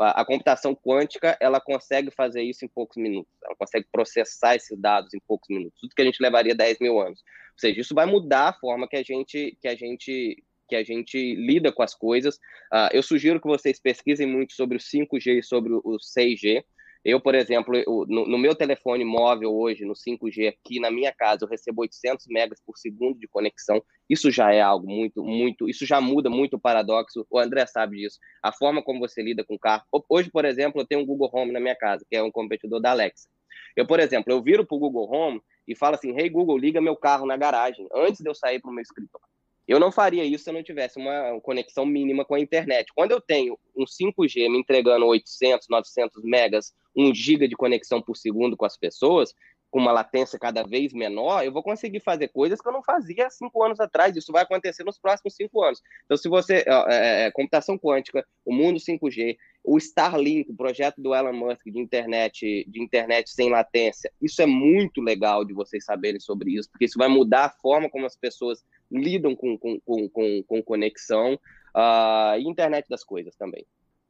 a, 0.00 0.24
computação 0.24 0.74
quântica 0.74 1.36
ela 1.40 1.60
consegue 1.60 2.10
fazer 2.10 2.42
isso 2.42 2.64
em 2.64 2.68
poucos 2.68 2.96
minutos, 2.96 3.32
ela 3.44 3.54
consegue 3.56 3.86
processar 3.92 4.56
esses 4.56 4.78
dados 4.78 5.12
em 5.14 5.20
poucos 5.26 5.48
minutos, 5.48 5.78
tudo 5.80 5.94
que 5.94 6.02
a 6.02 6.04
gente 6.04 6.22
levaria 6.22 6.54
10 6.54 6.78
mil 6.80 7.00
anos. 7.00 7.20
Ou 7.20 7.58
seja, 7.58 7.80
isso 7.80 7.94
vai 7.94 8.06
mudar 8.06 8.48
a 8.48 8.52
forma 8.54 8.88
que 8.88 8.96
a 8.96 9.02
gente, 9.02 9.56
que 9.60 9.68
a 9.68 9.74
gente, 9.74 10.42
que 10.68 10.76
a 10.76 10.82
gente 10.82 11.34
lida 11.34 11.70
com 11.70 11.82
as 11.82 11.94
coisas. 11.94 12.36
Uh, 12.72 12.88
eu 12.92 13.02
sugiro 13.02 13.40
que 13.40 13.46
vocês 13.46 13.78
pesquisem 13.78 14.26
muito 14.26 14.54
sobre 14.54 14.78
o 14.78 14.80
5G 14.80 15.38
e 15.38 15.42
sobre 15.42 15.72
o 15.74 15.96
6G. 15.98 16.64
Eu, 17.04 17.20
por 17.20 17.34
exemplo, 17.34 17.74
eu, 17.76 18.06
no, 18.08 18.26
no, 18.26 18.38
meu 18.38 18.54
telefone 18.54 19.04
móvel 19.04 19.54
hoje, 19.54 19.84
no 19.84 19.94
5G 19.94 20.48
aqui 20.48 20.78
na 20.80 20.90
minha 20.90 21.12
casa, 21.12 21.44
eu 21.44 21.48
recebo 21.48 21.82
800 21.82 22.26
megas 22.28 22.60
por 22.64 22.76
segundo 22.76 23.18
de 23.18 23.26
conexão. 23.26 23.82
Isso 24.10 24.28
já 24.28 24.52
é 24.52 24.60
algo 24.60 24.88
muito, 24.88 25.22
muito, 25.22 25.68
isso 25.68 25.86
já 25.86 26.00
muda 26.00 26.28
muito 26.28 26.56
o 26.56 26.60
paradoxo. 26.60 27.24
O 27.30 27.38
André 27.38 27.64
sabe 27.66 27.98
disso. 27.98 28.18
A 28.42 28.50
forma 28.50 28.82
como 28.82 28.98
você 28.98 29.22
lida 29.22 29.44
com 29.44 29.54
o 29.54 29.58
carro. 29.58 29.84
Hoje, 30.08 30.28
por 30.28 30.44
exemplo, 30.44 30.80
eu 30.80 30.84
tenho 30.84 31.02
um 31.02 31.06
Google 31.06 31.30
Home 31.32 31.52
na 31.52 31.60
minha 31.60 31.76
casa, 31.76 32.04
que 32.10 32.16
é 32.16 32.22
um 32.22 32.30
competidor 32.30 32.80
da 32.80 32.90
Alexa. 32.90 33.28
Eu, 33.76 33.86
por 33.86 34.00
exemplo, 34.00 34.32
eu 34.32 34.42
viro 34.42 34.66
para 34.66 34.74
o 34.74 34.80
Google 34.80 35.08
Home 35.08 35.40
e 35.66 35.76
falo 35.76 35.94
assim: 35.94 36.10
Hey 36.18 36.28
Google, 36.28 36.58
liga 36.58 36.80
meu 36.80 36.96
carro 36.96 37.24
na 37.24 37.36
garagem, 37.36 37.86
antes 37.94 38.20
de 38.20 38.28
eu 38.28 38.34
sair 38.34 38.60
para 38.60 38.72
o 38.72 38.74
meu 38.74 38.82
escritório. 38.82 39.28
Eu 39.68 39.78
não 39.78 39.92
faria 39.92 40.24
isso 40.24 40.42
se 40.42 40.50
eu 40.50 40.54
não 40.54 40.64
tivesse 40.64 40.98
uma 40.98 41.40
conexão 41.42 41.86
mínima 41.86 42.24
com 42.24 42.34
a 42.34 42.40
internet. 42.40 42.92
Quando 42.92 43.12
eu 43.12 43.20
tenho 43.20 43.56
um 43.76 43.84
5G 43.84 44.50
me 44.50 44.58
entregando 44.58 45.06
800, 45.06 45.68
900 45.70 46.24
megas, 46.24 46.74
1 46.96 47.14
giga 47.14 47.46
de 47.46 47.54
conexão 47.54 48.02
por 48.02 48.16
segundo 48.16 48.56
com 48.56 48.64
as 48.64 48.76
pessoas, 48.76 49.32
com 49.70 49.78
uma 49.78 49.92
latência 49.92 50.38
cada 50.38 50.62
vez 50.62 50.92
menor, 50.92 51.44
eu 51.44 51.52
vou 51.52 51.62
conseguir 51.62 52.00
fazer 52.00 52.28
coisas 52.28 52.60
que 52.60 52.68
eu 52.68 52.72
não 52.72 52.82
fazia 52.82 53.30
cinco 53.30 53.62
anos 53.62 53.78
atrás. 53.78 54.16
Isso 54.16 54.32
vai 54.32 54.42
acontecer 54.42 54.84
nos 54.84 54.98
próximos 54.98 55.34
cinco 55.34 55.62
anos. 55.62 55.80
Então, 56.04 56.16
se 56.16 56.28
você. 56.28 56.64
É, 56.66 57.26
é, 57.26 57.30
computação 57.30 57.78
quântica, 57.78 58.26
o 58.44 58.52
mundo 58.52 58.80
5G, 58.80 59.36
o 59.62 59.78
Starlink, 59.78 60.50
o 60.50 60.56
projeto 60.56 61.00
do 61.00 61.14
Elon 61.14 61.32
Musk 61.32 61.64
de 61.66 61.78
internet, 61.78 62.64
de 62.68 62.82
internet 62.82 63.30
sem 63.30 63.50
latência, 63.50 64.10
isso 64.20 64.40
é 64.42 64.46
muito 64.46 65.00
legal 65.00 65.44
de 65.44 65.52
vocês 65.52 65.84
saberem 65.84 66.20
sobre 66.20 66.52
isso, 66.52 66.68
porque 66.70 66.86
isso 66.86 66.98
vai 66.98 67.08
mudar 67.08 67.44
a 67.44 67.50
forma 67.50 67.88
como 67.88 68.06
as 68.06 68.16
pessoas 68.16 68.64
lidam 68.90 69.36
com, 69.36 69.56
com, 69.58 69.78
com, 69.80 70.08
com, 70.08 70.42
com 70.46 70.62
conexão 70.62 71.34
uh, 71.34 72.38
e 72.38 72.48
internet 72.48 72.86
das 72.88 73.04
coisas 73.04 73.36
também 73.36 73.64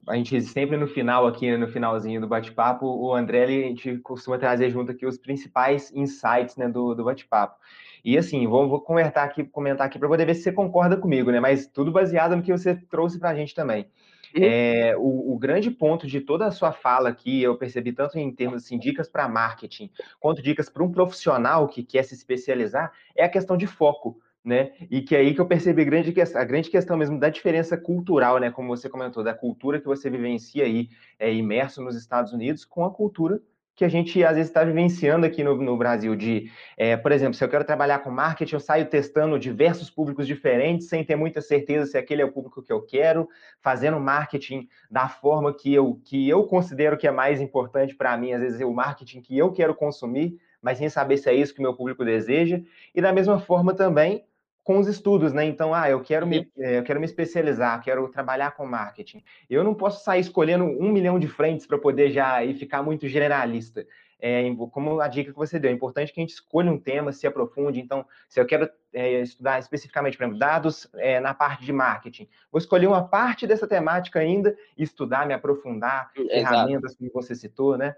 a 0.07 0.17
gente 0.17 0.41
sempre 0.43 0.77
no 0.77 0.87
final 0.87 1.27
aqui, 1.27 1.57
no 1.57 1.69
finalzinho 1.69 2.21
do 2.21 2.27
bate-papo, 2.27 2.87
o 2.87 3.15
André, 3.15 3.43
ele, 3.43 3.65
a 3.65 3.69
gente 3.69 3.99
costuma 3.99 4.39
trazer 4.39 4.71
junto 4.71 4.91
aqui 4.93 5.07
os 5.07 5.19
principais 5.19 5.93
insights 5.95 6.57
né, 6.57 6.69
do, 6.69 6.95
do 6.95 7.05
bate-papo. 7.05 7.57
E 8.05 8.17
assim, 8.17 8.47
vou, 8.47 8.69
vou 8.69 8.81
comentar 8.81 9.25
aqui, 9.25 9.45
comentar 9.45 9.87
aqui 9.87 9.99
para 9.99 10.09
poder 10.09 10.25
ver 10.25 10.35
se 10.35 10.43
você 10.43 10.53
concorda 10.53 10.97
comigo, 10.97 11.31
né? 11.31 11.39
Mas 11.39 11.67
tudo 11.67 11.93
baseado 11.93 12.35
no 12.35 12.43
que 12.43 12.53
você 12.53 12.75
trouxe 12.75 13.19
para 13.19 13.31
a 13.31 13.35
gente 13.35 13.55
também. 13.55 13.87
Uhum. 14.35 14.45
É, 14.45 14.97
o, 14.97 15.35
o, 15.35 15.39
grande 15.39 15.71
ponto 15.71 16.07
de 16.07 16.21
toda 16.21 16.47
a 16.47 16.51
sua 16.51 16.73
fala 16.73 17.09
aqui, 17.09 17.43
eu 17.43 17.57
percebi 17.57 17.93
tanto 17.93 18.19
em 18.19 18.33
termos 18.33 18.65
assim, 18.65 18.79
dicas 18.79 19.09
para 19.09 19.29
marketing, 19.29 19.91
quanto 20.21 20.41
dicas 20.41 20.69
para 20.69 20.85
um 20.85 20.91
profissional 20.91 21.67
que 21.67 21.83
quer 21.83 22.05
se 22.05 22.15
especializar, 22.15 22.93
é 23.17 23.25
a 23.25 23.29
questão 23.29 23.57
de 23.57 23.67
foco 23.67 24.21
né? 24.45 24.73
E 24.91 25.03
que 25.03 25.15
é 25.15 25.21
aí 25.21 25.35
que 25.35 25.41
eu 25.41 25.47
percebi 25.47 25.83
a 25.83 25.85
grande, 25.85 26.15
a 26.35 26.45
grande 26.45 26.71
questão 26.71 26.97
mesmo 26.97 27.19
da 27.19 27.29
diferença 27.29 27.77
cultural, 27.77 28.39
né? 28.39 28.51
Como 28.51 28.69
você 28.69 28.89
comentou, 28.89 29.23
da 29.23 29.35
cultura 29.35 29.81
que 29.81 29.87
você 29.87 30.09
vivencia 30.09 30.65
aí, 30.65 30.89
é, 31.19 31.33
imerso 31.33 31.83
nos 31.83 31.97
Estados 31.97 32.33
Unidos, 32.33 32.65
com 32.65 32.85
a 32.85 32.91
cultura 32.91 33.41
que 33.81 33.85
a 33.87 33.89
gente 33.89 34.23
às 34.23 34.35
vezes 34.35 34.51
está 34.51 34.63
vivenciando 34.63 35.25
aqui 35.25 35.43
no, 35.43 35.57
no 35.57 35.75
Brasil. 35.75 36.15
De, 36.15 36.51
é, 36.77 36.99
por 36.99 37.13
exemplo, 37.13 37.33
se 37.33 37.43
eu 37.43 37.49
quero 37.49 37.65
trabalhar 37.65 38.01
com 38.01 38.11
marketing, 38.11 38.55
eu 38.55 38.61
saio 38.61 38.85
testando 38.85 39.39
diversos 39.39 39.89
públicos 39.89 40.27
diferentes, 40.27 40.87
sem 40.87 41.03
ter 41.03 41.17
muita 41.17 41.41
certeza 41.41 41.87
se 41.87 41.97
aquele 41.97 42.21
é 42.21 42.25
o 42.27 42.31
público 42.31 42.63
que 42.63 42.71
eu 42.71 42.83
quero, 42.83 43.27
fazendo 43.63 43.99
marketing 43.99 44.69
da 44.91 45.09
forma 45.09 45.55
que 45.55 45.73
eu, 45.73 45.99
que 46.05 46.29
eu 46.29 46.45
considero 46.45 46.99
que 46.99 47.07
é 47.07 47.11
mais 47.11 47.41
importante 47.41 47.95
para 47.95 48.15
mim, 48.19 48.33
às 48.33 48.43
vezes 48.43 48.61
é 48.61 48.67
o 48.67 48.75
marketing 48.75 49.23
que 49.23 49.39
eu 49.39 49.51
quero 49.51 49.75
consumir, 49.75 50.39
mas 50.61 50.77
sem 50.77 50.91
saber 50.91 51.17
se 51.17 51.31
é 51.31 51.35
isso 51.35 51.55
que 51.55 51.61
o 51.61 51.63
meu 51.63 51.75
público 51.75 52.05
deseja. 52.05 52.61
E 52.95 53.01
da 53.01 53.15
mesma 53.15 53.39
forma 53.39 53.73
também 53.73 54.27
com 54.71 54.79
os 54.79 54.87
estudos, 54.87 55.33
né? 55.33 55.45
Então, 55.45 55.75
ah, 55.75 55.91
eu 55.91 56.01
quero, 56.01 56.25
me, 56.25 56.49
eh, 56.57 56.79
eu 56.79 56.85
quero 56.85 57.01
me 57.01 57.05
especializar, 57.05 57.83
quero 57.83 58.07
trabalhar 58.09 58.53
com 58.53 58.65
marketing. 58.65 59.21
Eu 59.49 59.65
não 59.65 59.75
posso 59.75 60.05
sair 60.05 60.21
escolhendo 60.21 60.63
um 60.63 60.93
milhão 60.93 61.19
de 61.19 61.27
frentes 61.27 61.67
para 61.67 61.77
poder 61.77 62.13
já 62.13 62.45
e 62.45 62.55
ficar 62.55 62.81
muito 62.81 63.09
generalista. 63.09 63.85
É, 64.21 64.45
como 64.71 65.01
a 65.01 65.09
dica 65.09 65.33
que 65.33 65.37
você 65.37 65.59
deu, 65.59 65.73
é 65.73 65.75
importante 65.75 66.13
que 66.13 66.21
a 66.21 66.23
gente 66.23 66.35
escolha 66.35 66.71
um 66.71 66.79
tema, 66.79 67.11
se 67.11 67.27
aprofunde. 67.27 67.81
Então, 67.81 68.07
se 68.29 68.41
eu 68.41 68.47
quero 68.47 68.71
é, 68.93 69.23
estudar 69.23 69.59
especificamente, 69.59 70.17
por 70.17 70.23
exemplo, 70.23 70.39
dados 70.39 70.89
é, 70.95 71.19
na 71.19 71.35
parte 71.35 71.65
de 71.65 71.73
marketing, 71.73 72.29
vou 72.53 72.61
escolher 72.61 72.87
uma 72.87 73.09
parte 73.09 73.49
dessa 73.49 73.67
temática 73.67 74.21
ainda 74.21 74.57
estudar, 74.79 75.27
me 75.27 75.35
aprofundar, 75.35 76.13
Exato. 76.15 76.31
ferramentas 76.31 76.95
que 76.95 77.11
você 77.11 77.35
citou, 77.35 77.77
né? 77.77 77.97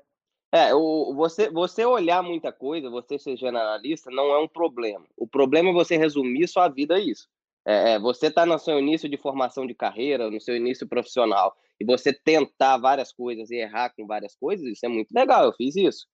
É, 0.55 0.75
o, 0.75 1.15
você, 1.15 1.49
você 1.51 1.85
olhar 1.85 2.23
muita 2.23 2.53
coisa, 2.53 2.91
você 2.91 3.19
ser 3.19 3.37
generalista, 3.38 4.11
não 4.11 4.27
é 4.35 4.38
um 4.38 4.47
problema. 4.47 5.07
O 5.17 5.27
problema 5.27 5.71
é 5.71 5.73
você 5.73 5.97
resumir 5.97 6.47
sua 6.47 6.69
vida 6.69 6.97
a 6.97 7.01
isso. 7.01 7.27
É, 7.65 7.93
é 7.93 7.99
você 7.99 8.27
está 8.27 8.45
no 8.45 8.59
seu 8.59 8.79
início 8.79 9.09
de 9.09 9.17
formação 9.17 9.67
de 9.67 9.75
carreira, 9.75 10.31
no 10.31 10.41
seu 10.41 10.55
início 10.55 10.87
profissional, 10.87 11.57
e 11.81 11.85
você 11.87 12.12
tentar 12.12 12.77
várias 12.77 13.12
coisas 13.12 13.51
e 13.51 13.57
errar 13.57 13.91
com 13.97 14.07
várias 14.07 14.37
coisas, 14.37 14.67
isso 14.67 14.85
é 14.85 14.88
muito 14.88 15.11
legal, 15.12 15.45
eu 15.45 15.53
fiz 15.55 15.75
isso. 15.75 16.07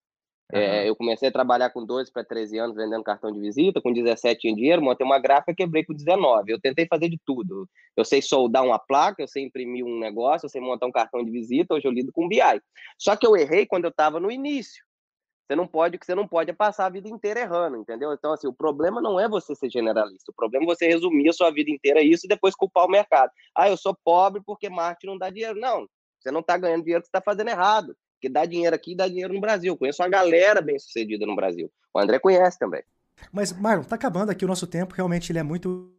Uhum. 0.53 0.59
É, 0.59 0.89
eu 0.89 0.97
comecei 0.97 1.29
a 1.29 1.33
trabalhar 1.33 1.71
com 1.71 1.85
12 1.85 2.11
para 2.11 2.25
13 2.25 2.59
anos 2.59 2.75
vendendo 2.75 3.03
cartão 3.03 3.31
de 3.31 3.39
visita, 3.39 3.83
com 3.83 3.93
17 3.93 4.41
tinha 4.41 4.55
dinheiro, 4.55 4.81
montei 4.81 5.05
uma 5.05 5.19
gráfica 5.19 5.55
quebrei 5.55 5.85
com 5.85 5.93
19. 5.93 6.51
Eu 6.51 6.61
tentei 6.61 6.87
fazer 6.87 7.09
de 7.11 7.19
tudo. 7.25 7.69
Eu 7.95 8.05
sei 8.05 8.23
soldar 8.23 8.65
uma 8.65 8.79
placa, 8.79 9.23
eu 9.23 9.29
sei 9.29 9.45
imprimir 9.45 9.85
um 9.85 9.99
negócio, 9.99 10.47
eu 10.47 10.51
sei 10.51 10.61
montar 10.61 10.87
um 10.87 10.93
cartão 10.93 11.23
de 11.23 11.31
visita, 11.31 11.75
hoje 11.75 11.87
eu 11.87 11.93
lido 11.93 12.11
com 12.13 12.29
BI. 12.29 12.39
Só 12.97 13.15
que 13.15 13.27
eu 13.27 13.37
errei 13.37 13.67
quando 13.67 13.85
eu 13.85 13.91
estava 13.91 14.19
no 14.19 14.31
início. 14.31 14.83
Você 15.47 15.57
não 15.57 15.67
pode, 15.67 15.97
o 15.97 15.99
que 15.99 16.05
você 16.05 16.15
não 16.15 16.29
pode 16.29 16.51
é 16.51 16.55
passar 16.55 16.87
a 16.87 16.91
vida 16.91 17.09
inteira 17.09 17.41
errando, 17.41 17.79
entendeu? 17.79 18.13
Então, 18.13 18.35
assim, 18.35 18.47
o 18.47 18.53
problema 18.53 19.01
não 19.01 19.19
é 19.19 19.27
você 19.27 19.55
ser 19.55 19.71
generalista, 19.71 20.31
o 20.31 20.35
problema 20.35 20.65
é 20.65 20.67
você 20.67 20.87
resumir 20.87 21.31
a 21.31 21.33
sua 21.33 21.51
vida 21.51 21.71
inteira 21.71 22.03
isso 22.03 22.27
e 22.27 22.29
depois 22.29 22.55
culpar 22.55 22.85
o 22.85 22.91
mercado. 22.91 23.31
Ah, 23.55 23.67
eu 23.69 23.77
sou 23.77 23.97
pobre 24.05 24.43
porque 24.45 24.69
marketing 24.69 25.07
não 25.07 25.19
dá 25.19 25.31
dinheiro. 25.31 25.59
Não, 25.59 25.87
você 26.21 26.31
não 26.31 26.41
está 26.41 26.59
ganhando 26.59 26.85
dinheiro, 26.85 27.03
você 27.03 27.09
está 27.09 27.23
fazendo 27.23 27.49
errado. 27.49 27.97
Porque 28.19 28.29
dá 28.29 28.45
dinheiro 28.45 28.75
aqui 28.75 28.93
e 28.93 28.97
dá 28.97 29.07
dinheiro 29.07 29.33
no 29.33 29.41
Brasil. 29.41 29.77
conheço 29.77 30.03
uma 30.03 30.09
galera 30.09 30.61
bem 30.61 30.79
sucedida 30.79 31.25
no 31.25 31.37
Brasil. 31.37 31.71
O 31.95 32.01
André 32.01 32.19
conhece 32.19 32.59
também. 32.59 32.83
Mas, 33.33 33.53
Marlon, 33.53 33.85
tá 33.85 33.95
acabando 33.95 34.31
aqui 34.31 34.45
o 34.45 34.49
nosso 34.49 34.67
tempo. 34.67 34.95
Realmente 34.95 35.31
ele 35.31 35.39
é 35.39 35.43
muito 35.43 35.98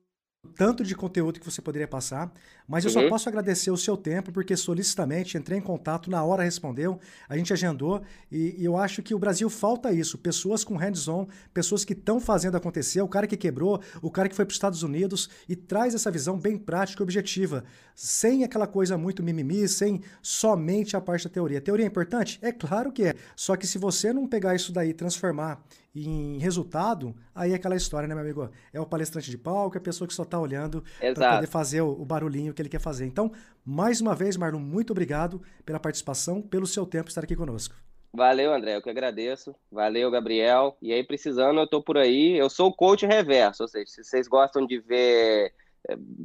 tanto 0.55 0.83
de 0.83 0.95
conteúdo 0.95 1.39
que 1.39 1.45
você 1.45 1.61
poderia 1.61 1.87
passar, 1.87 2.31
mas 2.67 2.85
eu 2.85 2.91
uhum. 2.91 3.01
só 3.01 3.09
posso 3.09 3.27
agradecer 3.27 3.71
o 3.71 3.77
seu 3.77 3.97
tempo, 3.97 4.31
porque 4.31 4.55
solicitamente 4.55 5.37
entrei 5.37 5.57
em 5.57 5.61
contato, 5.61 6.09
na 6.09 6.23
hora 6.23 6.43
respondeu, 6.43 6.99
a 7.27 7.35
gente 7.35 7.51
agendou, 7.51 8.01
e, 8.31 8.55
e 8.57 8.65
eu 8.65 8.77
acho 8.77 9.01
que 9.01 9.13
o 9.13 9.19
Brasil 9.19 9.49
falta 9.49 9.91
isso, 9.91 10.17
pessoas 10.17 10.63
com 10.63 10.77
hands-on, 10.77 11.27
pessoas 11.53 11.83
que 11.83 11.93
estão 11.93 12.19
fazendo 12.19 12.55
acontecer, 12.55 13.01
o 13.01 13.07
cara 13.07 13.27
que 13.27 13.35
quebrou, 13.35 13.81
o 14.01 14.09
cara 14.09 14.29
que 14.29 14.35
foi 14.35 14.45
para 14.45 14.51
os 14.51 14.55
Estados 14.55 14.83
Unidos, 14.83 15.29
e 15.47 15.55
traz 15.55 15.93
essa 15.93 16.09
visão 16.09 16.37
bem 16.37 16.57
prática 16.57 17.01
e 17.01 17.03
objetiva, 17.03 17.65
sem 17.93 18.43
aquela 18.43 18.67
coisa 18.67 18.97
muito 18.97 19.21
mimimi, 19.21 19.67
sem 19.67 20.01
somente 20.21 20.95
a 20.95 21.01
parte 21.01 21.25
da 21.25 21.29
teoria. 21.29 21.59
Teoria 21.59 21.85
é 21.85 21.87
importante? 21.87 22.39
É 22.41 22.51
claro 22.51 22.91
que 22.91 23.03
é, 23.03 23.15
só 23.35 23.57
que 23.57 23.67
se 23.67 23.77
você 23.77 24.13
não 24.13 24.27
pegar 24.27 24.55
isso 24.55 24.71
daí 24.71 24.89
e 24.89 24.93
transformar 24.93 25.61
em 25.95 26.37
resultado, 26.37 27.15
aí 27.33 27.51
é 27.51 27.55
aquela 27.55 27.75
história, 27.75 28.07
né, 28.07 28.13
meu 28.13 28.23
amigo? 28.23 28.49
É 28.71 28.79
o 28.79 28.85
palestrante 28.85 29.29
de 29.29 29.37
palco, 29.37 29.77
é 29.77 29.79
a 29.79 29.83
pessoa 29.83 30.07
que 30.07 30.13
só 30.13 30.23
está 30.23 30.39
olhando 30.39 30.83
para 31.15 31.35
poder 31.35 31.47
fazer 31.47 31.81
o, 31.81 31.89
o, 31.89 32.05
barulhinho 32.05 32.53
que 32.53 32.61
ele 32.61 32.69
quer 32.69 32.79
fazer. 32.79 33.05
Então, 33.05 33.31
mais 33.65 33.99
uma 33.99 34.15
vez, 34.15 34.37
Marlon, 34.37 34.59
muito 34.59 34.91
obrigado 34.91 35.41
pela 35.65 35.79
participação, 35.79 36.41
pelo 36.41 36.67
seu 36.67 36.85
tempo 36.85 37.09
estar 37.09 37.23
aqui 37.23 37.35
conosco. 37.35 37.75
Valeu, 38.11 38.53
André, 38.53 38.75
eu 38.75 38.81
que 38.81 38.89
agradeço. 38.89 39.55
Valeu, 39.71 40.09
Gabriel. 40.09 40.75
E 40.81 40.91
aí, 40.91 41.03
precisando, 41.03 41.59
eu 41.59 41.67
tô 41.67 41.81
por 41.81 41.97
aí. 41.97 42.37
Eu 42.37 42.49
sou 42.49 42.69
o 42.69 42.73
coach 42.73 43.05
reverso, 43.05 43.63
ou 43.63 43.69
seja, 43.69 43.85
se 43.87 44.03
vocês 44.03 44.27
gostam 44.27 44.65
de 44.65 44.79
ver 44.79 45.53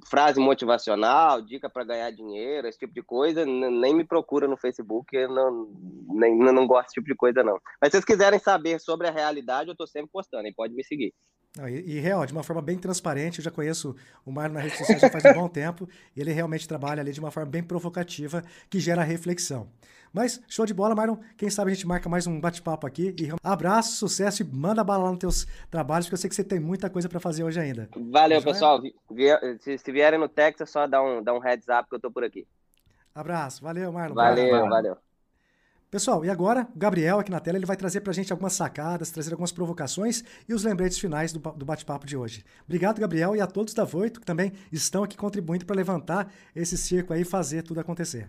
frase 0.08 0.40
motivacional, 0.40 1.40
dica 1.42 1.68
para 1.68 1.84
ganhar 1.84 2.10
dinheiro, 2.10 2.66
esse 2.66 2.78
tipo 2.78 2.92
de 2.92 3.02
coisa, 3.02 3.44
nem 3.44 3.94
me 3.94 4.04
procura 4.04 4.48
no 4.48 4.56
Facebook, 4.56 5.14
eu 5.14 5.28
não, 5.28 5.68
nem, 6.08 6.36
não 6.36 6.66
gosto 6.66 6.86
desse 6.86 6.94
tipo 6.94 7.06
de 7.06 7.14
coisa, 7.14 7.42
não. 7.42 7.58
Mas 7.80 7.88
se 7.88 7.92
vocês 7.92 8.04
quiserem 8.04 8.38
saber 8.38 8.80
sobre 8.80 9.08
a 9.08 9.12
realidade, 9.12 9.68
eu 9.68 9.76
tô 9.76 9.86
sempre 9.86 10.10
postando, 10.12 10.48
e 10.48 10.54
pode 10.54 10.74
me 10.74 10.84
seguir. 10.84 11.12
E, 11.68 11.96
e, 11.96 12.00
real, 12.00 12.26
de 12.26 12.32
uma 12.32 12.42
forma 12.42 12.60
bem 12.60 12.76
transparente, 12.76 13.38
eu 13.38 13.44
já 13.44 13.50
conheço 13.50 13.94
o 14.26 14.32
Marlon 14.32 14.54
na 14.54 14.60
rede 14.60 14.76
social 14.76 14.98
já 14.98 15.08
faz 15.08 15.24
um 15.24 15.34
bom 15.34 15.48
tempo, 15.48 15.88
e 16.16 16.20
ele 16.20 16.32
realmente 16.32 16.66
trabalha 16.66 17.00
ali 17.00 17.12
de 17.12 17.20
uma 17.20 17.30
forma 17.30 17.48
bem 17.48 17.62
provocativa, 17.62 18.42
que 18.68 18.80
gera 18.80 19.02
reflexão. 19.04 19.68
Mas, 20.14 20.40
show 20.46 20.64
de 20.64 20.72
bola, 20.72 20.94
Marlon. 20.94 21.16
Quem 21.36 21.50
sabe 21.50 21.72
a 21.72 21.74
gente 21.74 21.84
marca 21.88 22.08
mais 22.08 22.24
um 22.24 22.40
bate-papo 22.40 22.86
aqui. 22.86 23.12
E 23.18 23.28
abraço, 23.42 23.96
sucesso 23.96 24.42
e 24.42 24.46
manda 24.46 24.84
bala 24.84 25.02
lá 25.02 25.10
nos 25.10 25.18
teus 25.18 25.46
trabalhos, 25.68 26.06
porque 26.06 26.14
eu 26.14 26.18
sei 26.18 26.30
que 26.30 26.36
você 26.36 26.44
tem 26.44 26.60
muita 26.60 26.88
coisa 26.88 27.08
para 27.08 27.18
fazer 27.18 27.42
hoje 27.42 27.58
ainda. 27.58 27.88
Valeu, 28.12 28.40
tá 28.40 28.52
pessoal. 28.52 28.80
Se, 29.58 29.76
se 29.76 29.92
vierem 29.92 30.20
no 30.20 30.28
Texas, 30.28 30.70
só 30.70 30.86
dá 30.86 31.02
um, 31.02 31.20
dá 31.20 31.34
um 31.34 31.40
heads 31.40 31.66
up 31.68 31.88
que 31.88 31.96
eu 31.96 32.00
tô 32.00 32.12
por 32.12 32.22
aqui. 32.22 32.46
Abraço. 33.12 33.60
Valeu, 33.60 33.90
Marlon. 33.92 34.14
Valeu, 34.14 34.50
valeu. 34.50 34.68
valeu. 34.68 34.96
Pessoal, 35.90 36.24
e 36.24 36.30
agora 36.30 36.68
o 36.74 36.78
Gabriel 36.78 37.18
aqui 37.18 37.30
na 37.32 37.40
tela 37.40 37.58
ele 37.58 37.66
vai 37.66 37.76
trazer 37.76 38.00
para 38.00 38.12
a 38.12 38.14
gente 38.14 38.32
algumas 38.32 38.52
sacadas, 38.52 39.10
trazer 39.10 39.32
algumas 39.32 39.50
provocações 39.50 40.22
e 40.48 40.54
os 40.54 40.62
lembretes 40.62 40.98
finais 40.98 41.32
do, 41.32 41.40
do 41.40 41.64
bate-papo 41.64 42.06
de 42.06 42.16
hoje. 42.16 42.44
Obrigado, 42.64 43.00
Gabriel, 43.00 43.34
e 43.34 43.40
a 43.40 43.46
todos 43.48 43.74
da 43.74 43.84
Voito 43.84 44.20
que 44.20 44.26
também 44.26 44.52
estão 44.70 45.02
aqui 45.02 45.16
contribuindo 45.16 45.66
para 45.66 45.74
levantar 45.74 46.32
esse 46.54 46.78
circo 46.78 47.12
aí 47.12 47.22
e 47.22 47.24
fazer 47.24 47.62
tudo 47.62 47.80
acontecer. 47.80 48.28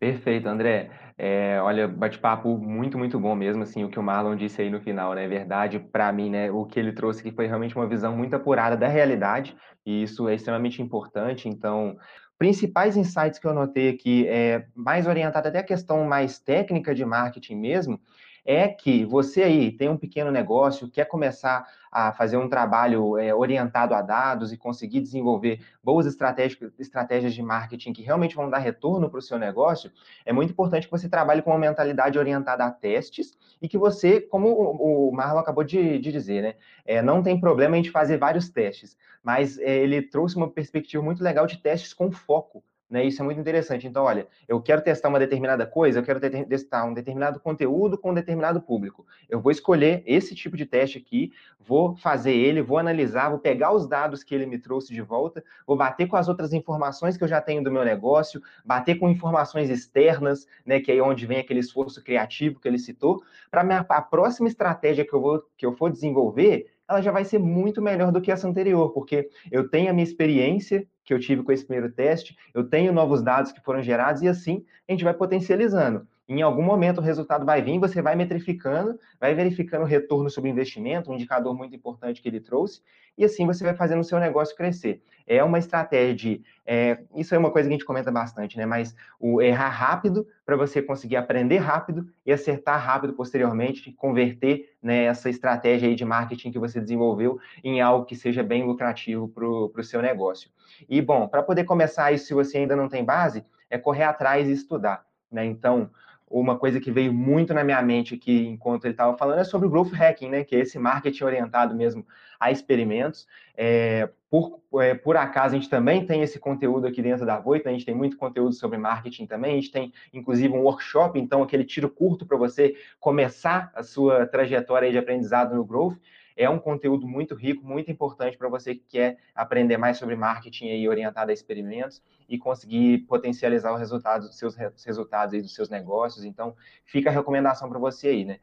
Perfeito, 0.00 0.48
André. 0.48 0.90
É, 1.18 1.60
olha, 1.60 1.86
bate-papo 1.86 2.56
muito, 2.56 2.96
muito 2.96 3.20
bom 3.20 3.34
mesmo, 3.34 3.62
assim, 3.62 3.84
o 3.84 3.90
que 3.90 3.98
o 3.98 4.02
Marlon 4.02 4.34
disse 4.34 4.62
aí 4.62 4.70
no 4.70 4.80
final, 4.80 5.12
né? 5.14 5.26
É 5.26 5.28
verdade, 5.28 5.78
para 5.78 6.10
mim, 6.10 6.30
né? 6.30 6.50
O 6.50 6.64
que 6.64 6.80
ele 6.80 6.92
trouxe 6.92 7.20
aqui 7.20 7.30
foi 7.30 7.46
realmente 7.46 7.76
uma 7.76 7.86
visão 7.86 8.16
muito 8.16 8.34
apurada 8.34 8.78
da 8.78 8.88
realidade, 8.88 9.54
e 9.84 10.02
isso 10.02 10.26
é 10.26 10.34
extremamente 10.34 10.80
importante. 10.80 11.50
Então, 11.50 11.98
principais 12.38 12.96
insights 12.96 13.38
que 13.38 13.46
eu 13.46 13.52
notei 13.52 13.90
aqui, 13.90 14.26
é, 14.26 14.64
mais 14.74 15.06
orientado 15.06 15.48
até 15.48 15.58
a 15.58 15.62
questão 15.62 16.02
mais 16.06 16.38
técnica 16.38 16.94
de 16.94 17.04
marketing 17.04 17.56
mesmo, 17.56 18.00
é 18.44 18.68
que 18.68 19.04
você 19.04 19.42
aí 19.42 19.70
tem 19.72 19.88
um 19.88 19.96
pequeno 19.96 20.30
negócio, 20.30 20.90
quer 20.90 21.06
começar 21.06 21.66
a 21.90 22.12
fazer 22.12 22.36
um 22.36 22.48
trabalho 22.48 23.18
é, 23.18 23.34
orientado 23.34 23.94
a 23.94 24.02
dados 24.02 24.52
e 24.52 24.56
conseguir 24.56 25.00
desenvolver 25.00 25.60
boas 25.82 26.06
estratégias, 26.06 27.34
de 27.34 27.42
marketing 27.42 27.92
que 27.92 28.02
realmente 28.02 28.36
vão 28.36 28.48
dar 28.48 28.58
retorno 28.58 29.10
para 29.10 29.18
o 29.18 29.22
seu 29.22 29.38
negócio, 29.38 29.90
é 30.24 30.32
muito 30.32 30.50
importante 30.50 30.86
que 30.86 30.90
você 30.90 31.08
trabalhe 31.08 31.42
com 31.42 31.50
uma 31.50 31.58
mentalidade 31.58 32.18
orientada 32.18 32.64
a 32.64 32.70
testes 32.70 33.36
e 33.60 33.68
que 33.68 33.76
você, 33.76 34.20
como 34.20 34.48
o 34.48 35.12
Marlon 35.12 35.40
acabou 35.40 35.64
de, 35.64 35.98
de 35.98 36.12
dizer, 36.12 36.42
né, 36.42 36.54
é, 36.84 37.02
não 37.02 37.22
tem 37.22 37.38
problema 37.38 37.76
em 37.76 37.84
fazer 37.84 38.18
vários 38.18 38.48
testes, 38.48 38.96
mas 39.22 39.58
é, 39.58 39.78
ele 39.78 40.00
trouxe 40.02 40.36
uma 40.36 40.48
perspectiva 40.48 41.02
muito 41.02 41.22
legal 41.22 41.46
de 41.46 41.58
testes 41.58 41.92
com 41.92 42.10
foco. 42.10 42.62
Né, 42.90 43.04
isso 43.04 43.22
é 43.22 43.24
muito 43.24 43.40
interessante. 43.40 43.86
Então, 43.86 44.02
olha, 44.02 44.26
eu 44.48 44.60
quero 44.60 44.82
testar 44.82 45.08
uma 45.08 45.20
determinada 45.20 45.64
coisa, 45.64 46.00
eu 46.00 46.02
quero 46.02 46.18
testar 46.18 46.84
um 46.84 46.92
determinado 46.92 47.38
conteúdo 47.38 47.96
com 47.96 48.10
um 48.10 48.14
determinado 48.14 48.60
público. 48.60 49.06
Eu 49.28 49.40
vou 49.40 49.52
escolher 49.52 50.02
esse 50.04 50.34
tipo 50.34 50.56
de 50.56 50.66
teste 50.66 50.98
aqui, 50.98 51.32
vou 51.60 51.94
fazer 51.94 52.32
ele, 52.32 52.60
vou 52.60 52.78
analisar, 52.78 53.28
vou 53.28 53.38
pegar 53.38 53.72
os 53.72 53.86
dados 53.86 54.24
que 54.24 54.34
ele 54.34 54.44
me 54.44 54.58
trouxe 54.58 54.92
de 54.92 55.00
volta, 55.00 55.44
vou 55.64 55.76
bater 55.76 56.08
com 56.08 56.16
as 56.16 56.26
outras 56.26 56.52
informações 56.52 57.16
que 57.16 57.22
eu 57.22 57.28
já 57.28 57.40
tenho 57.40 57.62
do 57.62 57.70
meu 57.70 57.84
negócio, 57.84 58.42
bater 58.64 58.98
com 58.98 59.08
informações 59.08 59.70
externas, 59.70 60.48
né, 60.66 60.80
que 60.80 60.90
é 60.90 61.00
onde 61.00 61.26
vem 61.26 61.38
aquele 61.38 61.60
esforço 61.60 62.02
criativo 62.02 62.58
que 62.58 62.66
ele 62.66 62.78
citou, 62.78 63.22
para 63.52 63.86
a 63.88 64.02
próxima 64.02 64.48
estratégia 64.48 65.06
que 65.06 65.14
eu 65.14 65.20
vou 65.20 65.44
que 65.56 65.64
eu 65.64 65.72
for 65.72 65.92
desenvolver, 65.92 66.66
ela 66.90 67.00
já 67.00 67.12
vai 67.12 67.24
ser 67.24 67.38
muito 67.38 67.80
melhor 67.80 68.10
do 68.10 68.20
que 68.20 68.32
essa 68.32 68.48
anterior, 68.48 68.90
porque 68.92 69.30
eu 69.50 69.68
tenho 69.68 69.88
a 69.88 69.92
minha 69.92 70.04
experiência 70.04 70.84
que 71.04 71.14
eu 71.14 71.20
tive 71.20 71.42
com 71.44 71.52
esse 71.52 71.64
primeiro 71.64 71.92
teste, 71.92 72.36
eu 72.52 72.64
tenho 72.64 72.92
novos 72.92 73.22
dados 73.22 73.52
que 73.52 73.62
foram 73.62 73.80
gerados 73.80 74.22
e 74.22 74.28
assim 74.28 74.64
a 74.88 74.92
gente 74.92 75.04
vai 75.04 75.14
potencializando. 75.14 76.06
Em 76.30 76.42
algum 76.42 76.62
momento 76.62 76.98
o 76.98 77.00
resultado 77.00 77.44
vai 77.44 77.60
vir, 77.60 77.80
você 77.80 78.00
vai 78.00 78.14
metrificando, 78.14 78.96
vai 79.18 79.34
verificando 79.34 79.82
o 79.82 79.84
retorno 79.84 80.30
sobre 80.30 80.48
investimento, 80.48 81.10
um 81.10 81.14
indicador 81.14 81.52
muito 81.56 81.74
importante 81.74 82.22
que 82.22 82.28
ele 82.28 82.38
trouxe, 82.38 82.80
e 83.18 83.24
assim 83.24 83.44
você 83.44 83.64
vai 83.64 83.74
fazendo 83.74 83.98
o 83.98 84.04
seu 84.04 84.20
negócio 84.20 84.54
crescer. 84.54 85.02
É 85.26 85.42
uma 85.42 85.58
estratégia 85.58 86.14
de, 86.14 86.42
é, 86.64 87.00
isso 87.16 87.34
é 87.34 87.38
uma 87.38 87.50
coisa 87.50 87.68
que 87.68 87.74
a 87.74 87.76
gente 87.76 87.84
comenta 87.84 88.12
bastante, 88.12 88.56
né? 88.56 88.64
Mas 88.64 88.94
o 89.18 89.42
errar 89.42 89.70
rápido 89.70 90.24
para 90.46 90.54
você 90.54 90.80
conseguir 90.80 91.16
aprender 91.16 91.58
rápido 91.58 92.08
e 92.24 92.30
acertar 92.30 92.80
rápido 92.80 93.12
posteriormente, 93.12 93.90
converter 93.94 94.76
né, 94.80 95.06
essa 95.06 95.28
estratégia 95.28 95.88
aí 95.88 95.96
de 95.96 96.04
marketing 96.04 96.52
que 96.52 96.60
você 96.60 96.80
desenvolveu 96.80 97.40
em 97.64 97.80
algo 97.80 98.06
que 98.06 98.14
seja 98.14 98.44
bem 98.44 98.64
lucrativo 98.64 99.26
para 99.26 99.44
o 99.44 99.82
seu 99.82 100.00
negócio. 100.00 100.48
E 100.88 101.02
bom, 101.02 101.26
para 101.26 101.42
poder 101.42 101.64
começar 101.64 102.12
isso, 102.12 102.26
se 102.26 102.34
você 102.34 102.58
ainda 102.58 102.76
não 102.76 102.88
tem 102.88 103.04
base, 103.04 103.44
é 103.68 103.76
correr 103.76 104.04
atrás 104.04 104.48
e 104.48 104.52
estudar. 104.52 105.04
Né? 105.30 105.44
Então, 105.44 105.90
uma 106.30 106.56
coisa 106.56 106.78
que 106.78 106.92
veio 106.92 107.12
muito 107.12 107.52
na 107.52 107.64
minha 107.64 107.82
mente 107.82 108.14
aqui 108.14 108.46
enquanto 108.46 108.84
ele 108.84 108.94
estava 108.94 109.16
falando 109.16 109.40
é 109.40 109.44
sobre 109.44 109.66
o 109.66 109.70
growth 109.70 109.92
hacking, 109.92 110.28
né? 110.28 110.44
Que 110.44 110.54
é 110.54 110.60
esse 110.60 110.78
marketing 110.78 111.24
orientado 111.24 111.74
mesmo 111.74 112.06
a 112.38 112.52
experimentos. 112.52 113.26
É, 113.56 114.08
por, 114.30 114.60
é, 114.80 114.94
por 114.94 115.16
acaso, 115.16 115.56
a 115.56 115.58
gente 115.58 115.68
também 115.68 116.06
tem 116.06 116.22
esse 116.22 116.38
conteúdo 116.38 116.86
aqui 116.86 117.02
dentro 117.02 117.26
da 117.26 117.38
Voita, 117.38 117.68
a 117.68 117.72
gente 117.72 117.84
tem 117.84 117.94
muito 117.94 118.16
conteúdo 118.16 118.54
sobre 118.54 118.78
marketing 118.78 119.26
também, 119.26 119.52
a 119.52 119.56
gente 119.56 119.72
tem, 119.72 119.92
inclusive, 120.14 120.54
um 120.54 120.62
workshop, 120.62 121.18
então, 121.18 121.42
aquele 121.42 121.64
tiro 121.64 121.90
curto 121.90 122.24
para 122.24 122.36
você 122.36 122.76
começar 123.00 123.72
a 123.74 123.82
sua 123.82 124.24
trajetória 124.26 124.90
de 124.90 124.96
aprendizado 124.96 125.54
no 125.54 125.64
growth 125.64 125.98
é 126.36 126.48
um 126.48 126.58
conteúdo 126.58 127.06
muito 127.06 127.34
rico, 127.34 127.64
muito 127.64 127.90
importante 127.90 128.36
para 128.36 128.48
você 128.48 128.74
que 128.74 128.84
quer 128.88 129.18
aprender 129.34 129.76
mais 129.76 129.98
sobre 129.98 130.16
marketing 130.16 130.70
aí 130.70 130.88
orientado 130.88 131.30
a 131.30 131.34
experimentos 131.34 132.02
e 132.28 132.38
conseguir 132.38 132.98
potencializar 133.08 133.72
os 133.72 133.78
resultados 133.78 134.28
dos 134.28 134.38
seus 134.38 134.56
resultados 134.84 135.34
aí 135.34 135.42
dos 135.42 135.54
seus 135.54 135.68
negócios. 135.68 136.24
Então, 136.24 136.54
fica 136.84 137.10
a 137.10 137.12
recomendação 137.12 137.68
para 137.68 137.78
você 137.78 138.08
aí, 138.08 138.24
né? 138.24 138.38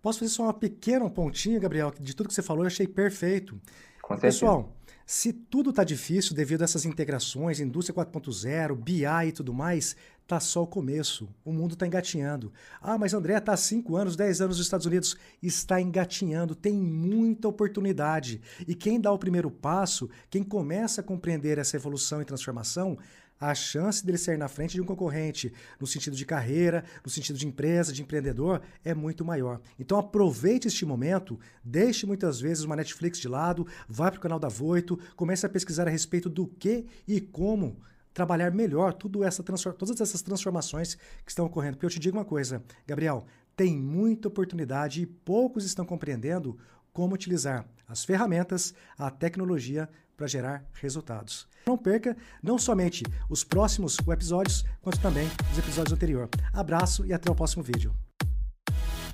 Posso 0.00 0.18
fazer 0.18 0.30
só 0.30 0.44
uma 0.44 0.54
pequena 0.54 1.08
pontinha, 1.08 1.60
Gabriel? 1.60 1.92
De 1.98 2.14
tudo 2.14 2.28
que 2.28 2.34
você 2.34 2.42
falou, 2.42 2.64
eu 2.64 2.66
achei 2.66 2.86
perfeito. 2.88 3.60
Com 4.02 4.18
Pessoal, 4.18 4.72
se 5.06 5.32
tudo 5.32 5.70
está 5.70 5.84
difícil 5.84 6.34
devido 6.34 6.62
a 6.62 6.64
essas 6.64 6.84
integrações, 6.84 7.60
indústria 7.60 7.94
4.0, 7.94 8.74
BI 8.76 9.04
e 9.28 9.32
tudo 9.32 9.52
mais, 9.52 9.96
tá 10.26 10.40
só 10.40 10.62
o 10.62 10.66
começo. 10.66 11.28
O 11.44 11.52
mundo 11.52 11.74
está 11.74 11.86
engatinhando. 11.86 12.52
Ah, 12.80 12.96
mas 12.96 13.12
André 13.12 13.36
está 13.36 13.52
há 13.52 13.56
5 13.56 13.96
anos, 13.96 14.16
10 14.16 14.40
anos 14.40 14.56
nos 14.56 14.66
Estados 14.66 14.86
Unidos. 14.86 15.16
Está 15.42 15.80
engatinhando, 15.80 16.54
tem 16.54 16.72
muita 16.72 17.48
oportunidade. 17.48 18.40
E 18.66 18.74
quem 18.74 19.00
dá 19.00 19.12
o 19.12 19.18
primeiro 19.18 19.50
passo, 19.50 20.08
quem 20.30 20.42
começa 20.42 21.00
a 21.00 21.04
compreender 21.04 21.58
essa 21.58 21.76
evolução 21.76 22.22
e 22.22 22.24
transformação, 22.24 22.96
a 23.42 23.56
chance 23.56 24.06
dele 24.06 24.18
sair 24.18 24.36
na 24.36 24.46
frente 24.46 24.74
de 24.74 24.80
um 24.80 24.84
concorrente 24.84 25.52
no 25.80 25.86
sentido 25.86 26.14
de 26.14 26.24
carreira, 26.24 26.84
no 27.04 27.10
sentido 27.10 27.36
de 27.36 27.44
empresa, 27.44 27.92
de 27.92 28.00
empreendedor, 28.00 28.62
é 28.84 28.94
muito 28.94 29.24
maior. 29.24 29.60
Então 29.80 29.98
aproveite 29.98 30.68
este 30.68 30.86
momento, 30.86 31.38
deixe 31.64 32.06
muitas 32.06 32.40
vezes 32.40 32.62
uma 32.62 32.76
Netflix 32.76 33.18
de 33.18 33.26
lado, 33.26 33.66
vá 33.88 34.12
para 34.12 34.18
o 34.18 34.22
canal 34.22 34.38
da 34.38 34.48
Voito, 34.48 34.96
comece 35.16 35.44
a 35.44 35.48
pesquisar 35.48 35.88
a 35.88 35.90
respeito 35.90 36.30
do 36.30 36.46
que 36.46 36.86
e 37.06 37.20
como 37.20 37.80
trabalhar 38.14 38.52
melhor 38.52 38.92
tudo 38.92 39.24
essa 39.24 39.42
todas 39.42 40.00
essas 40.00 40.22
transformações 40.22 40.94
que 41.24 41.32
estão 41.32 41.44
ocorrendo. 41.46 41.76
Porque 41.76 41.86
eu 41.86 41.90
te 41.90 41.98
digo 41.98 42.16
uma 42.16 42.24
coisa, 42.24 42.62
Gabriel, 42.86 43.26
tem 43.56 43.76
muita 43.76 44.28
oportunidade 44.28 45.02
e 45.02 45.06
poucos 45.06 45.64
estão 45.64 45.84
compreendendo 45.84 46.56
como 46.92 47.14
utilizar 47.14 47.66
as 47.88 48.04
ferramentas, 48.04 48.72
a 48.96 49.10
tecnologia 49.10 49.88
para 50.16 50.26
gerar 50.26 50.64
resultados. 50.74 51.46
Não 51.66 51.78
perca 51.78 52.16
não 52.42 52.58
somente 52.58 53.04
os 53.28 53.44
próximos 53.44 53.96
episódios, 54.08 54.64
quanto 54.80 55.00
também 55.00 55.30
os 55.52 55.58
episódios 55.58 55.92
anteriores. 55.92 56.30
Abraço 56.52 57.06
e 57.06 57.12
até 57.12 57.30
o 57.30 57.34
próximo 57.34 57.62
vídeo. 57.62 57.94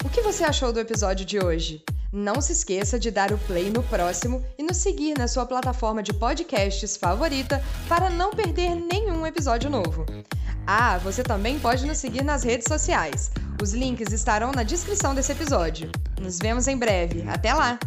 O 0.04 0.08
que 0.08 0.22
você 0.22 0.44
achou 0.44 0.72
do 0.72 0.78
episódio 0.78 1.26
de 1.26 1.38
hoje? 1.38 1.84
Não 2.12 2.40
se 2.40 2.52
esqueça 2.52 2.98
de 2.98 3.10
dar 3.10 3.32
o 3.32 3.38
play 3.38 3.68
no 3.68 3.82
próximo 3.82 4.42
e 4.56 4.62
nos 4.62 4.78
seguir 4.78 5.18
na 5.18 5.28
sua 5.28 5.44
plataforma 5.44 6.02
de 6.02 6.14
podcasts 6.14 6.96
favorita 6.96 7.62
para 7.88 8.08
não 8.08 8.30
perder 8.30 8.74
nenhum 8.74 9.26
episódio 9.26 9.68
novo. 9.68 10.06
Ah, 10.66 10.98
você 10.98 11.22
também 11.22 11.58
pode 11.58 11.84
nos 11.84 11.98
seguir 11.98 12.22
nas 12.22 12.44
redes 12.44 12.66
sociais. 12.68 13.30
Os 13.60 13.72
links 13.72 14.12
estarão 14.12 14.52
na 14.52 14.62
descrição 14.62 15.14
desse 15.14 15.32
episódio. 15.32 15.90
Nos 16.20 16.38
vemos 16.38 16.68
em 16.68 16.78
breve. 16.78 17.24
Até 17.28 17.52
lá! 17.52 17.78